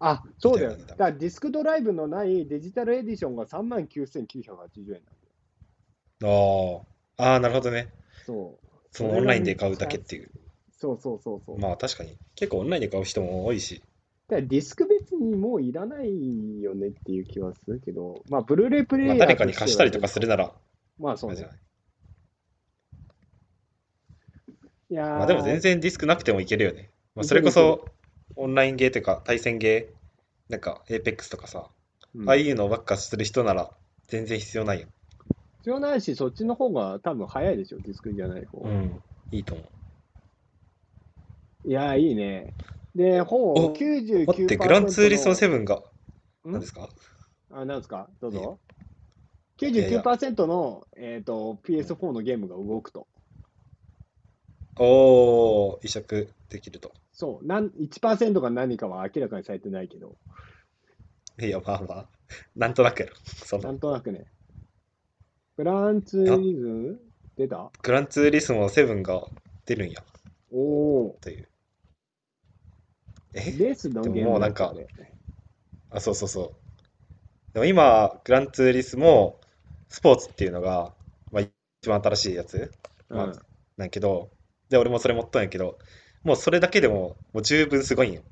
[0.00, 0.76] あ、そうだよ。
[0.76, 6.86] だからディスクドライブのないデジタルエディションが3万9980円なんだよ。
[7.18, 7.88] ああ、ああ、なるほどね。
[8.26, 8.68] そう。
[8.90, 10.30] そのオンラインで買うだけっていう。
[10.72, 11.60] そうそうそうそう。
[11.60, 12.16] まあ確かに。
[12.34, 13.82] 結構オンラインで買う人も多いし。
[14.28, 20.52] だディスク別にもういらないよねっていう気はするけど、まあ、ブルーレイプレイまあヤー誰かに貸したりとかするなら、
[21.02, 21.40] まあそうね
[24.90, 24.94] い。
[24.94, 26.90] いやーまあでも全然ディスクなくてもいけるよね。
[27.16, 27.88] まあそれこそ
[28.36, 31.68] オンラインゲーというか対戦ゲー、なんか Apex とかさ、
[32.14, 33.70] うんああいうのばっかする人なら
[34.06, 34.86] 全然必要ないよ。
[35.58, 38.60] 必要ないし、そっちの方が多分早いでしょ、ディスクじゃない方。
[38.60, 39.00] うん。
[39.30, 39.62] いいと思
[41.64, 41.68] う。
[41.68, 42.52] いやー、いいね。
[42.94, 45.82] で、本お99%待って、グランツーリスモセ7が、ん？
[46.52, 46.88] 何ですか？
[47.50, 48.08] あ、なんですか？
[48.20, 48.58] どうぞ。
[49.70, 53.06] いやいや99%の、えー、と PS4 のゲームが動くと。
[54.76, 56.92] おー、移植できると。
[57.12, 60.16] そう、なん1%が何かは明らかにされてないけど、
[61.40, 62.06] いや、まあまあ、
[62.56, 63.16] なんとなくやろ。
[63.24, 64.24] そんななんとなくね。
[65.56, 67.00] グランツーリズム？
[67.36, 67.70] 出た？
[67.82, 69.26] グランツーリスモ7が
[69.66, 70.02] 出るんや、
[70.50, 71.48] おおという。
[73.34, 74.74] えー、レースのゲームでももうなんか
[75.90, 76.52] あ、そうそうそう。
[77.52, 79.38] でも今、グランツーリスモ
[79.92, 80.92] スポーツっていうのが、
[81.32, 82.72] まあ、一番新しいやつ
[83.12, 83.42] まあうん
[83.78, 84.30] なんやけど、
[84.70, 85.78] で、俺もそれ持ったんやけど、
[86.24, 88.24] もうそれだけでも、もう十分すごいんよ。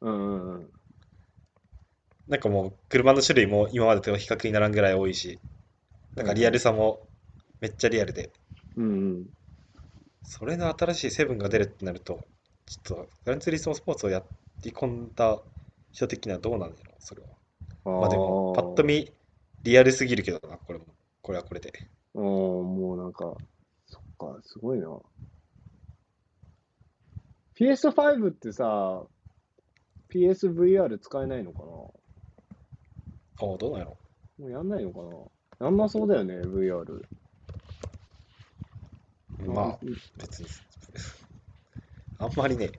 [0.00, 0.72] うんうんうん。
[2.28, 5.40] なんかもう、車の種類も今までと比較にならんぐらい多いし、
[6.16, 7.08] なんかリアルさも
[7.60, 8.32] めっちゃリアルで、
[8.76, 9.26] うんうん。
[10.22, 12.28] それの新しいセブンが出るってなると、
[12.66, 14.22] ちょっと、グランツーリスモスポーツをや
[14.62, 15.40] り込んだ
[15.92, 17.28] 人的にはどうなんだろう、それは。
[17.98, 19.12] まあでも、パッと見、
[19.64, 20.95] リアルすぎるけどな、これも。
[21.26, 21.72] これはこれで。
[22.14, 23.34] あーもうなんか、
[23.86, 24.86] そっか、すごいな。
[27.56, 29.02] PS5 ってさ、
[30.14, 31.66] PSVR 使えないのかな？
[31.66, 32.00] も
[33.40, 33.96] ああ、どうなんやろ。
[34.38, 35.00] うやんないのか
[35.58, 35.66] な？
[35.66, 37.04] やんなそうだよね、VR。
[39.52, 39.78] まあ、
[40.16, 40.48] 別に。
[42.20, 42.70] あんまりね、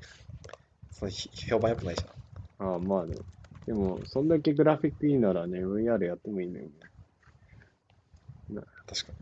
[0.92, 2.70] そのひ評判良くないじゃん。
[2.70, 3.18] ああ、まあね。
[3.66, 6.72] でも、そんだけグラフィックいいならね、VR やってもいいのよね。
[8.88, 9.18] 確かに。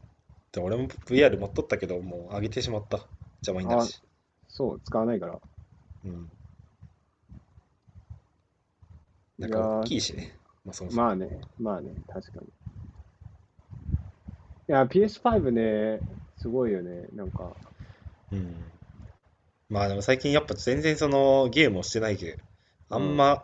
[0.52, 3.00] で俺も VR 持っとったけど、もう上げてしまった。
[3.46, 4.02] 邪魔になるし。
[4.48, 5.40] そう、使わないから。
[6.06, 6.30] うん。
[9.38, 10.38] なんか大きいしね。
[10.64, 11.04] まあ、そもそも。
[11.04, 12.48] まあね、まあね、確かに。
[14.68, 16.00] いや、PS5 ね、
[16.38, 17.52] すごいよね、なんか。
[18.32, 18.56] うん。
[19.70, 22.38] まあでも最近やっぱ全然そのゲームをしてないけど、
[22.90, 23.44] あんま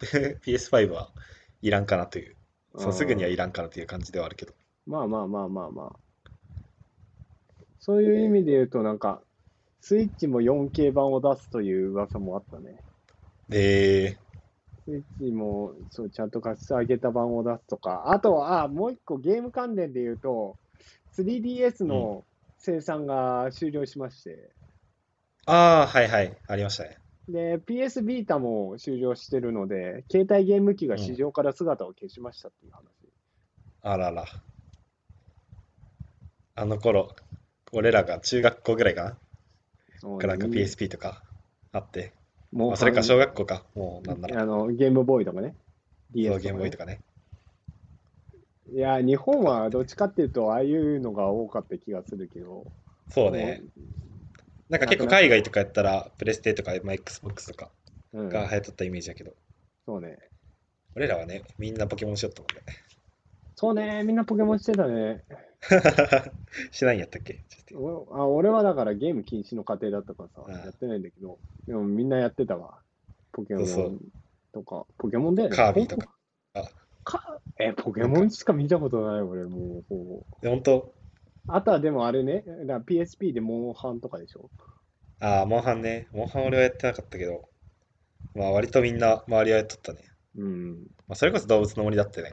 [0.44, 1.10] PS5 は
[1.62, 2.36] いらんかなという。
[2.76, 4.52] そのすぐにはいらんかなという感じではあるけど。
[4.86, 5.96] まあまあまあまあまあ。
[7.80, 9.20] そういう意味で言うと、なんか、
[9.80, 12.78] スイッチも 4K 版を出すという噂もあったね。
[13.50, 14.16] え
[14.86, 18.04] スイッチも、そう、ちゃんと画質上げた版を出すとか。
[18.06, 20.56] あとは、あ、もう一個ゲーム関連で言うと、
[21.16, 22.24] 3DS の
[22.58, 26.98] 生産が終了しまして、ー、ああ、はいはい、ありましたね。
[27.28, 32.84] で、PS ビータも終了してるので、携帯ゲーム機が市場から姿を消しましたっていう話。
[33.82, 34.24] あらら。
[36.56, 37.14] あの頃、
[37.72, 39.18] 俺らが中学校ぐらいかな？
[40.00, 41.22] そうからなんかね PSP とか
[41.72, 42.12] あって。
[42.52, 43.64] もまあ、それか小学校か。
[43.74, 44.42] もうなんなら。
[44.42, 45.56] あのゲームボーイとかね。
[46.14, 47.00] そうゲームボーイとかね。
[48.66, 48.76] かね。
[48.76, 52.64] いや、日本はどっちかっていうと、ああいうのが多かった気がするけど。
[53.10, 53.62] そうね。
[54.68, 57.70] なんか結構海外とかやったら、プレステとか、まあ、Xbox とか
[58.12, 59.32] うん、が流行っとったイメージだけど、
[59.84, 60.18] そうね。
[60.94, 62.62] 俺らはね、みんなポケモンしよったもんね。
[63.56, 65.24] そうね、みんなポケモンしてたね。
[66.72, 67.42] しないんやったっけ？
[67.74, 72.78] おあ俺はだからゲーム禁止の家庭だったからさ、うんやってないんだけど、でもみんなやってたわ。
[73.32, 73.98] ポケモン
[74.52, 75.56] とか、ポケモンだよね。
[75.56, 76.14] カービィとか。
[76.54, 76.62] あ
[77.02, 80.26] かえ、ポケモンしか見たことない、俺、もう、ほぼ。
[80.40, 80.94] で本当
[81.48, 82.44] あとはでもあれね、
[82.86, 84.50] PSP でモンハンとかでしょ？
[85.20, 86.08] ああ、モンハンね。
[86.12, 87.48] モンハン俺はやってなかったけど、
[88.34, 90.00] まあ割とみんな周りはやっとったね。
[90.36, 90.72] うん。
[91.08, 92.32] まあ、それこそ動物の森だってね。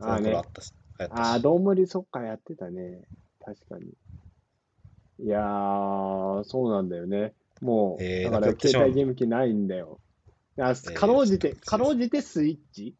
[0.00, 0.72] そのあーね頃あったし。
[0.98, 3.02] ああ、しどんぶりそっか、やってたね。
[3.44, 5.26] 確かに。
[5.26, 7.32] いやー、そうなんだよね。
[7.60, 10.00] もう、えーだからなんか売ってしまう携帯ゲーム機ないんだよ。
[10.94, 12.94] かろうじて、かろうじてスイッチ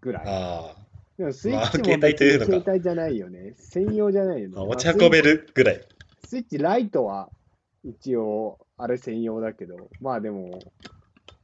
[0.00, 0.22] ぐらい。
[0.26, 0.74] あ
[1.18, 3.54] でもスイッチまあも携帯というのか携帯じゃないよね。
[3.58, 4.54] 専用じゃないよね。
[4.54, 5.80] あ、まあ持ち運べるぐらい。
[6.20, 7.30] スイッチライトは
[7.84, 10.72] 一応あれ専用だけど、まあでも、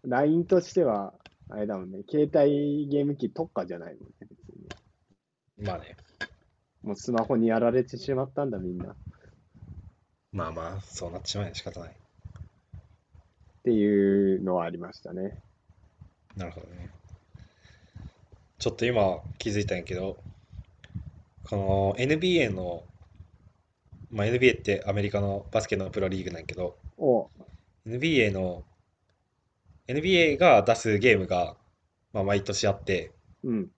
[0.04, 1.14] LINE としては、
[1.48, 4.28] あれだもんね、携帯ゲーム機特化じゃないもんね。
[5.58, 5.96] まあね。
[6.82, 8.92] もうスマホにやられてしまったんだ、みんな。
[8.92, 8.96] っ
[10.32, 11.96] まあまあ、そうなってしまうよ仕方ない。
[13.62, 15.38] ていうのはありましたね。
[16.36, 16.90] なるほどね。
[18.58, 20.18] ちょっと今気づいたんやけど、
[21.44, 22.84] この NBA の、
[24.10, 27.30] まあ NBA ってアメリカのバスケのプロリーグなんやけど、お
[27.86, 28.64] NBA の、
[29.86, 31.56] NBA が出すゲームが、
[32.12, 33.12] まあ、毎年あって、
[33.42, 33.70] うん。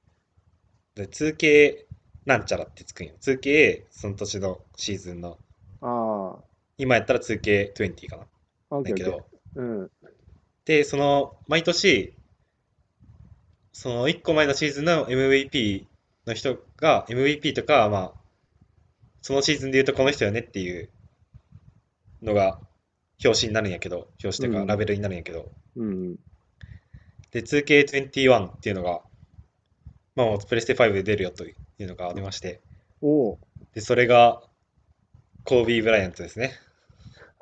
[0.97, 1.85] で 2K
[2.25, 3.13] なんちゃらってつくんよ。
[3.21, 5.39] 2K その年のシーズンの、
[5.83, 6.37] あ
[6.79, 8.27] 今やったら 2K20 か
[8.71, 8.83] な。
[8.83, 9.25] だけど。
[9.55, 9.91] うん。
[10.65, 12.15] で、その、毎年、
[13.73, 15.85] その1個前のシーズンの MVP
[16.27, 18.13] の人が、MVP とか、まあ、
[19.21, 20.89] そのシーズンで言うとこの人よねっていう
[22.23, 22.59] のが
[23.25, 26.17] 表紙になるんやけど、表紙といううんかラベルになるんやけど、うん。
[27.33, 29.03] で、2K21 っていうのが、
[30.17, 32.61] まあ、もうプレステ5で出るよというのが出まして、
[33.03, 33.39] おう
[33.75, 34.43] で、それが、
[35.45, 36.53] コービー・ブライアントですね。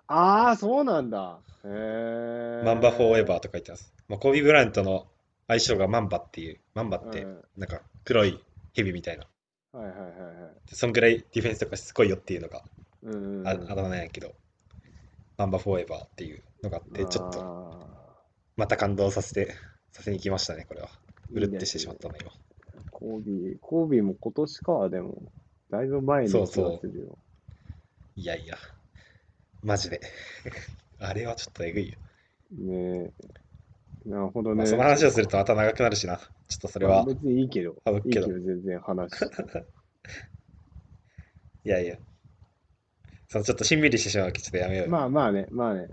[0.09, 1.39] ああ、そうなんだ。
[1.65, 2.63] へえ。
[2.65, 3.95] マンバ・フォーエバーと書いてます。
[4.09, 5.07] まあ、コービー・ブライアントの
[5.47, 8.39] 愛称がマンバっていう、マンバってうん、なんか黒い
[8.75, 9.27] 蛇みたいな。
[9.73, 10.69] はいはいはいはい。
[10.69, 12.63] でそんぐらいディフェンスとかしつこいよっていうのが。
[13.47, 14.35] ああだ名やけど、
[15.37, 17.95] マンバ・フォーエバーっていうのがあって、ちょっとあ
[18.57, 19.55] また感動させて、
[19.93, 20.89] させに来ましたね、これは。
[20.89, 20.91] ー
[21.33, 22.31] うるってしてしまったの、今。
[23.05, 25.31] コービー、コービーも今年か、でも。
[25.71, 27.19] だいぶ前に気がすそうるよ。
[28.17, 28.57] いやいや、
[29.63, 30.01] マジで。
[30.99, 31.99] あれはちょっとえぐいよ。
[32.53, 33.13] ね
[34.07, 34.09] え。
[34.09, 34.57] なるほどね。
[34.57, 36.17] まあ、その話をするとまた長くなるしな。
[36.17, 36.25] ちょ
[36.57, 37.77] っとそれは、別にいいけど。
[37.87, 39.37] 省くいいけど、全然話して。
[41.65, 41.99] いやいや。
[43.29, 44.93] そのちょっとしんみりしてしまうわけちょっとやめようよ。
[44.93, 45.91] まあまあね、まあね。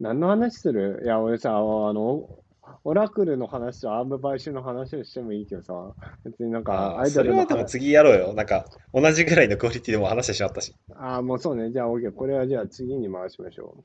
[0.00, 1.00] 何の話する？
[1.02, 2.28] いや、俺さ、あの、
[2.84, 7.66] オラクルの話とアーム買収の話をしてもいいけどさ、別になんかあアイドルのーそれはでも話。
[7.66, 8.34] 次やろうよ。
[8.34, 10.74] なんか、同じぐらいのクオリティでも話してしまったし。
[10.94, 11.70] ああ、もうそうね。
[11.70, 12.12] じゃあ OK。
[12.12, 13.84] これはじゃあ次に回しましょ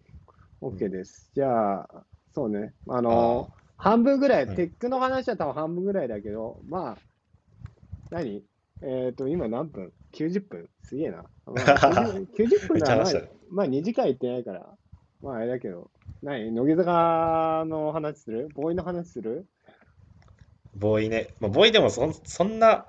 [0.61, 0.69] う。
[0.69, 1.31] OK です。
[1.35, 1.89] じゃあ、
[2.33, 2.73] そうね。
[2.87, 6.97] あの、半分ぐらい、うんテックの話は多分半分ぐらいだけど、まあ、
[8.09, 8.43] 何？
[8.81, 10.69] えっ、と、今何分 ?90 分？
[10.81, 11.23] すげえな。
[11.45, 14.69] まあ、90, 90分なら、ま あめっちゃ話したね、まあ2時間行ってないから、
[15.21, 15.89] まああれだけど、
[16.23, 16.51] 何？
[16.51, 18.49] 乃木坂の話する？
[18.55, 19.45] ボーイの話する？
[20.73, 21.27] ボーイね。
[21.41, 22.85] まあ、ボーイでもそんそんな、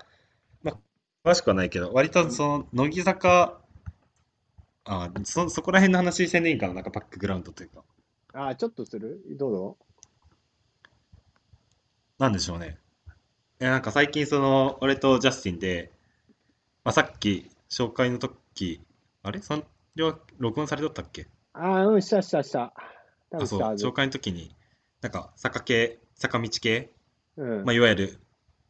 [0.63, 3.59] まあ、詳しくはないけど、割とその、乃木坂、
[4.85, 7.83] あそ、そこら辺の話せんでいいんかな、なんかバックグラウンドというか。
[8.33, 9.21] ああ、ちょっとする？
[9.31, 9.77] どうぞ。
[12.17, 12.77] なんでしょうね。
[13.59, 15.91] え、なんか最近その、俺とジャスティンで、
[16.85, 18.81] まあ、さっき紹介の時、
[19.23, 19.41] あれ？
[19.41, 19.61] そ
[19.97, 21.27] れは録音されとったっけ？
[21.51, 22.73] ああ、うん、したしたした。
[23.37, 23.59] 多あ、分そう、
[23.91, 24.55] 紹介の時に、
[25.01, 26.91] なんか坂系、坂道系、
[27.37, 27.65] うん。
[27.65, 28.19] まあ、いわゆる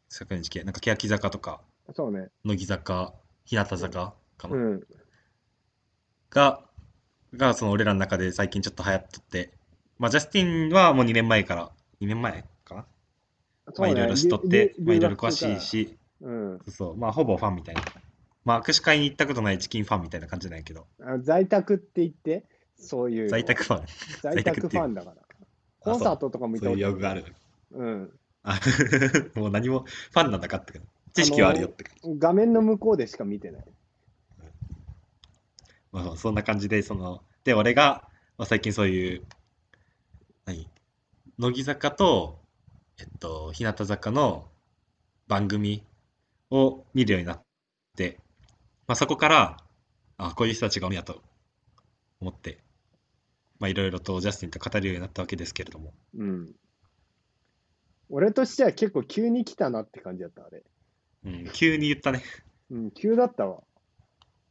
[0.08, 1.60] 坂道系、なんか欅坂とか、
[1.94, 2.28] そうね。
[2.44, 3.14] 乃木坂、
[3.44, 4.86] 日向坂かな、うん。
[6.30, 6.60] が、
[7.34, 9.52] がその俺らの中で最近ちょっと流行っとって、
[9.98, 11.70] まあ、ジャスティンはもう2年前から、
[12.00, 12.86] 2年前かな？
[13.78, 15.60] まあ、いろいろしとって、まあ、いろいろ詳しい。
[15.60, 16.58] し、うん。
[16.58, 17.82] そうそう、まあ、ほぼファンみたいな。
[18.44, 22.44] まあ、握手会に行ったことないチキンファンみたいな感じなんやけど、あ在宅って言って、
[22.78, 23.30] そういうの。
[23.30, 23.86] 在宅ファン。
[24.22, 25.16] 在宅ファンだから。
[25.80, 27.24] コンサートとかも行ったそういうこと用具がある。
[27.72, 28.10] うん。
[28.42, 28.60] あ
[29.34, 30.80] もう何もファンなんだかって
[31.12, 31.84] 知識はあるよって。
[32.04, 33.64] 画面の向こうでしか見てない。
[35.92, 39.22] まあ、そんな感じで、その、で、俺が、まあ、最近そういう、
[40.44, 40.68] 何？
[41.38, 42.38] 乃木坂と、
[42.98, 44.46] えっと、日向坂の
[45.26, 45.82] 番組
[46.50, 47.42] を見るようになっ
[47.96, 48.18] て、
[48.86, 49.56] まあ、そこから、
[50.18, 51.22] あ、こういう人たちがおみやと
[52.20, 52.58] 思って、
[53.58, 56.54] まあ、いろいろとジャスティンと語るようになったわけですけれども、うん。
[58.08, 60.62] 俺としては結構急に来たなって感じだった、あれ。
[61.24, 62.22] うん、急に言ったね。
[62.70, 63.62] うん、急だったわ。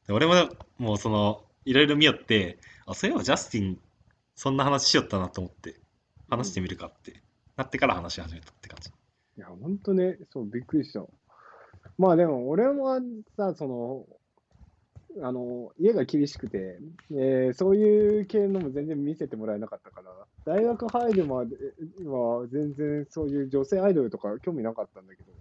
[0.08, 3.80] で俺も、もうその、いろいろ見よって、あ、そういえばジャスティン、
[4.36, 5.80] そんな話しよったなと思って、
[6.30, 7.22] 話してみるかって、
[7.56, 8.90] なってから話し始めたって感じ。
[8.90, 11.06] いや、ほんとね、そう、びっくりした。
[11.98, 13.00] まあでも、俺は
[13.38, 14.06] さ、その、
[15.22, 16.80] あの、家が厳しくて、
[17.12, 20.12] えーそういう系のも全然見せてもらえなかったから、
[20.46, 21.56] 大学入るまで
[22.06, 25.32] は全然そういう女性アイドルとか興味なかったんだけど、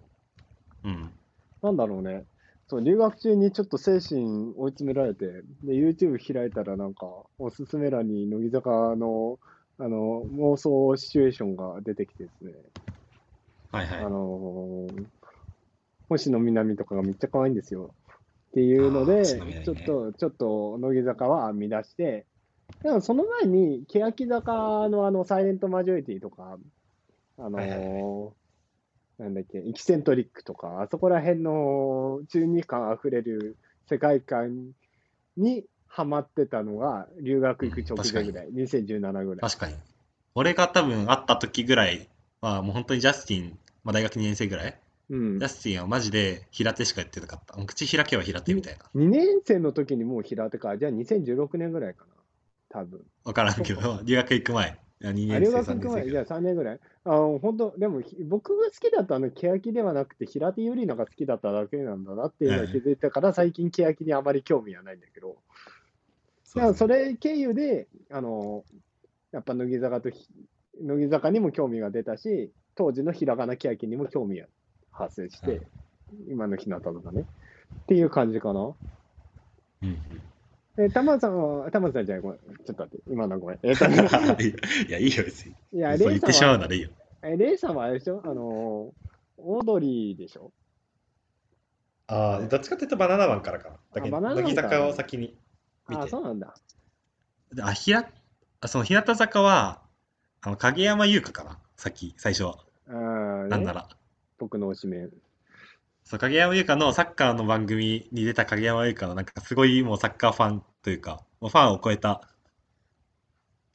[0.84, 1.18] うん。
[1.62, 2.26] なんだろうね。
[2.66, 5.26] そう、留学中にちょっと精神追い詰められて、
[5.62, 7.06] で、YouTube 開いたらなんか、
[7.38, 9.38] おすすめ欄に乃木坂の、
[9.78, 12.52] あの、妄想シチュエーションが出てきてですね、
[13.72, 13.98] はいはい。
[13.98, 15.06] あのー
[16.08, 17.94] 星野みなみとかがめっちゃ可愛いんですよ。
[18.54, 22.24] っていうので、ねちょっと、ちょっと、乃木坂は編み出して、
[22.84, 26.56] でもその前に、欅坂のあの、サイレントマジョリティとか、
[27.36, 28.34] あのーはいはい
[29.16, 33.56] なんだっけ、エキセントリックとか、あそこら辺の中二感あふれる
[33.88, 34.72] 世界観
[35.36, 39.38] にハマってたのが、留学行く直前ぐらい、2017ぐらい。
[39.40, 39.76] 確かに。
[40.34, 42.08] 俺が多分会った時ぐらい
[42.40, 45.48] は、もう本当にジャスティン、まあ、大学2年生ぐらい、うんジャ。
[45.48, 47.56] スティンはマジで平手しか言ってなかった。
[47.56, 48.84] もう口開けば平手みたいな。
[48.94, 50.76] 2年生の時にもう平手か。
[50.78, 52.14] じゃあ2016年ぐらいかな。
[52.68, 53.04] 多分。
[53.24, 54.78] わからんけど、 留学行く前。
[55.00, 56.24] 2あ年生、留学3行く前、じゃあ年生ぐらい。
[56.24, 56.80] 3年ぐらい。
[57.04, 65.36] あの本当、でもひ僕が好きだったのは欅ではなくて、平手友梨奈が好きだっただけなんだなっていうのが気づいたから、最近欅にあまり興味はないんだけど、
[66.54, 68.64] だからそれ経由で、あの、
[69.32, 70.28] やっぱ乃木坂とひ、
[70.80, 74.46] 乃木坂にも興味が出たし、当時のひらがな欅にも興味が
[74.94, 75.60] 発生して、
[76.28, 77.22] 今の日向とかね。
[77.22, 77.24] っ
[77.86, 78.60] ていう感じかな。
[78.60, 78.76] うん
[79.82, 79.96] うん
[80.76, 82.38] え、玉田さんは、玉田さんじゃない、ごめん。
[82.38, 83.58] ちょっと待って、今のごめん。
[83.62, 83.96] えっとね、
[84.88, 85.54] いや、いいよ、別に。
[85.72, 86.88] いや、レイさ言ってしまうんは、ならいいよ。
[87.22, 88.20] え、レイさんはあれでしょ？
[88.24, 88.92] あの、
[89.36, 90.52] オードリーでしょ？
[92.08, 93.76] ああ、どっちかっていうとバナナマンからかな。
[93.94, 95.38] だけど、あバナナマン乃木坂を先に
[95.88, 96.08] 見あ、て。
[96.08, 96.54] そうなんだ。
[97.52, 98.10] であ、ひら、
[98.60, 99.80] あその日向坂は、
[100.42, 102.58] あの、影山優香かな、さっき、最初は。
[102.88, 103.88] あーね、なんなら。
[104.38, 105.10] 僕の推しメン。
[106.04, 112.20] そう、影山優香のサッカーの番組に出た影山優香のなんかすごいもうサッカーファンというか、もうファンを超えた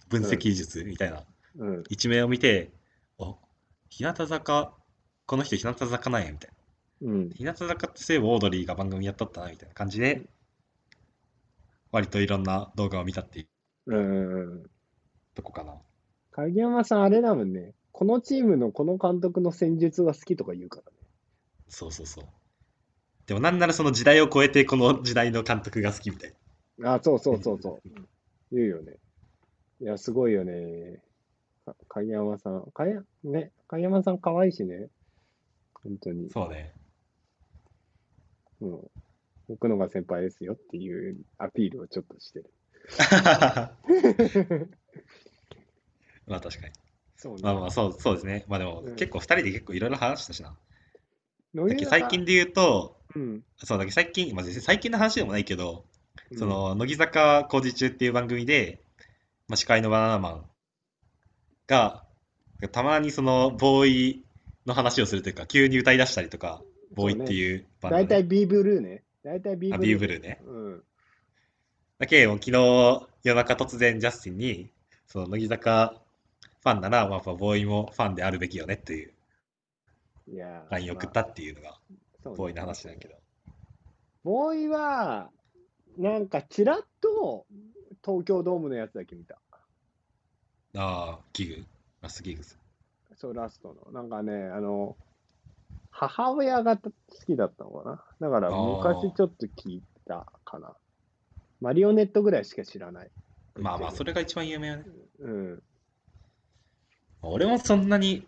[0.09, 1.23] 分析術みたいな
[1.57, 1.83] うん。
[1.89, 2.71] 一面を見て、
[3.17, 3.37] お、
[3.89, 4.73] 日向坂、
[5.25, 6.51] この人日向坂なんや、みたい
[7.01, 7.11] な。
[7.11, 7.29] うん。
[7.31, 10.29] 日向坂ってそういえばオードリーが番組やっとったな、みたいな感じで、
[11.91, 13.47] 割といろんな動画を見たってい
[13.87, 14.63] ううん。
[15.33, 15.75] とこかな。
[16.31, 17.73] 影山さん、あれだもんね。
[17.99, 20.97] このチームのこの監督の戦術が好きとか言うからね。
[21.67, 22.25] そうそうそう。
[23.27, 26.33] でもなんならその時代を超えてこの時代の監督が好きみたい
[26.77, 26.93] な。
[26.93, 27.89] あ、そうそうそうそう。
[28.53, 28.93] 言うよね。
[29.81, 31.01] いや、すごいよね。
[31.65, 32.63] か影山さん。
[32.73, 34.87] 影ね、影山さん可愛いしね。
[35.73, 36.29] 本当に。
[36.29, 36.71] そうね。
[38.61, 38.79] うん。
[39.49, 42.49] 僕のが先輩ですよっていうアピールをちょっとしてる。
[46.27, 46.73] まあ確かに。
[47.19, 47.41] そうね。
[47.43, 48.45] まあまあそうそうですね。
[48.47, 50.49] まあでもうん結構2人で結構いろいろ話したしな。
[50.49, 53.43] だけど乃木坂最近で言うと、うん。
[53.57, 55.83] そうだけど最近、まあ、最近の話でもないけど、
[56.31, 58.79] うんそ、の乃木坂工事中っていう番組で、
[59.49, 60.45] まあ、司会のバナナマン
[61.67, 62.03] が
[62.71, 64.25] たまにそのボーイ
[64.65, 66.61] の話をするというか急に歌い出したりとか
[66.95, 69.03] ボーイっていうバンド、ね大体 B ブルーね。
[69.25, 69.93] 大体 B あブルー。
[69.93, 70.83] B ブルーねうん。
[71.97, 74.71] だけど昨日夜中突然ジャスティンに
[75.05, 75.95] その乃木坂
[76.61, 79.13] ファンなら、まあ、やっぱボーイもファンであるべきよねっていう
[80.27, 81.79] いやー LINE を送ったっていうのが
[82.23, 83.15] ボーイの話なんやけど、
[84.23, 85.29] ボーイは、
[85.97, 87.45] なんかちらっと
[88.03, 89.39] 東京ドームのやつだけ見た。
[90.75, 91.65] ああギグ
[92.01, 92.59] ラスギグス
[93.15, 93.91] そう、ラストの。
[93.91, 94.95] なんかね、あの、
[95.89, 96.91] 母親が好
[97.25, 98.29] きだったのかな。
[98.29, 100.75] だから昔ちょっと聞いたかな。
[101.59, 103.11] マリオネットぐらいしか知らない。
[103.55, 104.85] まあまあそれが一番有名よね
[105.19, 105.63] うん。
[107.21, 108.25] 俺もそんなに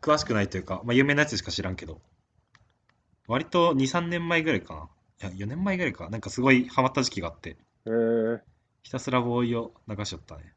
[0.00, 2.00] 詳しくないというか、まあ、有名なやつしか知らんけど、
[3.26, 4.90] 割と2、3年前ぐらいか
[5.20, 5.28] な。
[5.30, 6.10] いや、4年前ぐらいか。
[6.10, 7.54] なんかすごいハマった時期があって、へ
[7.86, 8.42] え
[8.82, 10.54] ひたすらボーイを流しちゃったね。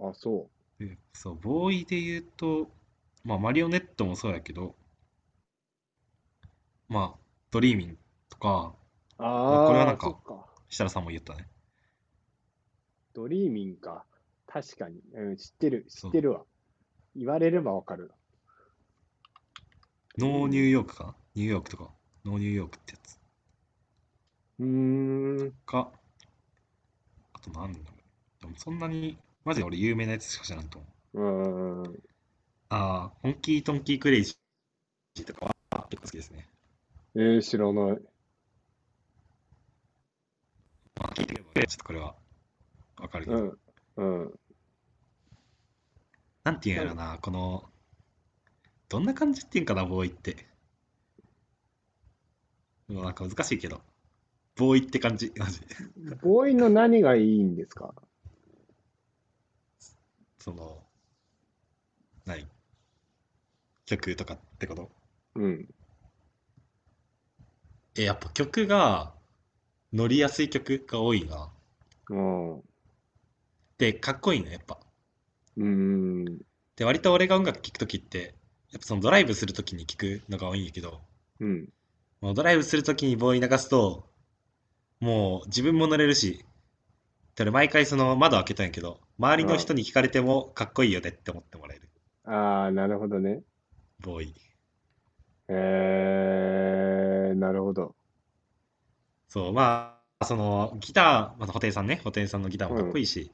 [0.00, 2.70] あ、そでそう、ボーイで言うと、
[3.24, 4.74] まあ、マリオネットもそうやけど、
[6.88, 7.18] まあ、
[7.50, 7.98] ドリーミン
[8.30, 8.74] とか、
[9.18, 10.46] ああ、これはなんかそっか。
[10.70, 11.46] 設楽さんも言ったね。
[13.12, 14.04] ドリーミンか。
[14.50, 15.00] 確かに。
[15.12, 16.44] うん、知ってる、知ってるわ。
[17.14, 18.10] 言われればわかる。
[20.18, 21.04] ノーニューヨークか？
[21.04, 21.90] なニューヨークとか、
[22.24, 23.18] ノーニューヨークってやつ
[24.58, 25.52] うーん。
[25.66, 25.92] か、
[27.34, 27.84] あとなんだろ
[28.40, 28.42] う。
[28.42, 31.20] でもそんなに、マジで俺有名なやつしか知らんと思う。
[31.20, 32.02] うーん。
[32.70, 36.46] ああ、ホンキートンキークレイジーとかは結構好きですね。
[37.14, 38.00] えー、知らない。
[40.98, 42.14] まあ、聞いてみればちょっとこれは
[43.00, 43.58] わかるけど、うん。
[43.98, 44.40] うん。
[46.44, 47.68] なんていうんやろな、この、
[48.88, 50.46] どんな感じっていうんかな、ボーイって。
[52.88, 53.82] でもなんか難しいけど、
[54.56, 55.66] ボーイって感じ、マジで。
[56.22, 57.92] ボーイの何がいいんですか？
[60.38, 60.82] その、
[62.24, 62.46] 何？
[63.84, 64.90] 曲とかってこと？
[65.34, 65.68] うん。
[67.96, 69.12] え、やっぱ曲が
[69.92, 71.50] 乗りやすい曲が多いな。
[72.10, 72.62] うん。
[73.78, 74.78] うで、かっこいいね、やっぱ。
[75.58, 76.24] ーん。
[76.76, 78.34] で、割と俺が音楽聴くときって、
[78.72, 81.00] やっぱそのドライブするときに聴くのが多いんやけど、
[81.40, 81.68] うん。
[82.20, 84.08] もうドライブするときにボーイ流すと、
[85.00, 86.44] もう自分も乗れるし、
[87.36, 91.88] で俺毎回その窓開けたんやけど、周りの人に聞かれてもかっこいいよねって思ってもらえる。
[92.24, 93.42] ああ、なるほどね。
[94.00, 94.34] ボーイ。
[95.48, 97.94] えー、なるほど。
[99.28, 103.30] そう、まあ、そのギター、また布袋さんね、布袋さんのギターもかっこいいし、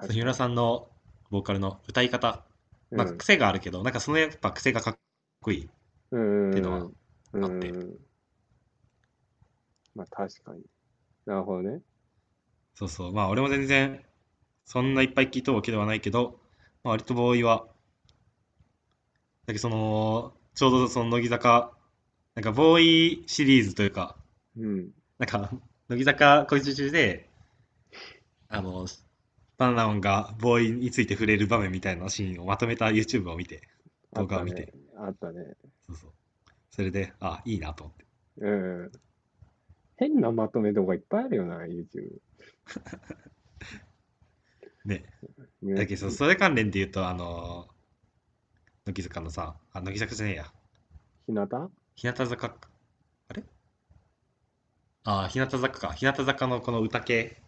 [0.00, 0.88] 確日村さんの
[1.30, 2.44] ボーカルの歌い方、
[2.96, 4.98] ん癖があるけど、なんかそのやっぱ癖がかっ
[5.40, 5.68] こいい。
[6.10, 6.50] うん。
[6.50, 6.78] っていうのは
[7.32, 7.72] うんあって
[9.94, 10.62] まあ確かに。
[11.26, 11.82] なるほどね。
[12.74, 14.02] そうそう、まあ俺も全然
[14.64, 16.40] そんないっぱい聞いたわけではないけど、
[16.84, 17.66] まあ、割とボーイは、
[19.46, 21.72] だけどその、ちょうどその乃木坂、
[22.36, 22.82] なんかボー
[23.22, 24.16] イシリーズというか、
[24.56, 24.92] うん。
[25.18, 25.50] なんか
[25.88, 27.28] 乃木坂工事中で、
[28.48, 28.86] あの、
[29.58, 33.62] バナナンがボーイについて触れる場面みたいなシーンをまとめた YouTube を見て、
[34.14, 35.56] 動画を見て、あったね。
[35.84, 36.10] そうそう。
[36.70, 38.06] それで、あ、いいなと思って。
[38.38, 38.92] うん。
[39.96, 42.20] 変なまとめ動画いっぱいあるよな、YouTube。
[44.86, 45.04] ね。
[45.60, 47.68] ねだけど、それ関連で言うと、あの、
[48.86, 50.52] 乃木坂のさ、あ、乃木坂じゃねえや。
[51.26, 51.72] 日向？
[51.96, 52.56] 日向坂、
[53.28, 53.42] あれ？
[55.02, 55.92] ああ、日向坂か。
[55.94, 57.42] 日向坂のこの歌系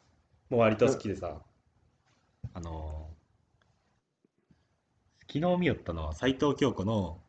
[0.49, 1.41] も割と好きでさ、
[2.55, 3.11] あのー
[5.33, 7.21] 昨日見よったのは斎藤京子の、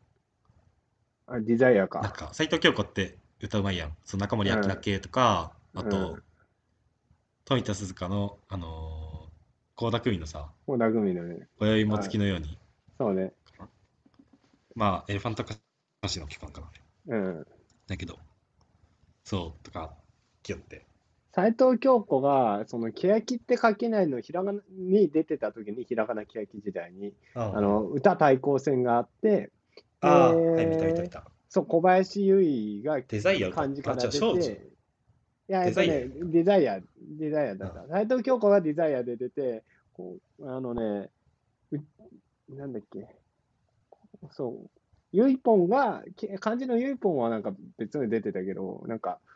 [1.28, 2.00] あ、デザイアなんか。
[2.02, 3.96] か斎藤京子って歌うまいやん。
[4.04, 6.24] その中森明菜系とか、あと、うん
[7.44, 11.48] 富田鈴香の、あのー、倖田來未のさ、小田組のね。
[11.60, 12.58] 今宵も月のように、
[12.98, 13.34] そうね。
[14.74, 15.58] まあ、エレファント歌
[16.08, 16.62] 詞の期間か
[17.08, 17.18] な。
[17.18, 17.48] うん。
[17.88, 18.18] だけど、
[19.26, 19.94] そう、とか、
[20.44, 20.86] きよって。
[21.34, 29.52] 斎藤京子が、その、欅って書けないのひらがなに出てた時に、ひらがな欅時代に、ああの、歌対抗戦があって、
[30.02, 31.24] あー、えーはい、見た見た見た。
[31.48, 34.10] そう、小林優衣がデザイアか漢字から出。
[34.10, 34.72] て、
[35.50, 36.80] いや、えっとね、デデザイア、
[37.18, 37.88] デザイアだった。
[37.88, 39.64] 斎藤京子がデザイアで出て、
[39.94, 41.10] こう、あのね、
[41.72, 43.08] うなんだっけ、
[44.32, 44.70] そう、
[45.12, 49.31] ユイポンが、け漢字のユイポンはなんか別に出てたけど、なんか、も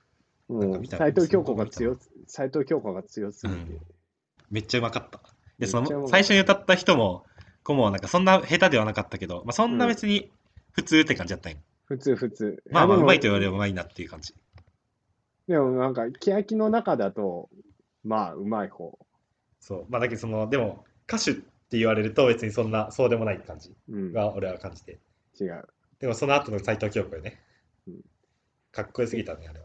[0.47, 3.81] 斎藤京子が強す、斎藤京子が強すぎて、うん
[4.51, 5.19] めっちゃうまかった。
[5.59, 7.25] で、その、最初に歌った人も、
[7.63, 10.31] 子も、なんかそんな下手ではなかったけど、まあ、そんな別に
[10.71, 11.57] 普通って感じだったんよ。
[11.85, 12.63] 普通普通。
[12.71, 14.33] まあまあ、うまいと言われればうまいなっていう感じ。
[15.47, 17.49] でもなんか、欅の中だと、
[18.03, 18.97] まあ、うまい方。
[19.59, 19.85] そう。
[19.89, 24.99] まあ、だけど、その、でも、歌手って言われると別にそんな、そうでもない感じうん、が俺は感じて。
[25.39, 25.67] 違う。
[25.99, 27.41] でも、その後の斎藤京子よね
[27.87, 28.01] うん。
[28.71, 29.64] かっこよすぎたね、あれは。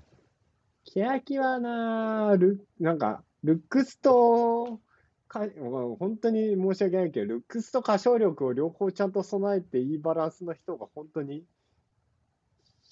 [0.85, 4.81] 欅はな、ルなんか、ルックスと、
[5.29, 5.47] か
[5.99, 11.45] 本当に申し訳ないけど、ルックスと歌唱力を両方ちゃんと備えていいバランスの人が本当に、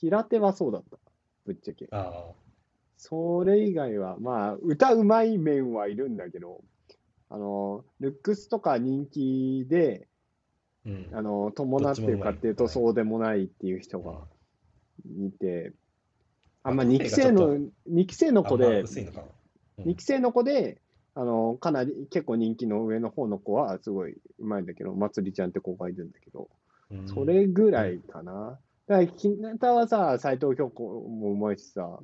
[0.01, 0.99] 平手はそうだった。
[1.45, 1.89] ぶっちゃけ。
[1.91, 2.33] あ
[2.97, 6.63] それ以外は、まあ、歌うまい面はいるんだけど、
[7.31, 10.09] あの、ルックスとか人気で、
[10.87, 10.89] あ。
[10.89, 11.11] うん。
[11.13, 14.27] あの、伴ってるかっていうと、そうでもないっていう人が
[15.05, 15.73] いて、
[16.63, 17.59] あ、まあ、まあ2期生の、
[17.91, 19.25] 2期生の子で、薄いのかな。
[19.25, 19.31] うん
[19.85, 20.81] 2期生の子で、
[21.15, 26.49] あの、かなり結構人気の上の方の子はすごいうまいんだけど、まつりちゃんって子がいるんだけど、
[26.91, 28.59] うんそれぐらいかな。
[28.89, 31.99] だから、ひなたはさ、斎藤京子もうまいしさ、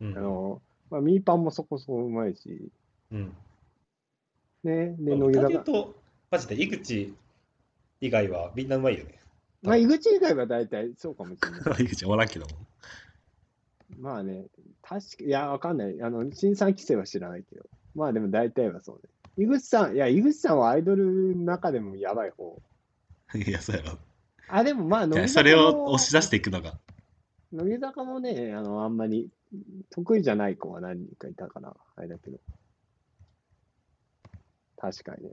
[0.00, 2.70] うんあの、まあ、ミーパンもそこそこうまいし、
[3.10, 3.32] うん。
[4.62, 5.94] ね、で、乃木坂、と、
[6.30, 7.14] マジで井口
[8.00, 9.18] 以外はみんなうまいよね。
[9.62, 11.84] まあ、井口以外は大体そうかもしれない。
[11.84, 12.52] 井口おらんけども。
[13.98, 14.46] まあね、
[14.82, 16.02] 確か、いや、わかんない。
[16.02, 17.64] あの、新三期生は知らないけど。
[17.94, 19.44] まあでも大体はそうね。
[19.44, 22.60] 井口さん、いや、井口さんはアイドルの中でもやばい方。
[23.34, 23.98] いや、そうやろ。
[24.48, 26.78] あ、でもまあ、い乃木やそれを押し出していくのが。
[27.52, 29.30] 乃木坂もね、あの、あんまり
[29.90, 31.74] 得意じゃない子は何人かいたかな。
[31.96, 32.38] あれだけど。
[34.76, 35.30] 確かにね。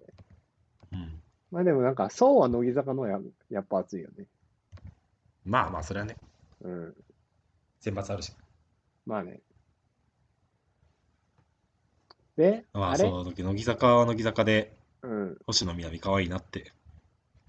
[0.94, 1.22] うん。
[1.52, 3.20] まあでもなんか、そうは乃木坂のや
[3.50, 4.26] やっぱ熱いよね。
[5.46, 6.16] まあまあ、それはね、
[6.62, 6.96] うん。
[7.80, 8.32] 選抜あるし。
[9.06, 9.40] まあね。
[12.38, 13.00] で、まあ、あれ？
[13.00, 15.38] そう、乃木坂は乃木坂で、うん。
[15.46, 16.72] 星野みなみ可愛いなって、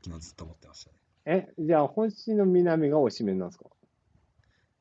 [0.04, 0.96] 昨日ずっと思ってましたね。
[1.24, 3.66] え、じゃあ、星野みなみが推しメンなんですか？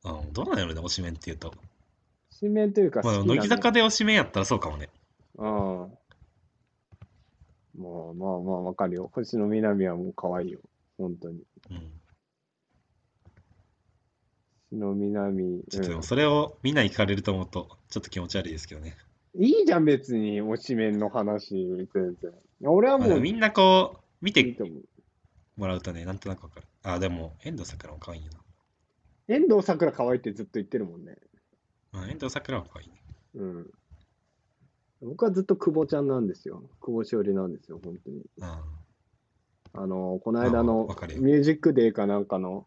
[0.04, 1.50] うん、どうなんやろね、推しメンっていうと。
[1.50, 1.54] 推
[2.46, 4.88] しメンというか好まあ、きなの、乃木坂で推しメンやったらそうかもね。
[5.36, 5.46] うん。
[7.74, 9.10] まあまあまあ、わかるよ。
[9.14, 10.58] 星野みなみはもう可愛いよ。
[10.98, 11.44] 本当に。
[11.70, 12.01] うん。
[14.72, 15.44] 星野みなみ。
[15.44, 18.96] うんちょっとでも、それをみんなに聞かれると思うと、ちょっと気持ち悪いですけどね。
[19.34, 21.54] いいじゃん、別に、推しメンの話、
[21.94, 22.32] 全然。
[22.64, 24.56] 俺はまあ、もう、みんなこう、見て。
[25.56, 26.66] もらうとね、なんとなくわかる。
[26.82, 28.32] あ、でも、遠藤桜も可愛いよ
[29.28, 31.16] 遠藤さくら可愛いってずっと言ってるもんね。
[31.92, 32.00] な。
[32.00, 33.02] まあ、遠藤桜は可愛いね。
[33.34, 33.70] うん。
[35.02, 36.62] 僕はずっと久保ちゃんなんですよ。
[36.80, 38.22] 久保しおりなんですよ、本当に。
[38.38, 38.46] うん。
[39.74, 40.86] あの、この間の
[41.18, 42.66] ミュージックデーかなんかの、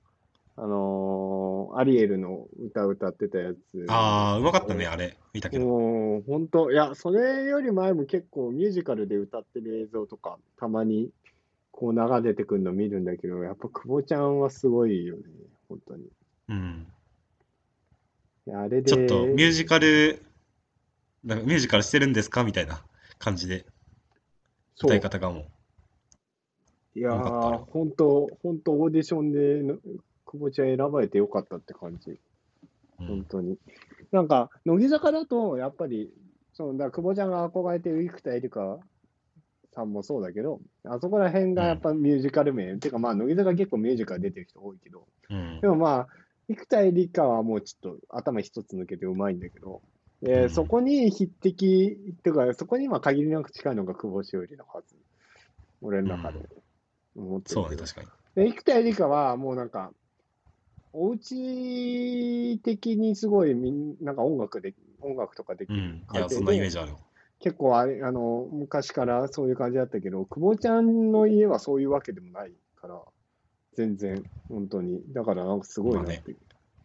[0.57, 3.86] あのーアリエルの歌歌ってたやつ。
[3.90, 5.18] ああ、うまかったね、あれ。
[5.34, 5.65] 見たけど。
[5.65, 11.10] もう、本当いや、それより前も結構ミュージカルで歌ってる映像とか、たまに
[11.72, 15.23] こう流れてくるの見るんだけど、やっぱ久保ちゃんはすごいよね、
[15.68, 16.06] 本当に。
[16.48, 16.88] うん。
[18.48, 20.22] いやあれで、ちょっとミュージカル、
[21.26, 22.82] なんかミュージカルしてるんですかみたいな
[23.19, 23.65] 感じで、
[24.82, 25.48] 歌い方がも
[26.95, 29.80] いやー、本当本当オーディションでの
[30.36, 32.12] 久保ちゃん選ばれてよかったって感じ。
[32.12, 32.18] う。
[32.99, 33.57] うん本当に。
[34.12, 36.14] なんか、乃木坂だと、やっぱり、
[36.53, 38.78] そのだ久保ちゃんが憧れてる生田絵梨花
[39.74, 46.07] さんもそうだけど、あそこら辺がやっぱミュージカル名、てかまあ、乃木坂結構ミュージカル出てる人多いけど、うんでもまあ、
[46.48, 49.82] 生田絵梨花はもうちょっと頭一つ抜けてうまいんだけど、
[50.22, 54.95] えーうんそこに匹敵、っていうか、そこにまあ限りなく近いのが久保しおりのはず。
[55.82, 56.40] 俺の中で
[57.16, 57.76] 思ってるそうね。
[57.76, 58.07] 確かに。
[58.45, 59.91] で、生田絵梨花はもうなんか、
[60.98, 65.80] おうち的にすごいみんなんか音楽で、音楽とかできる。
[65.80, 66.06] うん。
[66.14, 67.00] いや、そんなイメージあるよ。
[67.40, 73.02] 結構あれ、あの、昔からそういう感じだったけど、久保ちゃんの家はそういうわけでもないから、
[73.76, 75.04] 全然、本当に。
[75.14, 76.38] だからなんかすごいなって。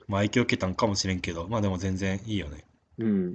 [0.09, 2.65] まあ、影響受けたんかもしれんけど、まあでも全然いいよね。
[2.99, 3.35] うん。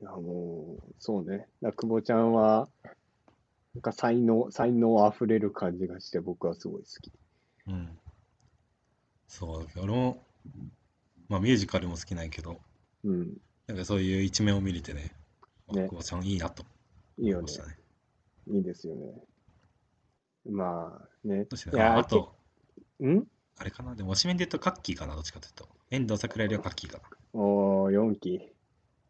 [0.00, 1.46] いや、もう、そうね。
[1.62, 2.68] だ久保ちゃんは、
[3.76, 7.12] なんか才能、才能あふれる感じがして、僕はすごい好き。
[7.68, 7.99] うん。
[9.30, 10.26] そう、俺も、
[11.28, 12.60] まあミュージカルも好きなんやけど、
[13.04, 13.36] うん。
[13.68, 15.12] なんかそういう一面を見れてね、
[15.68, 16.64] あね久保ちゃんいいなと
[17.16, 17.48] いいよね思いま。
[17.48, 17.78] したね。
[18.48, 19.24] いいですよね。
[20.50, 21.46] まあね。
[21.48, 22.34] そしていやああと、
[22.98, 23.24] けん？
[23.56, 25.68] あれかな、でも、推しメンで言うとカッキーかな、どっちかというと。
[25.90, 27.00] 遠藤桜よりはカッキーか
[27.32, 28.52] おー、4期。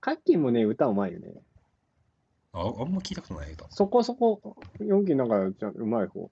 [0.01, 1.32] カッキーもね、歌うまいよね。
[2.52, 2.60] な。
[2.60, 3.66] あ、あんま聞いたことないけど。
[3.70, 6.30] そこそこ、4期なんかじゃうまい方。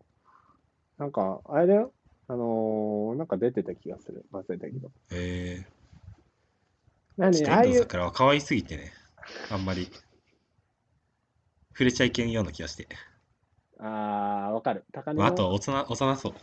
[0.98, 1.94] なんか、あれだよ。
[2.30, 4.26] あのー、なんか出てた気がする。
[4.32, 4.90] 忘れたけど。
[5.10, 8.92] えー、なんで、ああいう、桜は可愛すぎてね、
[9.50, 9.90] あんまり
[11.72, 12.86] 触れちゃいけんような気がして。
[13.78, 14.84] あー、わかる。
[14.92, 16.34] 高根まあ、あの、と幼、幼そう。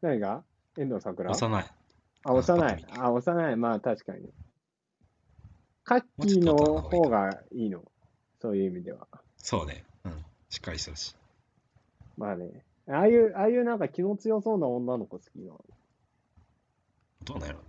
[0.00, 0.42] 何が？
[0.76, 1.64] 遠藤桜幼い。
[2.24, 3.56] あ、幼いあ、幼い。
[3.56, 4.28] まあ、確かに。
[5.84, 7.84] カッキーの方がいいの？
[8.42, 9.06] そういう意味では。
[9.36, 9.84] そうね。
[10.04, 10.24] うん。
[10.50, 11.14] しっかりしてるし。
[12.16, 12.64] まあね。
[12.86, 15.64] ああいう、ああいうなんか気の強そうな女の子好きなの？
[17.22, 17.60] どうなんやろ。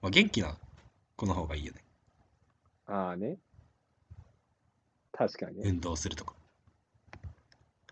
[0.00, 0.56] まあ、元気な
[1.16, 1.84] 子の方がいいよね。
[2.86, 3.36] ああね。
[5.12, 5.68] 確かにね。
[5.68, 6.34] 運動するとか。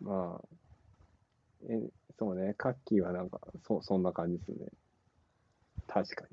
[0.01, 0.47] まあ、
[1.69, 1.82] え、
[2.19, 2.55] そうね。
[2.57, 4.69] カッキーはなんか、そ、そんな感じですね。
[5.86, 6.24] 確か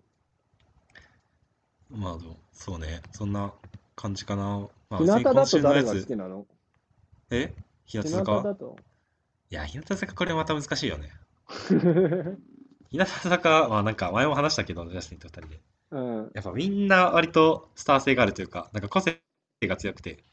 [1.89, 2.17] まあ、
[2.53, 3.01] そうね。
[3.11, 3.53] そんな
[3.97, 4.67] 感じかな。
[4.89, 5.05] まに。
[5.05, 6.45] 日向だと誰が好つきなの？
[7.31, 7.53] え？
[7.85, 8.77] 日向日向坂だと。
[9.51, 11.11] いや、日向坂これまた難しいよね。
[12.89, 15.61] 日向坂はなんか前も話したけど、ジャスティンと二人で。
[15.91, 16.31] うん。
[16.33, 19.21] やっぱみんな割とスター性があるというか、なんか個性
[19.63, 20.23] が強くて、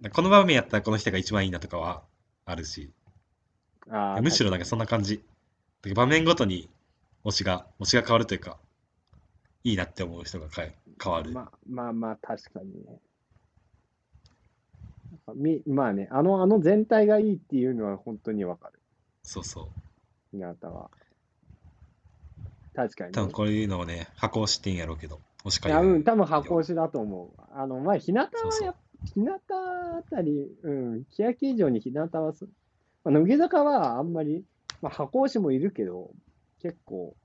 [0.00, 2.02] なんかこの場面やったらこの人が一番いいなとかは
[2.46, 2.90] あるし、
[3.90, 5.18] ああ、むしろなんかそんな感じ。
[5.18, 6.70] だから場面ごとに
[7.24, 8.56] 推しが、推しが変わるというか、
[9.62, 11.32] いいなって思う人がかえ変わる。
[11.32, 12.98] まあまあまあ、確かにね。
[15.26, 18.80] だみまあね、あの、あの全体がいいっていうのは本当にわかる。
[19.22, 20.36] そうそう。
[20.36, 20.90] 日向は。
[22.74, 23.14] 確かに、ね。
[23.14, 27.42] 多分こういうのをね、箱押しってんやろうけど、押しうん、多分箱押しだと思う。
[27.54, 28.74] あの、まあ、日向はそうそう
[29.04, 32.44] 日向あたり、うん、欅以上に日向はす、
[33.04, 34.44] まあ、乃木坂はあんまり、
[34.82, 36.10] まあ、箱押しもいるけど、
[36.60, 37.16] 結構、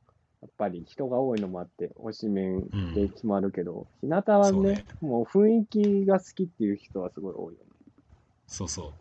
[0.41, 7.64] やっぱり人が多いのもあって、推し面で決まるけど、日向はねねもう雰囲気が好きっていう人はすごい多いよね。
[8.47, 8.93] そうそう。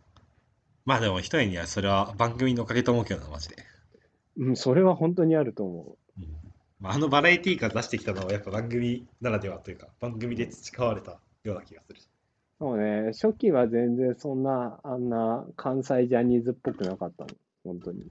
[0.84, 3.56] まあでも一重にはそれは番組のおかげと思うけどな、マジで。
[4.36, 6.24] うん、それは本当にあると思うん
[6.80, 11.12] まあ、あのバラエティーから出してきたのはやっぱ番組ならではというか、番組で培われた
[11.42, 11.98] ような気がする。
[11.98, 12.02] う。
[12.58, 17.30] そうね、初期は全然そんな、あんな関西ジャニーズっぽくなかったの、
[17.64, 18.04] 本当に。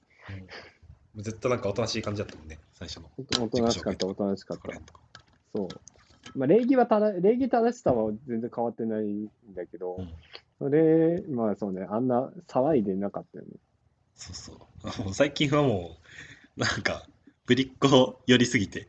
[1.17, 3.11] ずっとなんかおとなしい感じだったもんね、最初の。
[3.17, 4.71] おとおとなしかった、おとなしかった
[5.55, 5.67] そう。
[6.35, 10.09] まあ、礼儀はただ、礼儀正しさは全然変わってないんだけど、うん
[10.63, 13.51] それ、まあそうね、あんな騒いでなかったよね。
[14.15, 15.03] そうそう。
[15.03, 15.97] もう最近はも
[16.55, 17.03] う、なんか、
[17.45, 18.87] ぶりっ子寄りすぎて、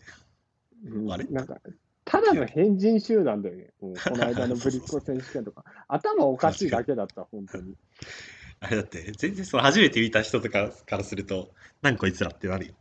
[0.85, 1.25] うんあれ？
[1.25, 1.57] なんか、
[2.05, 3.73] ただの変人集団だよね。
[3.83, 5.65] もうこの間のぶりっ子選手権とか。
[5.89, 7.75] 頭おかしいだけだった、本当に。
[8.61, 11.51] あれだって、全然その初めて見た人とかからすると、
[11.83, 12.75] なんこいつらってなるよ。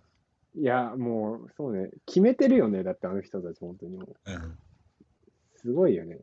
[0.55, 4.31] いや、もう、そうね、決めてるよね、だってあの人たち、本当にもう。
[4.31, 4.59] うん。
[5.55, 6.19] すごいよね。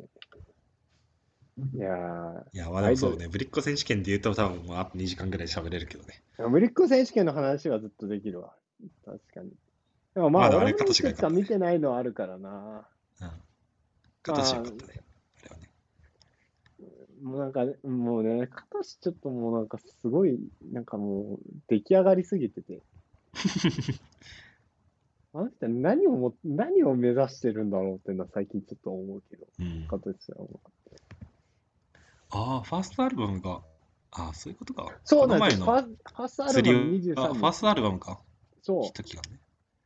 [1.74, 6.22] いやーいや、まあでもそうね、ぶりっ子選手権で言うと多分もうあと2時間ぐらい喋れるけどね。
[6.50, 8.54] ぶりっ子選手権の話はずっとできるわ。
[9.04, 9.50] 確かに。
[10.14, 12.88] でもまあ、あれ形が良か見てないのはあるからな。
[13.20, 13.30] うん。
[14.22, 15.02] 形よかったね。
[15.42, 15.70] あれはね。
[17.22, 20.40] もうなんか、もうね、片しちょっともうなんかすごい、
[20.72, 21.38] なんかもう
[21.68, 22.80] 出来上がりすぎてて。
[25.32, 29.86] あの人は何をも、何を目指してるんだろうっていうのは最近ちょっと思うけど、うん。
[29.86, 30.44] 片しは。
[32.30, 33.62] ああ、ファーストアルバムが、
[34.12, 34.92] ああ、そういうことか。
[35.04, 35.64] そうなんですよ。
[35.64, 37.38] ファーファーストアル釣バム23りを、あ、日。
[37.38, 38.20] ファーストアルバムか。
[38.62, 38.90] そうね。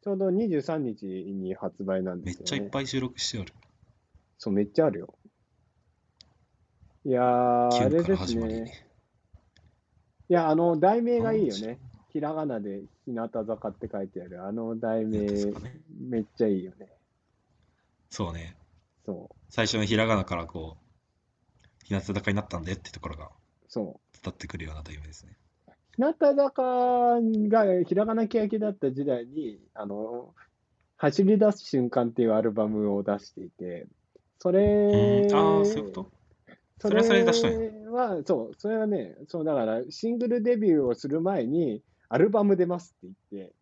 [0.03, 2.49] ちょうど23日に発売なんでめっすよ、ね。
[2.49, 3.55] ちゃいっぱい収録しておる。
[4.39, 5.15] そう、めっちゃあるよ。
[7.07, 8.37] いやー、あれです。
[8.37, 8.89] ね。
[10.29, 11.79] いや、あの、題名がいいよね。
[12.13, 14.47] ひらがなで日向坂って書いてある。
[14.47, 15.19] あの題名
[16.01, 16.89] めっちゃいいよね。
[18.09, 18.57] そうね。
[19.05, 20.84] そう、最初のひらがなからこう、
[21.85, 23.31] 日向坂になったんでってところが
[23.69, 24.17] そう。
[24.23, 25.37] 伝ってくるような題名ですね。
[25.97, 30.35] 日向坂がひらがな欅だった時代に、あの、
[30.97, 33.87] 走り出す瞬間っていうアルバムを出していて、
[34.39, 36.11] それうん、ああ、そういうこと？
[36.81, 43.53] それはそれで出したは、そう、それはね、そう、だから、シングルデビューをする前に、アルバム出ますって言って、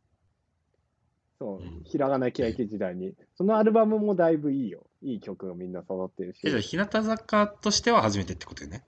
[1.43, 4.87] そううん、ひらがな欅時代に、そのアルバムもだいぶいいよ。
[5.03, 8.85] いい曲がみんな揃ってるしえ、じゃあ、日向坂としては初めてってことよね？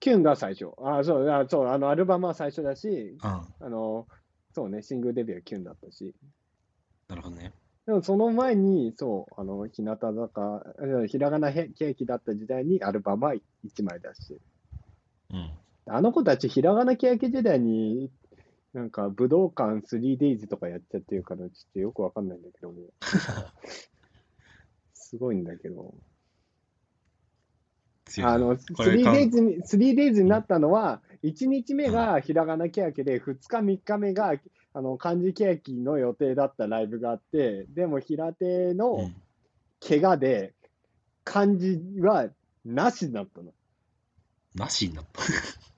[0.00, 0.66] キュンが最初。
[0.84, 3.30] あ、そう、あそう、あの、アルバムは最初だし、うん。
[3.30, 4.06] あの、
[4.54, 6.14] そうね、シングルデビューはキュンだったし、
[7.08, 7.54] なるほどね。
[7.86, 13.40] でもその前に、そう、あの、日向坂、あひらがな欅だった時代にアルバムは1
[13.82, 14.40] 枚出してる。
[15.32, 15.50] うん。
[15.86, 18.10] あの子たち、ひらがな欅時代に、
[18.74, 22.76] なんか武道館 3days とかやっちゃってるから、ちょっとよくわかんないんだけども、
[24.92, 25.94] すごいんだけど、
[28.22, 34.34] あの、これかん 3days に、3days になったのは、1日目がひらがな欅で、2日、3日目が、
[34.72, 39.14] あの、漢字欅の予定だったライブがあって、でも平手うのん。
[39.80, 40.52] 怪我で、
[41.22, 42.28] 漢字は
[42.64, 43.52] なしになったの。
[44.56, 45.22] なしになった。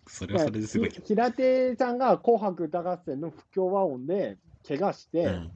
[0.08, 5.52] それはそれですごいけ平手さんが紅白歌合戦の不協和音で怪我して、うん。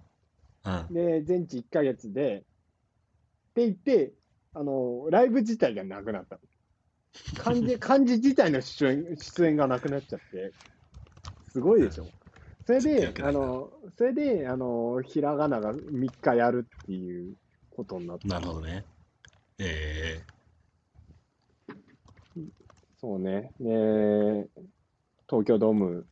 [0.64, 0.94] うん。
[0.94, 2.42] で、全治1ヶ月で、っ
[3.54, 4.12] て言って、
[4.54, 6.40] あの、ライブ自体がなくなったの。
[7.38, 10.52] 漢字、 漢字自体の出演、出演がなくなっちゃって、
[11.52, 12.06] すごいでしょ。
[12.66, 17.34] それであの、それで、あの、ひらがなが3日やるっていう
[17.70, 18.28] ことになった。
[18.28, 18.84] なるほどね。
[19.58, 20.24] え
[23.00, 23.50] そうね。
[23.58, 24.46] で、
[25.26, 26.06] 東京ドーム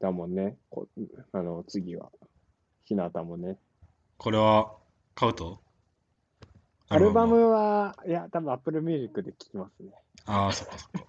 [0.00, 0.56] だもんね。
[0.70, 0.88] こ
[1.32, 2.10] あの、次は。
[2.86, 3.50] ひなたもね。
[3.50, 3.56] ー、
[4.16, 4.72] これは
[5.14, 5.60] 買うと？
[6.88, 9.92] アルバムは、いや、多分 Apple Music で聴きますね。
[10.24, 11.06] ああ、そっかそっか。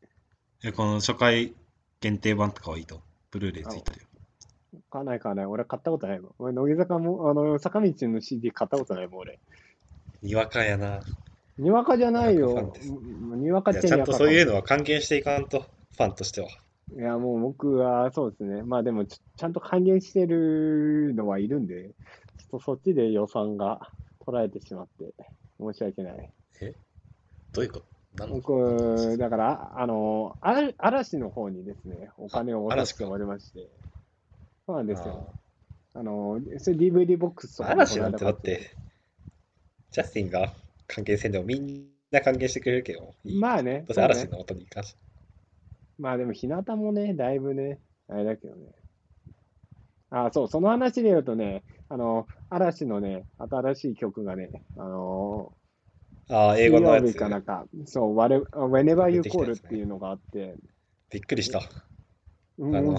[0.64, 1.54] え、この初回
[2.00, 3.02] 限定版とかはいいと？
[3.30, 4.06] ブルーレイついてるよ。
[4.90, 5.46] 買わない買わない。
[5.46, 6.34] 俺買ったことないもん。
[6.38, 9.40] 俺、乃木坂も、あの、坂道の CD 買ったことないもん、俺。
[10.22, 11.00] にわかやな。
[11.58, 16.48] にわかじゃないにわかファよにわかっちゃんちゃにわかとそういうのは還元していかんと、ファンとしては。
[16.96, 18.62] いや、もう僕はそうですね。
[18.62, 23.90] まあでもち、ちゃんと還元してるのはいるんで、ちょっとそっちで予算が
[24.24, 25.12] 取られてしまって、
[25.60, 26.32] 申し訳ない。
[27.52, 27.82] どういうこ
[28.16, 28.26] と？
[28.26, 33.68] 僕、だから、あの、あ嵐の方にですね、お金を渡しておりまして。
[34.66, 35.34] そうなんですよ。
[35.94, 38.76] あの、それ DVD ボックスとかも嵐なんてだって、
[39.92, 40.52] ジャスティンが
[40.88, 43.84] 関係せんでもみんな関係してくれるけど、まあね。
[43.86, 44.98] どうせ嵐の音に関して。
[45.98, 47.78] まあでも、日向もね、だいぶね、
[48.08, 48.72] あれだけどね。
[50.10, 55.52] あ、そう、その話で言うとね、あの、嵐のね、新しい曲がね、あの
[56.30, 57.14] ああ、ー、英語のやつ。
[57.14, 60.56] かなんか、そう、我 Whenever You Call っていうのがあって、
[61.10, 61.60] びっくりした。
[62.58, 62.98] うんあの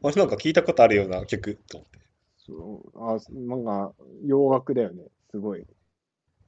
[0.00, 1.98] 俺 なんか聞いたことあるような曲と思って。
[2.38, 3.94] そうあ、なんか、
[4.24, 5.66] 洋楽だよね、すごい。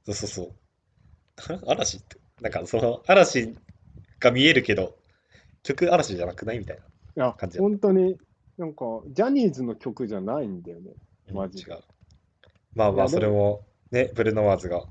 [0.05, 1.61] そうそうそう。
[1.67, 3.57] 嵐って、なんかその嵐
[4.19, 4.95] が見えるけど、
[5.63, 8.17] 曲嵐じゃなくないみたいいや感じ、だ本当に、
[8.59, 10.93] なんか、ジャニーズの曲じゃないんだよね。
[11.29, 11.35] な。
[11.35, 11.79] マジ違う。
[12.75, 14.85] まあまあ、それもね、ブルーノワーズが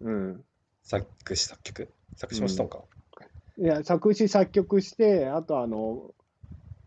[0.00, 0.44] うん。
[0.82, 2.78] 作詞作曲作詞もしたのか。
[3.58, 6.10] いや、作詞作曲して、あとあの、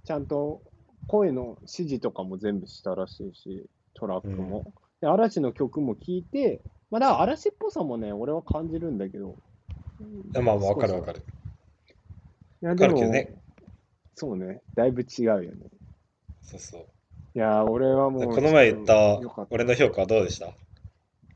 [0.06, 0.62] ちゃんと
[1.08, 4.74] 声の指示とかも全部したらしいし、トラックも。
[5.02, 6.62] で、嵐の曲も聴いて、
[6.92, 9.36] まあ、だから嵐っぽさもね、俺は感じるんだけど。
[10.34, 11.20] まあまあ、わかるわかる。
[11.20, 11.26] る。
[12.62, 13.36] いや、わでもね
[14.16, 15.50] そうね、だいぶ違うよね。
[16.42, 16.82] そうそう。
[17.36, 20.54] いや、俺はもう、この前言った俺の評価はどうでした？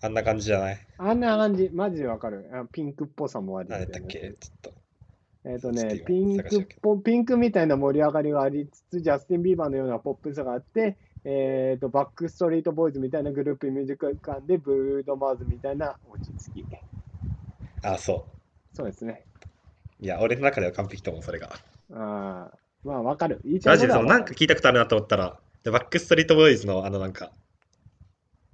[0.02, 0.78] あんな感じじゃない？
[0.98, 2.50] あんな感じ、マジでわかる。
[2.54, 4.34] あピンクっぽさもあり何だっけ？
[4.40, 4.74] ちょっと。
[5.46, 16.66] えっ、とね、ちょっと今ピンクっぽ、ピンクみたいな盛り上がりがありつつ、ジャスティン・ビーバーのようなポップさがあって、えっ、と、バックストリート・ボーイズみたいなグループミュージック感で、ブルード・マーズみたいな落ち着き。
[17.82, 18.28] あ、そ
[18.74, 19.26] そうですね。
[20.02, 20.04] う。
[20.04, 21.50] いや、俺の中では完璧と思う、それが。
[21.94, 23.42] ああ、まあわかる。
[23.66, 27.32] マジでその、なんか聞いたことあるなと思ったら、でバックストリートボーイズのあのなんか、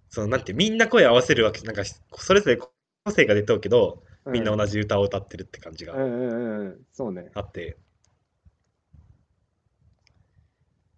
[0.09, 2.71] そのなんて、みんな声合わせるわけ、なんか、それぞれ個
[3.11, 7.31] 性が出とうけど、みんな同じ歌を歌ってるって感じがうんうんうんうん、そうね。
[7.33, 7.77] あって、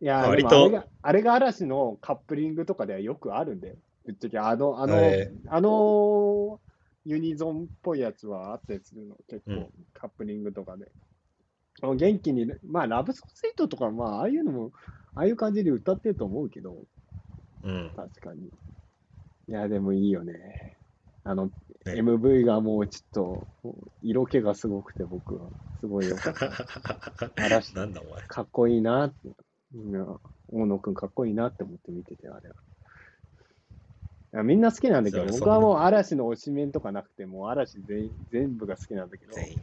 [0.02, 3.76] いやー、割とあれが、あれが嵐のカップリングとかではよくあるんだよ。
[4.06, 6.60] ぶっちゃけ、あの、あの、えあの
[7.06, 10.92] ユニゾンっぽいやつはあったりするの、結構、うんカップリングとかで。
[11.84, 14.72] 元気に、まあ、ラブソスイートとか、まあ、ああいうのも、
[15.14, 16.76] ああいう感じで歌ってると思うけど、
[17.64, 17.92] うん。
[17.96, 18.48] 確かに。
[18.48, 20.34] いや、でもいいよね。
[21.24, 21.52] あの、ね
[21.86, 23.48] MV がもうちょっと、
[24.02, 25.50] 色気がすごくて、僕は、
[25.80, 26.52] すごいよかった。
[27.38, 28.22] 嵐なんだお前。
[28.28, 29.30] かっこいいなって、
[29.74, 30.20] うん
[30.54, 32.56] 大野くんかっこいいなって思って見てて、あれは。
[34.34, 39.60] いやみんな好きなんだけど、僕はもう嵐の推しメンとかなくて、もう嵐全員全部が好きなんだけど、全員。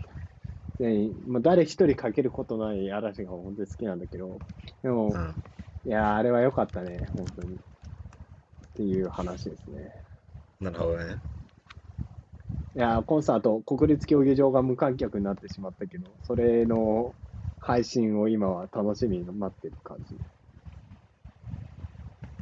[0.78, 4.40] 全員、もう誰一人かけることない嵐が本当に好きなんだけど、
[4.82, 5.38] でも、うん。
[5.84, 7.56] いやー、あれは良かったね、本当に。
[7.56, 7.58] っ
[8.74, 9.90] ていう話ですね。
[10.60, 11.16] なるほどね。
[12.76, 17.16] いやー、コンサート、国立競技場が無観客になってしまったけど、それの
[17.68, 20.16] 配信を今は楽しみに待ってる感じ。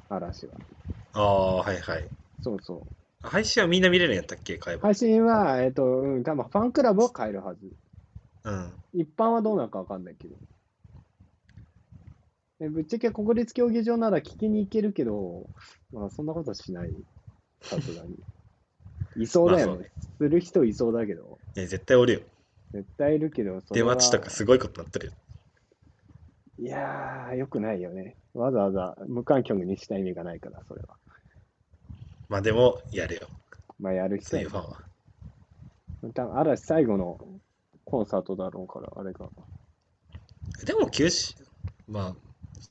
[0.09, 0.55] 嵐は。
[1.15, 2.09] ああ、はいはい。
[2.41, 3.29] そうそう。
[3.29, 4.57] 配信はみんな見れるんやったっけ？
[4.57, 4.85] 買えば。
[4.85, 7.61] 配信は、えっ、と、うん、多分ファンクラブは買えるはず。
[8.45, 8.73] うん。
[8.93, 10.37] 一般はどうなるかわかんないけど。
[12.61, 15.51] えぶっちゃけ国立競技場なら聞きに行けるけど、
[15.93, 16.91] まあそんなことしない。
[17.63, 18.15] さすがに。
[19.23, 19.87] いそうだよねまあ。
[20.25, 21.39] する人いそうだけど。
[21.57, 22.21] え、絶対おるよ。
[22.73, 25.13] 絶対いるけど、それは出待ちとかすごいことになってるよ。
[26.59, 28.17] いやー、よくないよね。
[28.35, 30.97] わざわざ無観客にした意味がないから、それは。
[32.29, 33.29] まあでも、やるよ。
[33.79, 34.81] まあやる人そういうファンは。
[36.15, 37.19] 多分嵐最後の
[37.85, 39.29] コンサートだろうから、あれが。
[40.65, 41.37] でも、休止、
[41.87, 42.15] まあ、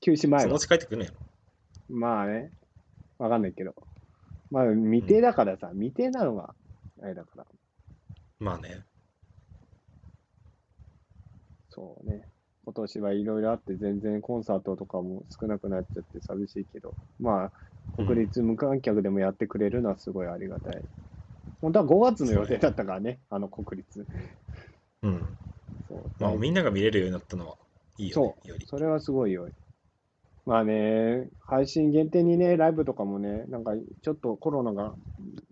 [0.01, 0.59] 休止前はそのう。
[0.59, 1.15] ち帰ってくるんやろ。
[1.89, 2.51] まあね、
[3.19, 3.73] わかんないけど。
[4.51, 6.53] まあ未定だからさ、未定なのが
[7.01, 7.45] あれだから。
[8.39, 8.83] まあね。
[11.75, 12.25] そうね。
[12.63, 17.51] 今年はいろいろあって、全然コンサートとかも少なくなっちゃって寂しいけど、まあ、
[18.05, 20.81] 国立無観客でもやってくれるのはすごいありがたい。
[21.61, 24.07] 本当は5月の予定だったからね、あの国立。
[25.03, 25.21] うん。
[25.87, 27.55] そうまあ、みんなが見れるようになったのは
[27.99, 28.65] いいよね、そより。
[28.65, 29.49] それはすごいよ。
[30.45, 33.71] まあね、配信限定にね、ライブとかもね、なんか
[34.03, 34.93] ちょっとコロナが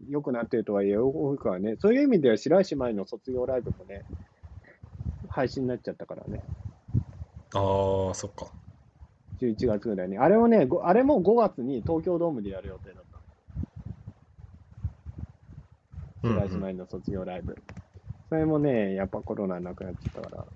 [0.07, 4.05] 良くなってるとはいえ、多いからね、そういう意味では白石麻衣の卒業ライブもね、
[5.29, 6.43] 配信になっちゃったからね、
[7.55, 8.47] ああ、そっか。
[9.41, 10.17] 11月ぐらいに。
[10.17, 13.23] あれをね、ごあれも5月に東京ドームでやる予定だった。
[16.23, 17.57] うん、白石麻衣の卒業ライブ。
[18.29, 20.47] それもね、やっぱコロナなくなっちゃったから。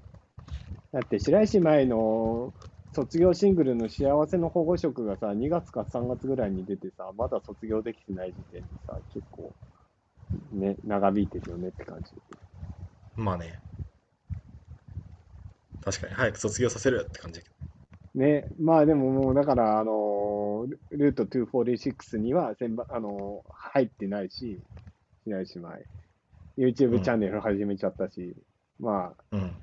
[0.93, 2.53] だって白石麻衣の
[2.93, 9.53] 卒業シングルの幸せの保護色がさ、2月か3月ぐらいに出てさ、まだ卒業できてない時点でさ、結構、
[10.51, 12.11] ね、長引いてるよねって感じ。
[13.15, 13.59] まあね。
[15.81, 17.51] 確かに、早く卒業させるって感じだけ
[18.15, 24.63] ね、まあでももうだから、あのールルート246には選抜、あのー入ってないし、
[25.25, 25.87] 白石舞。
[26.57, 28.35] YouTube チャンネル始めちゃったし、
[28.79, 29.37] まど。
[29.37, 29.55] うん。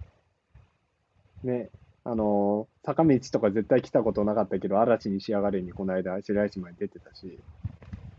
[1.45, 1.71] あね、
[2.05, 7.43] あのー坂道とか絶対来たことなかったけど、嵐に仕上がれにこの間、白石舞出てたし、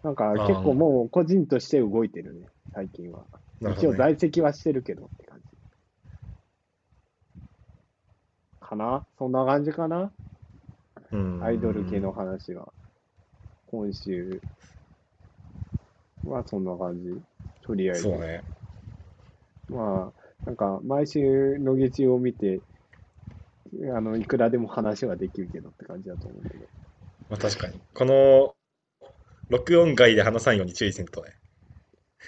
[0.04, 3.28] なんか結構もう個人として動いてるね、最近は。
[3.68, 3.94] 一応。
[3.94, 5.35] 在籍はしてるけどって感じ。
[8.66, 9.06] かな？
[9.18, 10.12] そんな感じかな？
[11.12, 12.74] うんアイドル系の話は。
[13.68, 14.42] 今週
[16.24, 17.22] はそんな感じ。
[17.62, 18.04] とりあえず。
[18.04, 18.44] そうね。
[19.70, 22.62] まあ、なんか、毎週、野口を見て、
[23.96, 26.68] あの、いくらでも話はできるけどって感じだと思うけど。
[27.30, 27.82] まあ確かに。
[27.94, 28.56] この、
[29.50, 31.36] 録音外で話さんように注意せんとね。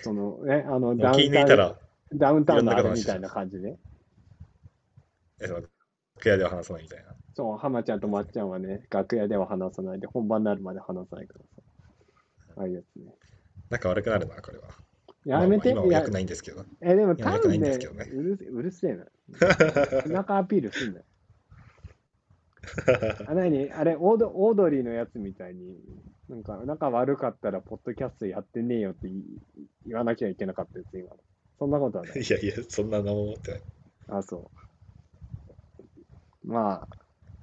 [0.02, 3.78] そのね、あの、ダウ気ンタウン、ダウンタウンのあれみたいな感じで。
[5.40, 5.62] えその
[6.18, 7.06] 楽屋では話さないみたいな。
[7.36, 11.62] そう、浜ちゃんとまっちゃんはね、楽屋では話さないで、本番になるまで話さないからさ。
[12.58, 13.14] ああいうやつね。
[13.70, 14.70] 仲悪くなるな、これは。
[15.26, 16.66] やめて、まあまあ今は良くないんですけど。
[16.82, 19.06] え、でも多分ねすけどねうるせうるせえな。
[20.24, 21.06] 田舎アピールすんだよ。
[23.28, 23.72] あ、なに？
[23.72, 25.78] あれオード、オードリーのやつみたいに、
[26.30, 29.10] なんか、仲悪かったら、ポッドキャストやってねえよって
[29.86, 31.18] 言わなきゃいけなかったやつ、今の。
[31.60, 32.22] そんなことはない。
[32.22, 33.62] いやいや、そんなの思ってない。
[34.08, 34.67] あ、そう。
[36.48, 36.88] まあ、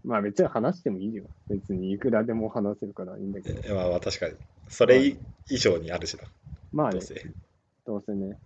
[0.03, 1.25] まあ別に話してもいいよ。
[1.49, 3.75] 別にいくらでも話せるからいいんだけど。
[3.75, 4.35] まあまあ確かに。
[4.69, 5.15] それ
[5.49, 6.25] 以上にあるしな。
[6.73, 7.15] まあねどう、せ。
[7.87, 8.39] どうせね。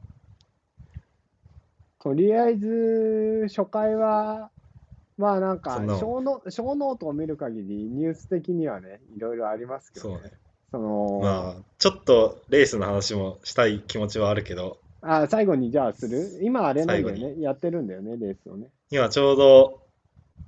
[2.00, 4.50] とりあえず、初回は、
[5.16, 10.16] まあなんか小ノ、小ノートを見る限り、ニュース的にはね、いろいろありますけどね。
[10.16, 10.32] そうね。
[10.70, 16.40] その、まあ、ちょっとレースの話もしたい気持ちはあるけど、あ、最後にじゃあする？
[16.42, 17.40] 今あれなんだよね。
[17.40, 18.68] やってるんだよね、レースをね。
[18.90, 19.80] 今ちょうど、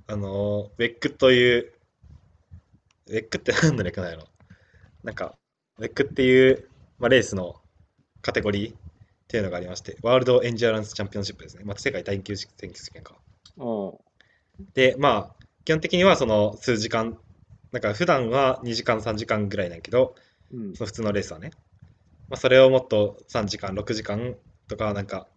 [0.07, 1.73] あの、 WEC という、
[3.07, 4.27] WEC って何の略なんやろ
[5.03, 5.35] なんか、
[5.77, 6.69] WEC っていう、
[6.99, 7.55] まあ、レースの
[8.21, 8.77] カテゴリーっ
[9.27, 11.63] ていうのがありまして、 World Endurance Championship ですね。
[11.63, 13.15] まあ、世界耐久選手権か。
[13.57, 13.93] うん。
[14.73, 17.17] で、まあ、基本的にはその数時間、
[17.71, 20.15] なんか普段は2時間、3時間ぐらいなんやけど、
[20.53, 21.51] うんその普通のレースはね。
[22.29, 24.35] まあ、それをもっと3時間、6時間
[24.67, 25.27] とかなんか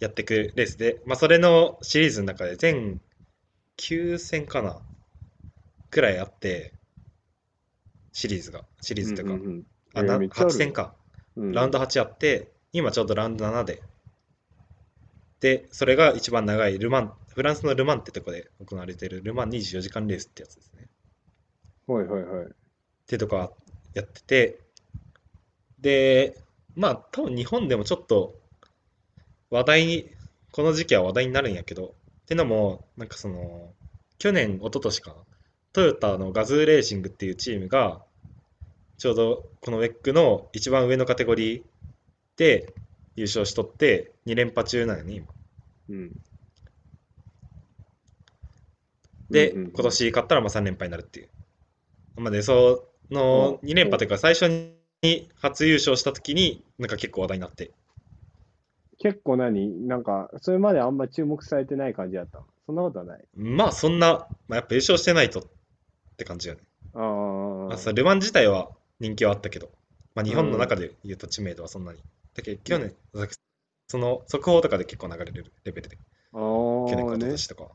[0.00, 3.00] やっていくレースで、まあ、それのシリーズの中で全
[3.80, 4.82] 9戦かな
[5.90, 6.74] くらいあって、
[8.12, 10.94] シリーズが、シリーズというか、うんうんうんあなえーめっちゃある8戦か。
[11.36, 13.82] うんラウンド8あって、今ちょうどラウンド7で。
[15.40, 20.88] で、それが一番長いルマン、フランスのルマンってとこで行われているルマン24時間レースってやつですね。
[21.86, 22.46] はいはいはい。
[22.46, 22.48] っ
[23.06, 23.36] てとこ
[23.94, 24.60] やってて、
[25.80, 26.36] で、
[26.76, 28.38] まあ多分日本でもちょっと
[29.50, 30.10] 話題に、
[30.52, 31.94] この時期は話題になるんやけど、
[32.30, 33.74] ってのも、なんかその、
[34.20, 35.16] 去年、一昨年かな、
[35.72, 38.04] トヨタのガズーレーシングっていうチームが、
[38.98, 41.62] ちょうどこのウェックの一番上のカテゴリー
[42.36, 42.72] で
[43.16, 45.26] 優勝しとって、2連覇中なのに、今。
[45.88, 46.12] うん。
[49.28, 51.28] で、うんうんうん今年勝ったらまあ3連覇になるっていう。
[52.14, 54.46] まあで、その2連覇というか、最初
[55.02, 57.72] に初優勝した時に、なんか結構話題になって。
[59.02, 59.88] 結構何？
[59.88, 62.38] なんか、それまであんま注目されてない感じだった？
[62.38, 63.24] のそんなことはない？
[63.34, 65.42] まあそんな、まあ、やっぱ優勝してないとっ
[66.16, 66.60] て感じよね。
[66.94, 67.78] あまあ、あ。
[67.78, 68.70] さルマン自体は
[69.00, 69.70] 人気はあったけど、
[70.14, 71.98] まあ、日本の中で言うと知名度はそんなに。
[72.34, 72.94] だけど去年、
[73.88, 75.98] その速報とかで結構流れるレベルで、
[76.32, 77.30] あ去年かあね一昨。
[77.30, 77.70] 年とかは。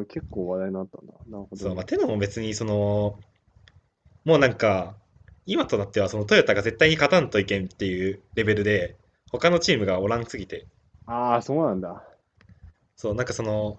[0.00, 1.12] あ結構話題になったんだ。
[1.28, 1.62] なるほどね。
[1.62, 3.18] そう、まあ、てのも別にその、
[4.24, 4.96] もうなんか、
[5.44, 8.96] 今となってはそのトヨタが絶対に勝たんといけんっていうレベルで、
[9.30, 10.66] 他のチームがおらんすぎて、
[11.06, 12.04] ああ、そうなんだ。
[12.96, 13.78] そう、なんかその、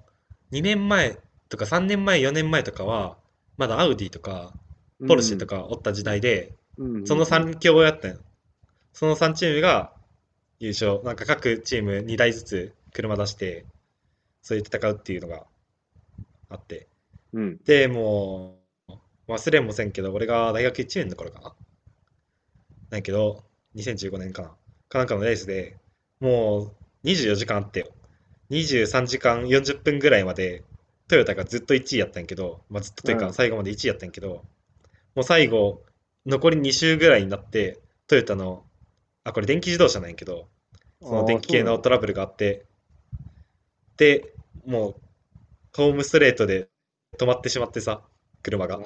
[0.52, 1.18] 2年前
[1.50, 3.18] とか3年前、4年前とかは、
[3.58, 4.54] まだアウディとか、
[5.08, 8.20] ポルシェとかおった時代で、うん、うんその3強をやったんよ
[8.94, 9.94] その3チームが
[10.60, 13.66] 優勝、なんか各チーム2台ずつ車出して、
[14.42, 15.46] そういう戦うっていうのが
[16.50, 16.88] あって。
[17.34, 17.58] うん。
[17.64, 18.60] で、も
[18.90, 18.94] う、
[19.28, 21.56] 忘れもせんけど、俺が大学1年の頃かな。
[22.90, 23.44] なんやけど、
[23.76, 24.52] 2015年かな。
[24.90, 25.78] かなんかのレースで、
[26.20, 27.88] もう24時間あってよ。
[28.50, 30.64] 23時間40分ぐらいまで、
[31.08, 34.44] トヨタがずっと1位やったんやけど、まあ、ずっとといううんか最後まで1位やったんやけど、
[35.16, 35.84] もう最後、
[36.26, 38.64] 残り2周ぐらいになって、トヨタの、
[39.24, 40.48] あ、これ電気自動車なんやけど、
[41.02, 42.66] その電気系のトラブルがあって、
[43.98, 44.34] で、
[44.66, 44.96] もう、
[45.76, 46.70] ホームストレートで
[47.18, 48.02] 止まってしまってさ、
[48.44, 48.80] 車が。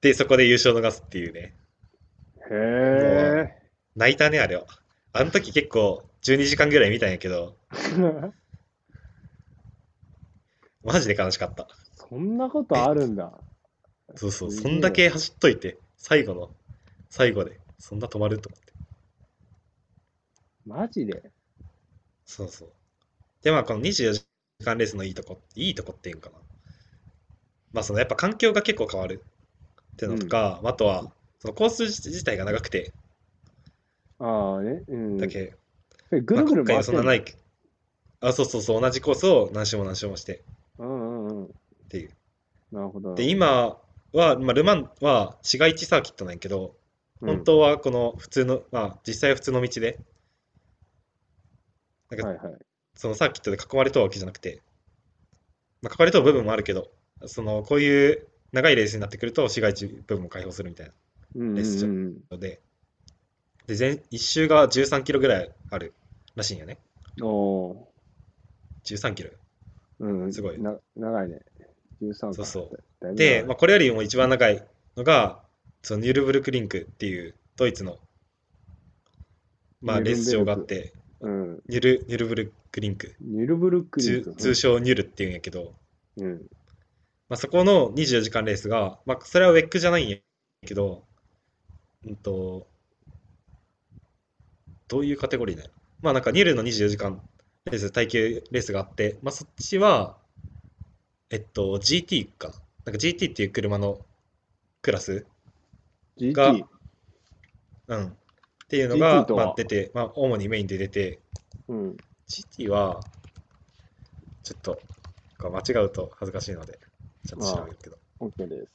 [0.00, 1.54] で、そこで優勝逃すっていうね。
[2.50, 3.65] ーへえ。
[3.96, 4.64] 泣いたね、あれは。
[5.12, 7.56] あの時結構12時間ぐらい見たんやけど、
[10.84, 11.66] マジで悲しかった。
[11.94, 13.32] そんなことあるんだ。
[14.14, 16.50] そうそう、すげえそんだけ走っといて、最後の、
[17.08, 18.72] 最後で、そんな止まると思って。
[20.66, 21.32] マジで？
[22.26, 22.68] そうそう。
[23.42, 24.24] で、まあ、この24時
[24.64, 26.36] 間レースのいいとこ、いいとこっていうんかな。
[27.72, 29.22] まあ、そのやっぱ環境が結構変わる
[29.94, 32.92] っていうのとか、あとは、そのコース自体が長くて、
[34.18, 34.82] ああね。
[34.88, 35.16] うん。
[35.18, 35.54] だけ、
[36.10, 36.82] ぐるぐるまあ、今回ってんの？
[36.82, 37.24] そんなない。
[38.20, 40.42] あ、そうそうそう、同じコースを何周も何周もして
[40.78, 41.44] うんうんうん。
[41.44, 41.48] っ
[41.88, 42.10] ていう。
[42.72, 43.14] なるほど。
[43.14, 43.78] で、今
[44.12, 46.74] は、まあ、ルマンは市街地サーキットなんやけど、
[47.20, 49.98] うん本当はこの普通の、まあ、実際は普通の道で、
[52.10, 52.54] なんかはいはい。
[52.94, 54.60] そのサーキットで囲まれとうわけじゃなくて、
[55.80, 56.90] まあ、囲まれとう部分もあるけど、
[57.24, 60.92] そのこういう長いレースになってくると市街地部分も開放するみたいな
[61.34, 61.86] レース
[62.28, 62.60] 場で、
[63.66, 65.94] で全1周が13キロぐらいある
[66.34, 66.78] らしいんよね。
[67.18, 67.26] うん。
[67.26, 67.88] お
[68.84, 69.30] 13キロ。
[70.00, 70.32] ーうん。
[70.32, 71.40] すごいな長いね。
[72.02, 72.34] 13か。
[72.34, 74.64] そうそうで、まあ、これよりも一番長い
[74.96, 75.40] のが、
[75.82, 77.98] そのニュルブルクリンクっていうドイツの、
[79.80, 81.62] まあ、レース場があって、うん。
[81.68, 84.32] ニュルニュルブルクリンク、ニュルブルクリンク。
[84.32, 85.74] 通通称ニュルっていうんやけど、
[86.16, 86.46] うん。
[87.28, 90.16] まあ、そこの24時間レースが、まあ、それはウェックじゃないんや
[90.66, 91.04] けど、
[92.06, 92.66] うんと、
[94.88, 95.70] どういうカテゴリーなの？
[96.02, 97.20] まあなんかニュルの24時間
[97.64, 100.16] レース、耐久レースがあって、まあそっちは、
[101.30, 102.54] えっと、GT かな。
[102.86, 104.00] なんか GT っていう車の
[104.82, 105.26] クラス
[106.18, 106.64] GT。
[107.88, 108.06] うん。
[108.06, 111.20] っていうのがまあ、出て、まあ、主にメインで出て、
[111.68, 111.96] うん。
[112.28, 113.00] GT は、
[114.42, 114.80] ちょっと、
[115.40, 116.78] 間違うと恥ずかしいので、
[117.24, 118.68] ちゃんと調べるけど、OK です。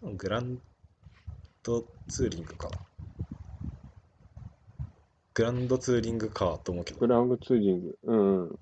[0.00, 0.58] 多分グラン
[1.62, 2.78] ドツーリングかな。
[5.34, 7.98] グランドツーリングカーと思うけど、グランドツーリング。
[8.02, 8.58] うんうん。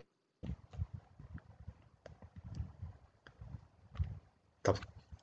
[4.63, 4.81] 多分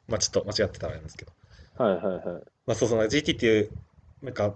[0.08, 1.32] まあちょっと間違ってたらあれなんですけど、
[1.78, 2.44] はいはいはい。
[2.66, 3.72] まあそうそう GT っていう、
[4.22, 4.54] なんか、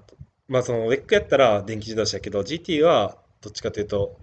[0.47, 4.18] まあそのウェックやったら電気自動車やけど、GT はどっちかというと、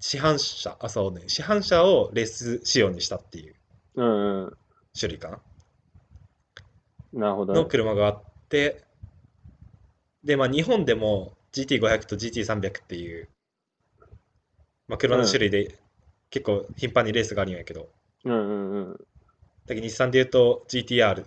[0.00, 3.54] 市販車、あ、そうね、市販車をレース仕様にしたっていう
[3.96, 4.52] うんうん。
[4.98, 5.40] 種類かな。
[7.12, 7.68] なるほどのね。
[7.68, 8.84] 車があって、
[10.22, 13.28] で、まあ、日本でも GT500 と GT300 っていう、
[14.88, 15.78] まあ、車の種類で
[16.28, 17.88] 結構頻繁にレースがあるんやけど、
[18.24, 18.92] うんうんうん。
[19.66, 21.24] だけど日産で言うと GTR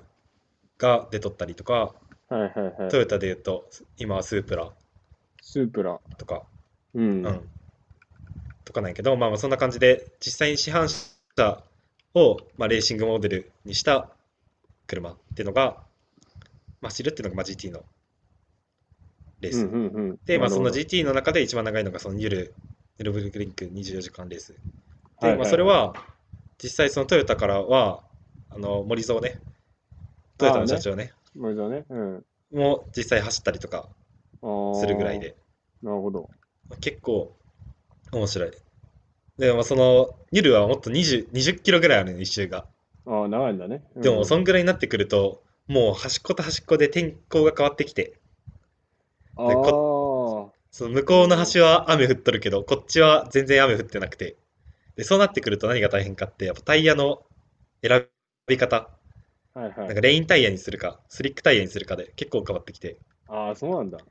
[0.78, 1.96] が出とったりとか、
[2.30, 2.90] はいはいはい。
[2.90, 4.72] トヨタで言うと今はスープラ
[5.42, 6.00] スープラ。
[6.18, 6.44] とか、
[6.94, 7.26] うん。
[7.26, 7.50] うん、
[8.66, 10.88] とかなんやけど、まあ、まあそんな感じで実際に市販
[11.36, 11.64] 車
[12.14, 14.10] を、まあ、レーシングモデルにした
[14.86, 15.78] 車っていうのが、
[16.82, 17.84] まあ、走るっていうのがまあ GT の
[19.42, 19.66] レース。
[19.66, 20.20] うんうんうん。
[20.26, 22.54] で、まあ、その GT の中で一番長いのがそのニュル、
[22.98, 24.54] ニュルブルクリンク24時間レース。
[24.54, 24.60] で、
[25.20, 25.94] はいはいまあ、それは
[26.62, 28.04] 実際そのトヨタからは、
[28.50, 29.40] あの森蔵ね、
[30.38, 31.86] トヨタの社長ね、もう一度ね。
[31.90, 32.26] うん。
[32.52, 33.88] も実際走ったりとか
[34.80, 35.36] するぐらいで、。
[35.82, 36.30] なるほど。
[36.82, 37.36] 結構
[38.12, 38.52] 面白い。
[39.38, 42.66] でもそのニュルはもっと20、20キロぐらいあるの、一周が。
[43.06, 43.84] ああ、長いんだね。
[43.96, 48.19] でも、そんんぐらいになってくると、もう端っこと端っこで天候が変わってきて、
[49.44, 49.56] ああで
[50.72, 54.36] その向こうの端は雨降っとるけど、こっちは全然雨降ってなくて、
[54.98, 57.26] でそうなってくると何が大変かって、やっぱタイヤの
[57.84, 58.08] 選
[58.48, 58.90] び方、
[59.54, 59.88] はいはい。
[59.88, 64.06] なんかレインタイヤにするか、スリックタイヤにするかで結構変わってきて、ああ、そうなんだ。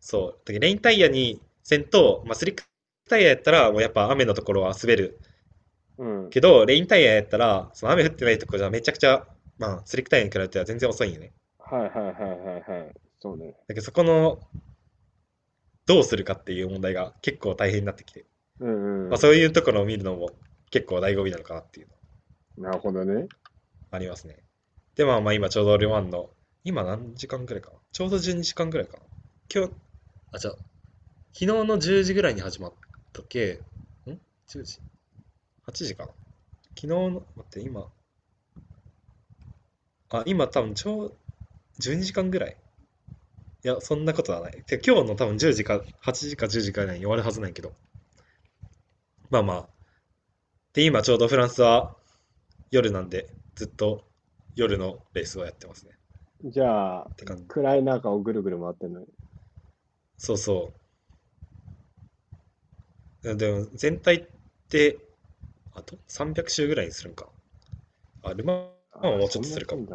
[0.00, 2.62] そう、だけどレインタイヤにせんと、まあ、スリック
[3.08, 5.20] タイヤやったら、もうやっぱ雨のところは滑る
[5.98, 6.30] うん。
[6.30, 9.26] けど、レインタイヤやったら、その雨降ってないところじゃめちゃくちゃ、
[9.58, 11.32] まあ、スリックタイヤに比べては全然遅いんよね。
[11.58, 12.94] はいはいはいはいはい。
[13.24, 13.54] そうね。
[13.68, 14.38] だけどそこの、
[15.86, 18.26] どうするかっていう問題が結構大変になってきて、
[18.60, 19.08] うんうん。
[19.08, 20.28] まあ、そういうところを見るのも
[20.70, 21.88] 結構醍醐味なのかなっていう
[22.58, 23.28] のなるほどね。
[23.90, 24.36] ありますね。
[24.94, 26.28] で、まあまあ今ちょうどルワンの、
[26.64, 27.78] 今何時間ぐらいかな？
[27.92, 29.02] ちょうど12時間ぐらいかな？
[29.54, 29.72] 今日、
[30.32, 30.54] あ、じゃあ、
[31.32, 32.72] 昨日の10時ぐらいに始まっ
[33.14, 33.62] たっけ、
[34.06, 34.10] ん
[34.48, 34.80] ?10 時
[35.66, 36.12] ?8 時かな？
[36.76, 37.88] 昨日の、待って、今、
[40.10, 41.16] あ、今多分ちょう、
[41.80, 42.56] 12時間ぐらい
[43.64, 44.62] いや、そんなことはない。
[44.84, 47.72] 今日の多分10時か、8時か10時かぐらいに終わるはずないけど。
[49.30, 49.68] まあまあ。
[50.74, 51.96] で、今ちょうどフランスは
[52.70, 54.04] 夜なんで、ずっと
[54.54, 55.92] 夜のレースをやってますね。
[56.44, 57.10] じゃあ。
[57.48, 59.06] 暗い中をぐるぐる回ってんのに。
[60.18, 60.74] そうそ
[63.22, 63.34] う。
[63.34, 64.26] でも全体っ
[64.68, 64.98] て、
[65.72, 67.30] あと？300周ぐらいにするんか。
[68.24, 69.86] あ、ルマンはもうちょっとするかも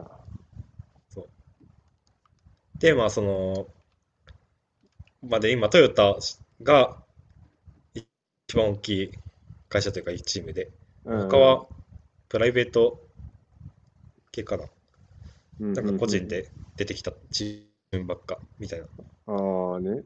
[2.80, 3.68] で、まあその、
[5.22, 6.16] まあで今トヨタ
[6.64, 6.98] が
[8.48, 9.12] 一番大きい
[9.70, 10.72] 会社というか、チームで。
[11.06, 11.66] うん他は、
[12.30, 13.00] プライベート
[14.32, 14.66] 系かな。
[15.60, 18.86] うんなんか個人で出てきたチームばっか、みたいな
[19.28, 20.04] ああね。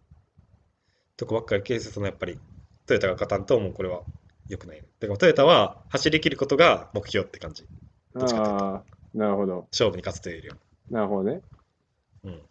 [1.18, 2.40] とこばっかりケースそのやっぱり、
[2.86, 4.02] トヨタが勝たんと、もうこれは
[4.50, 4.84] 良くない。
[5.00, 7.66] だからトヨタは走り切ることが目標って感じ。
[8.14, 8.84] どっちかっていうとああ、
[9.14, 9.68] なるほど。
[9.72, 10.58] 勝負に勝つというよりは。
[10.90, 11.41] なるほどね。
[12.24, 12.41] うん。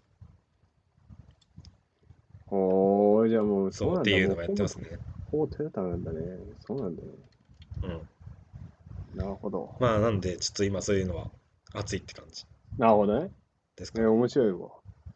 [2.55, 4.91] おー、じゃあもうそうっていうのがやってますもね。
[4.93, 5.01] う
[5.31, 6.21] ほぼトヨタなんだね。
[6.67, 7.09] そうなんだね。
[7.85, 9.19] うん。
[9.19, 9.75] なるほど。
[9.81, 11.29] まあなんで、ちょっと今そういうのは
[11.73, 12.45] 熱いって感じ
[12.77, 13.31] なるほどね。
[13.31, 14.07] えー、ですかね。
[14.07, 14.69] 面白いわ。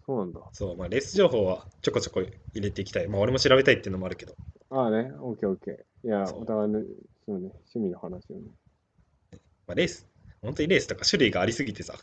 [0.06, 0.40] そうなんだ。
[0.52, 3.08] そう、まあレース情報はちょこちょこ入れていきたい。
[3.08, 4.34] まあ俺も調べたいっていうのもあるけど。
[4.70, 6.08] ああね、オッケーオッケー。
[6.08, 6.80] いや、そうお互いの、
[7.26, 8.44] そうね、趣味の話よね。
[9.66, 10.06] まあレース、
[10.40, 11.94] 本当にレースとか種類がありすぎてさ。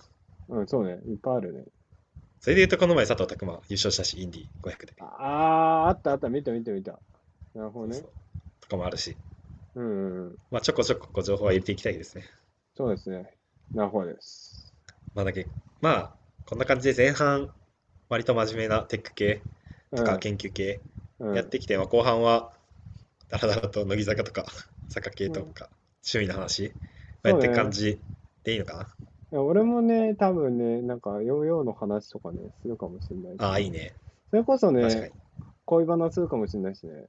[0.50, 1.64] うん、そうね、いっぱいあるね。
[2.44, 4.94] それで言うとこの前佐藤拓磨優勝したし、インディ500で。
[4.99, 6.99] ああ、あったあった、見た見た見た。
[7.56, 8.10] なるほどねそう。
[8.60, 9.15] とかもあるし。
[9.76, 10.36] うんうんうん。
[10.52, 12.26] まあちょこちょこ情報は入れていきたいですね。
[12.76, 13.30] そうですね。
[13.74, 14.74] なるほどです。
[15.15, 15.48] まあだけ、
[15.80, 16.11] まあ
[16.45, 17.49] こんな感じで前半、
[18.10, 19.41] 割と真面目なテック系
[19.95, 20.82] とか研究系
[21.20, 22.52] うんやってきて、まあ、後半は
[23.30, 24.45] だらだらと乃木坂とか
[24.90, 25.70] 坂系とか
[26.03, 26.74] 趣味の話
[27.24, 28.02] やっていく感じ
[28.44, 28.90] でいいのかな、
[29.34, 33.34] いや俺もね、多分ね、なんか、ヨーヨーの話とかね、するかもしれない。
[33.34, 33.38] し。
[33.40, 33.96] ああいいね。
[34.30, 34.94] それこそ確かに。
[34.94, 35.12] ね、
[35.66, 37.08] 恋バナするかもしれないしね。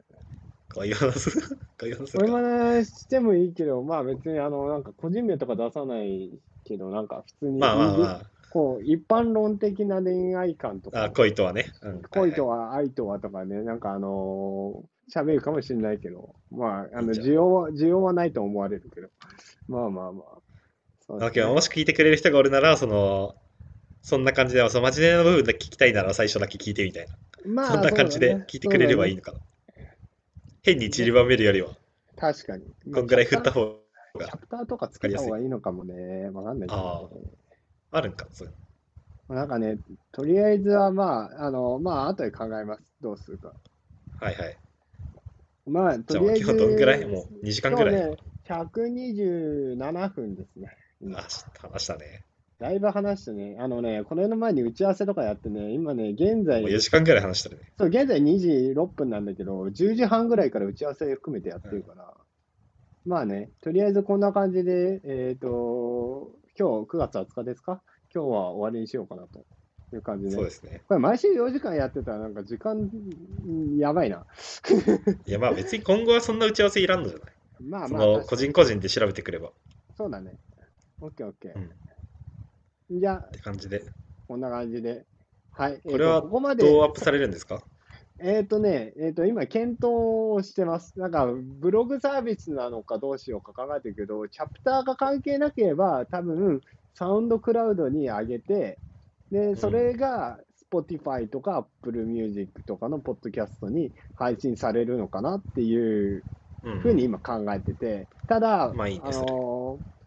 [0.72, 2.40] 恋話す恋話す恋るか。
[2.40, 6.30] バナしてもいいけど、まあ別に、あの、なんか個人名とか出さない
[6.64, 11.00] けど、なんか普通に、まあまあまこう、一般論的な恋愛観とか。
[11.00, 12.02] ああ、恋とはね、うん。
[12.04, 17.26] 恋とは愛とはとかね、なんかあのー喋るかもしれないけど、まあ、あの、いいじゃん。
[17.26, 19.08] 需要は、需要はないと思われるけど、
[19.68, 20.43] まあまあまあ。
[21.06, 21.20] そも
[21.60, 23.34] し聞いてくれる人がおるならその
[24.02, 27.12] そんな感じでその真面目な部分だけ聞きたいなら最初だけ聞いてみたいな、
[27.46, 29.38] まあそんな感じで聞いてくれればいいのかな、
[30.62, 31.70] 変に散りばめるよりは
[32.16, 32.64] 確かに。
[32.92, 33.78] こんぐらい振った方
[34.18, 36.30] がチャプターとか作った方がいいのかもね。
[36.30, 37.20] わかんないけど、ね。
[37.90, 39.78] あるんかそうなんかね、
[40.12, 42.82] とりあえずはまあ、あの、まあ、後で考えます。
[43.00, 43.52] どうするか。
[44.20, 44.56] はいはい
[45.66, 46.42] まあ、じゃあとりあえず。
[46.44, 47.04] 今日どんぐらい？
[47.06, 48.18] もう2時間ぐらい、今日ね、
[49.76, 50.76] 127分ですね。
[51.02, 52.24] 話したね。
[52.58, 57.72] だいぶ話してね、あのね、これの前に打ち合わせとかやってね、今ね、現在もう、4時間ぐらい話してるね。
[57.76, 62.14] そう、現在2時6分なんだけど、10時半ぐらいから打ち合わせ含めてやってるから、
[63.04, 67.82] まあね、とりあえずこんな感じで、えっ、と、今日9月20日ですか？
[68.14, 69.44] 今日は終わりにしようかなと。
[69.92, 70.82] いう感じで、そうですね。
[70.88, 72.76] これ毎週4時間やってたらなんか時間
[73.46, 74.24] んやばいな。
[75.26, 77.32] いやまあ別に今後はそんな打ち合わせいらんのじゃない？
[77.58, 79.50] そまあまあ、の個人個人で調べてくれば、
[79.96, 80.36] そうだね。
[81.04, 83.00] オッケーオッケうん、っー。
[83.00, 83.82] じゃあ、て感じで
[84.26, 85.04] こんな感じで。
[85.52, 85.80] はい。
[85.84, 87.62] これはえーとここまでどうアップされるんですか？
[88.20, 89.86] えっ、とね、えっ、と、今、検討
[90.34, 90.98] をしてます。
[90.98, 96.60] なんか、ブログサービスなのかどうしようか考えてるけど、チャプターが関係なければ、多分、
[96.94, 98.78] サウンドクラウドに上げて、
[99.32, 100.38] で、それが、
[100.72, 106.22] Spotify とか Apple Music とかのポッドキャストに配信されるのかなっていう
[106.64, 110.03] うんふうに今考えてて、ただ、まあいいねそれのー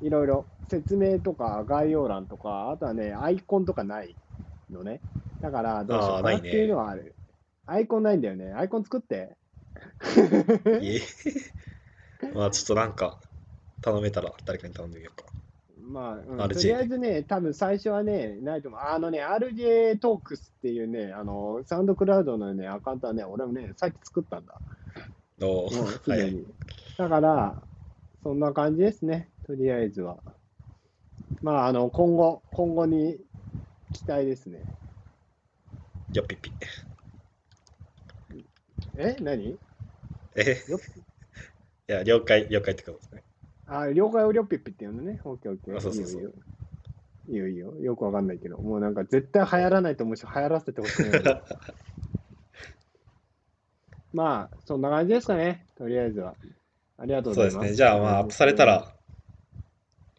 [0.00, 4.16] いろいろ説明とか概要欄とか、あとはね、アイコンとかない
[4.70, 5.00] のね。
[5.40, 7.14] だから、どうしようかなっていうのはある。
[7.66, 8.52] アイコンないんだよね。
[8.52, 9.36] アイコン作って。
[10.82, 11.00] いえ
[12.34, 13.20] まあちょっとなんか
[13.80, 15.30] 頼めたら誰かに頼んでみようか
[15.90, 18.80] まあ、うん RJ とりあえずね、多分最初はね、ないと思う。
[18.80, 24.60] あのね、RJ トークスっていうね、あの、サウンドクラウドのね、アカウントはね、俺もね、さっき作ったんだ。
[25.42, 26.44] おおもうす はい。
[26.96, 27.62] だから、
[28.22, 30.16] そんな感じですね、とりあえずは。
[31.42, 33.18] まあ、あの、今後、今後に
[33.92, 34.60] 期待ですね。
[36.12, 36.52] よっぴっぴ
[38.96, 39.16] え？
[39.20, 39.56] 何？
[40.36, 40.64] え？
[40.68, 40.80] よっ
[41.88, 43.24] いや了解了解ってことですね
[43.66, 45.20] あ、了解をりょっぴっぴって言うのね。
[45.24, 45.76] オッケーオッケー。
[45.76, 46.32] あそうそうそう
[47.26, 47.66] いいよいいよ。
[47.66, 47.80] いいよいいよ。
[47.80, 51.42] よくわかんないけど、もうなんか絶対流行らないと思うし、流行らせてほしくない。
[54.14, 56.36] まあ、そんな感じですかね、とりあえずは。
[56.98, 57.54] ありがとうございます。
[57.54, 58.94] そうですねじゃあまあアップされたら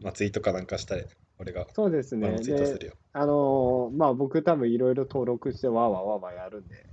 [0.01, 1.03] まあツイートかなんかしたら
[1.39, 2.29] 俺がそうですね。
[2.29, 6.85] まあツイートすでるよあのーまあ僕多分いろいろ登録してわーわーわーわーやるんで、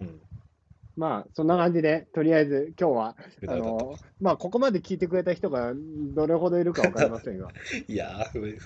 [0.00, 0.20] うん
[0.96, 3.16] まあそんな感じで、とりあえず今日は、
[3.46, 5.72] あのーまあここまで聞いてくれた人が
[6.14, 7.48] どれほどいるかわかりませんが、
[7.88, 8.58] いやー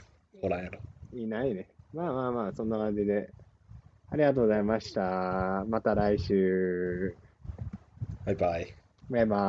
[0.42, 0.80] おらんやろ
[1.12, 1.68] いないね。
[1.92, 3.30] まあまあまあ、そんな感じで、
[4.10, 5.64] ありがとうございました。
[5.68, 7.16] また来週。
[8.24, 8.74] バイバイ
[9.10, 9.44] バイバイ。